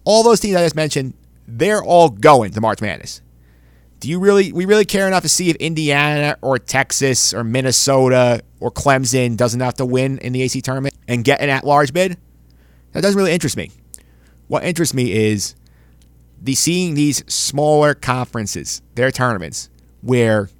[0.04, 1.14] All those teams I just mentioned,
[1.46, 3.20] they're all going to March Madness.
[4.02, 8.42] Do you really we really care enough to see if Indiana or Texas or Minnesota
[8.58, 12.18] or Clemson doesn't have to win in the AC tournament and get an at-large bid?
[12.90, 13.70] That doesn't really interest me.
[14.48, 15.54] What interests me is
[16.42, 19.70] the seeing these smaller conferences, their tournaments,
[20.00, 20.50] where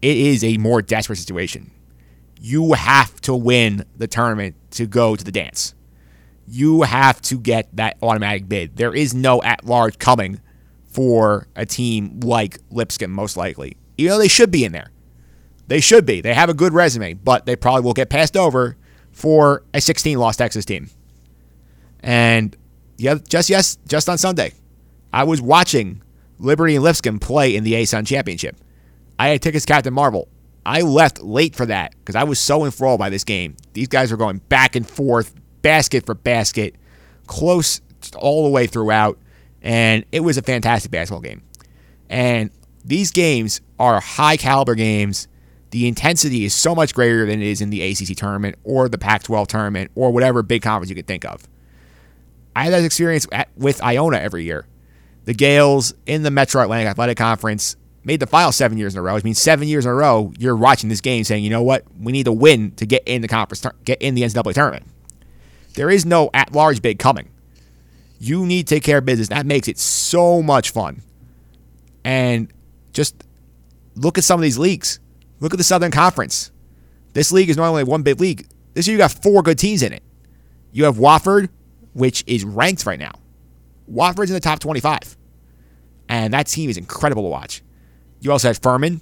[0.00, 1.72] it is a more desperate situation.
[2.40, 5.74] You have to win the tournament to go to the dance.
[6.48, 8.76] You have to get that automatic bid.
[8.76, 10.40] There is no at large coming
[10.90, 13.76] for a team like Lipscomb, most likely.
[13.96, 14.90] You know, they should be in there.
[15.68, 16.20] They should be.
[16.20, 18.76] They have a good resume, but they probably will get passed over
[19.12, 20.90] for a 16 loss Texas team.
[22.00, 22.56] And
[22.96, 24.52] yeah, just yes, just on Sunday,
[25.12, 26.02] I was watching
[26.38, 28.56] Liberty and Lipscomb play in the ASUN Championship.
[29.18, 30.28] I had tickets Captain Marvel.
[30.64, 33.56] I left late for that because I was so enthralled by this game.
[33.72, 36.74] These guys were going back and forth, basket for basket,
[37.26, 37.80] close
[38.16, 39.18] all the way throughout,
[39.62, 41.42] and it was a fantastic basketball game.
[42.08, 42.50] And
[42.84, 45.28] these games are high caliber games.
[45.70, 48.98] The intensity is so much greater than it is in the ACC tournament or the
[48.98, 51.46] Pac 12 tournament or whatever big conference you could think of.
[52.56, 54.66] I had that experience at, with Iona every year.
[55.24, 59.02] The Gales in the Metro Atlantic Athletic Conference made the final seven years in a
[59.02, 59.14] row.
[59.14, 61.84] Which means seven years in a row, you're watching this game saying, you know what,
[62.00, 64.86] we need to win to get in the conference, get in the NCAA tournament.
[65.74, 67.29] There is no at-large bid coming.
[68.20, 69.28] You need to take care of business.
[69.28, 71.02] That makes it so much fun.
[72.04, 72.52] And
[72.92, 73.24] just
[73.96, 75.00] look at some of these leagues.
[75.40, 76.52] Look at the Southern Conference.
[77.14, 78.46] This league is normally one big league.
[78.74, 80.02] This year you got four good teams in it.
[80.70, 81.48] You have Wofford,
[81.94, 83.12] which is ranked right now.
[83.90, 85.16] Wofford's in the top 25.
[86.10, 87.62] And that team is incredible to watch.
[88.20, 89.00] You also had Furman,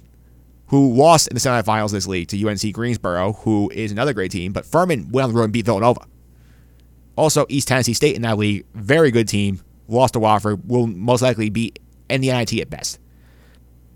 [0.67, 4.53] who lost in the semifinals this league to UNC Greensboro, who is another great team,
[4.53, 6.01] but Furman went on the road and beat Villanova.
[7.19, 9.59] Also, East Tennessee State in that league, very good team,
[9.89, 11.73] lost to Wofford, will most likely be
[12.09, 12.97] in the NIT at best.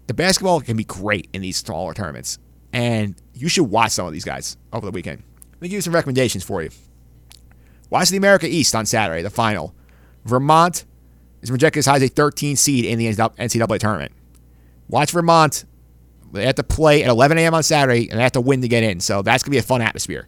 [0.07, 2.37] The basketball can be great in these smaller tournaments,
[2.73, 5.23] and you should watch some of these guys over the weekend.
[5.53, 6.69] Let me give you some recommendations for you.
[7.89, 9.73] Watch the America East on Saturday, the final.
[10.25, 10.83] Vermont
[11.41, 14.11] is projected as high as a 13 seed in the NCAA tournament.
[14.89, 15.63] Watch Vermont.
[16.33, 17.53] They have to play at 11 a.m.
[17.53, 18.99] on Saturday, and they have to win to get in.
[18.99, 20.27] So that's going to be a fun atmosphere.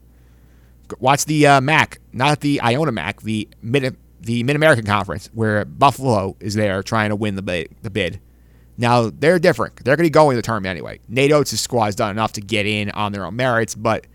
[0.99, 5.66] Watch the uh, MAC, not the Iona MAC, the Mid the Mid American Conference, where
[5.66, 7.70] Buffalo is there trying to win the bid.
[7.84, 8.20] The bid.
[8.78, 9.84] Now they're different.
[9.84, 10.99] They're going to going to the tournament anyway.
[11.07, 14.07] Nate Oats' squad has done enough to get in on their own merits, but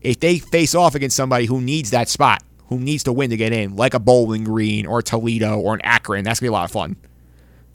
[0.00, 3.36] if they face off against somebody who needs that spot, who needs to win to
[3.36, 6.54] get in, like a Bowling Green or Toledo or an Akron, that's going to be
[6.54, 6.96] a lot of fun.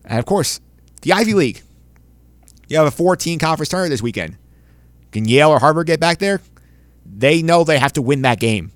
[0.05, 0.59] And of course,
[1.01, 1.61] the Ivy League.
[2.67, 4.37] You have a 14 conference tournament this weekend.
[5.11, 6.39] Can Yale or Harvard get back there?
[7.05, 8.71] They know they have to win that game.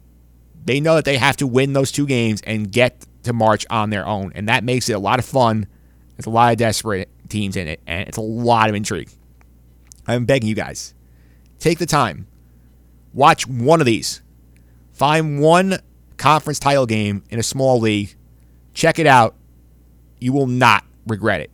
[0.65, 3.89] They know that they have to win those two games and get to march on
[3.89, 5.67] their own, and that makes it a lot of fun.
[6.15, 9.09] There's a lot of desperate teams in it, and it's a lot of intrigue.
[10.07, 10.93] I'm begging you guys,
[11.59, 12.27] take the time,
[13.13, 14.21] watch one of these,
[14.93, 15.79] find one
[16.17, 18.15] conference title game in a small league,
[18.73, 19.35] check it out.
[20.19, 21.51] You will not regret it.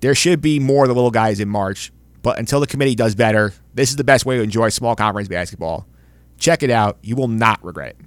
[0.00, 1.92] There should be more of the little guys in March,
[2.22, 5.28] but until the committee does better, this is the best way to enjoy small conference
[5.28, 5.86] basketball.
[6.38, 6.98] Check it out.
[7.02, 8.06] You will not regret it.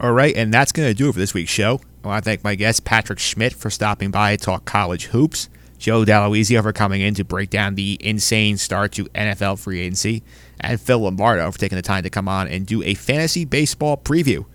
[0.00, 1.80] All right, and that's going to do it for this week's show.
[2.02, 5.50] I want to thank my guest, Patrick Schmidt, for stopping by to talk college hoops,
[5.78, 10.22] Joe Dallawizio for coming in to break down the insane start to NFL free agency,
[10.58, 13.98] and Phil Lombardo for taking the time to come on and do a fantasy baseball
[13.98, 14.46] preview.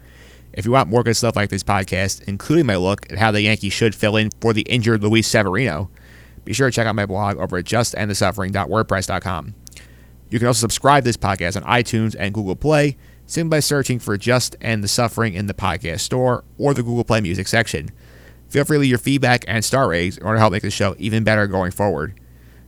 [0.53, 3.41] If you want more good stuff like this podcast, including my look at how the
[3.41, 5.91] Yankees should fill in for the injured Luis Severino,
[6.45, 9.55] be sure to check out my blog over at justendthesuffering.wordpress.com.
[10.29, 13.99] You can also subscribe to this podcast on iTunes and Google Play simply by searching
[13.99, 17.89] for Just End the Suffering in the podcast store or the Google Play Music section.
[18.49, 20.69] Feel free to leave your feedback and star ratings in order to help make the
[20.69, 22.19] show even better going forward.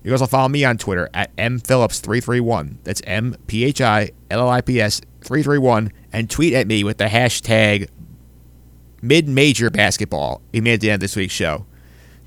[0.03, 2.77] You can also follow me on Twitter at mphillips331.
[2.83, 6.83] That's M P H I L L I P S 331 and tweet at me
[6.83, 7.89] with the hashtag
[9.01, 10.41] mid major basketball.
[10.51, 11.65] We made it to the end of this week's show.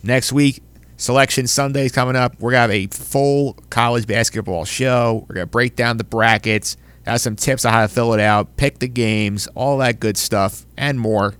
[0.02, 0.62] Next week,
[1.01, 2.39] Selection Sunday's coming up.
[2.39, 5.24] We're to have a full college basketball show.
[5.28, 8.59] We're to break down the brackets, have some tips on how to fill it out,
[8.59, 11.36] pick the games, all that good stuff, and more.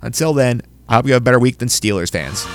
[0.00, 2.46] Until then, I hope you have a better week than Steelers fans.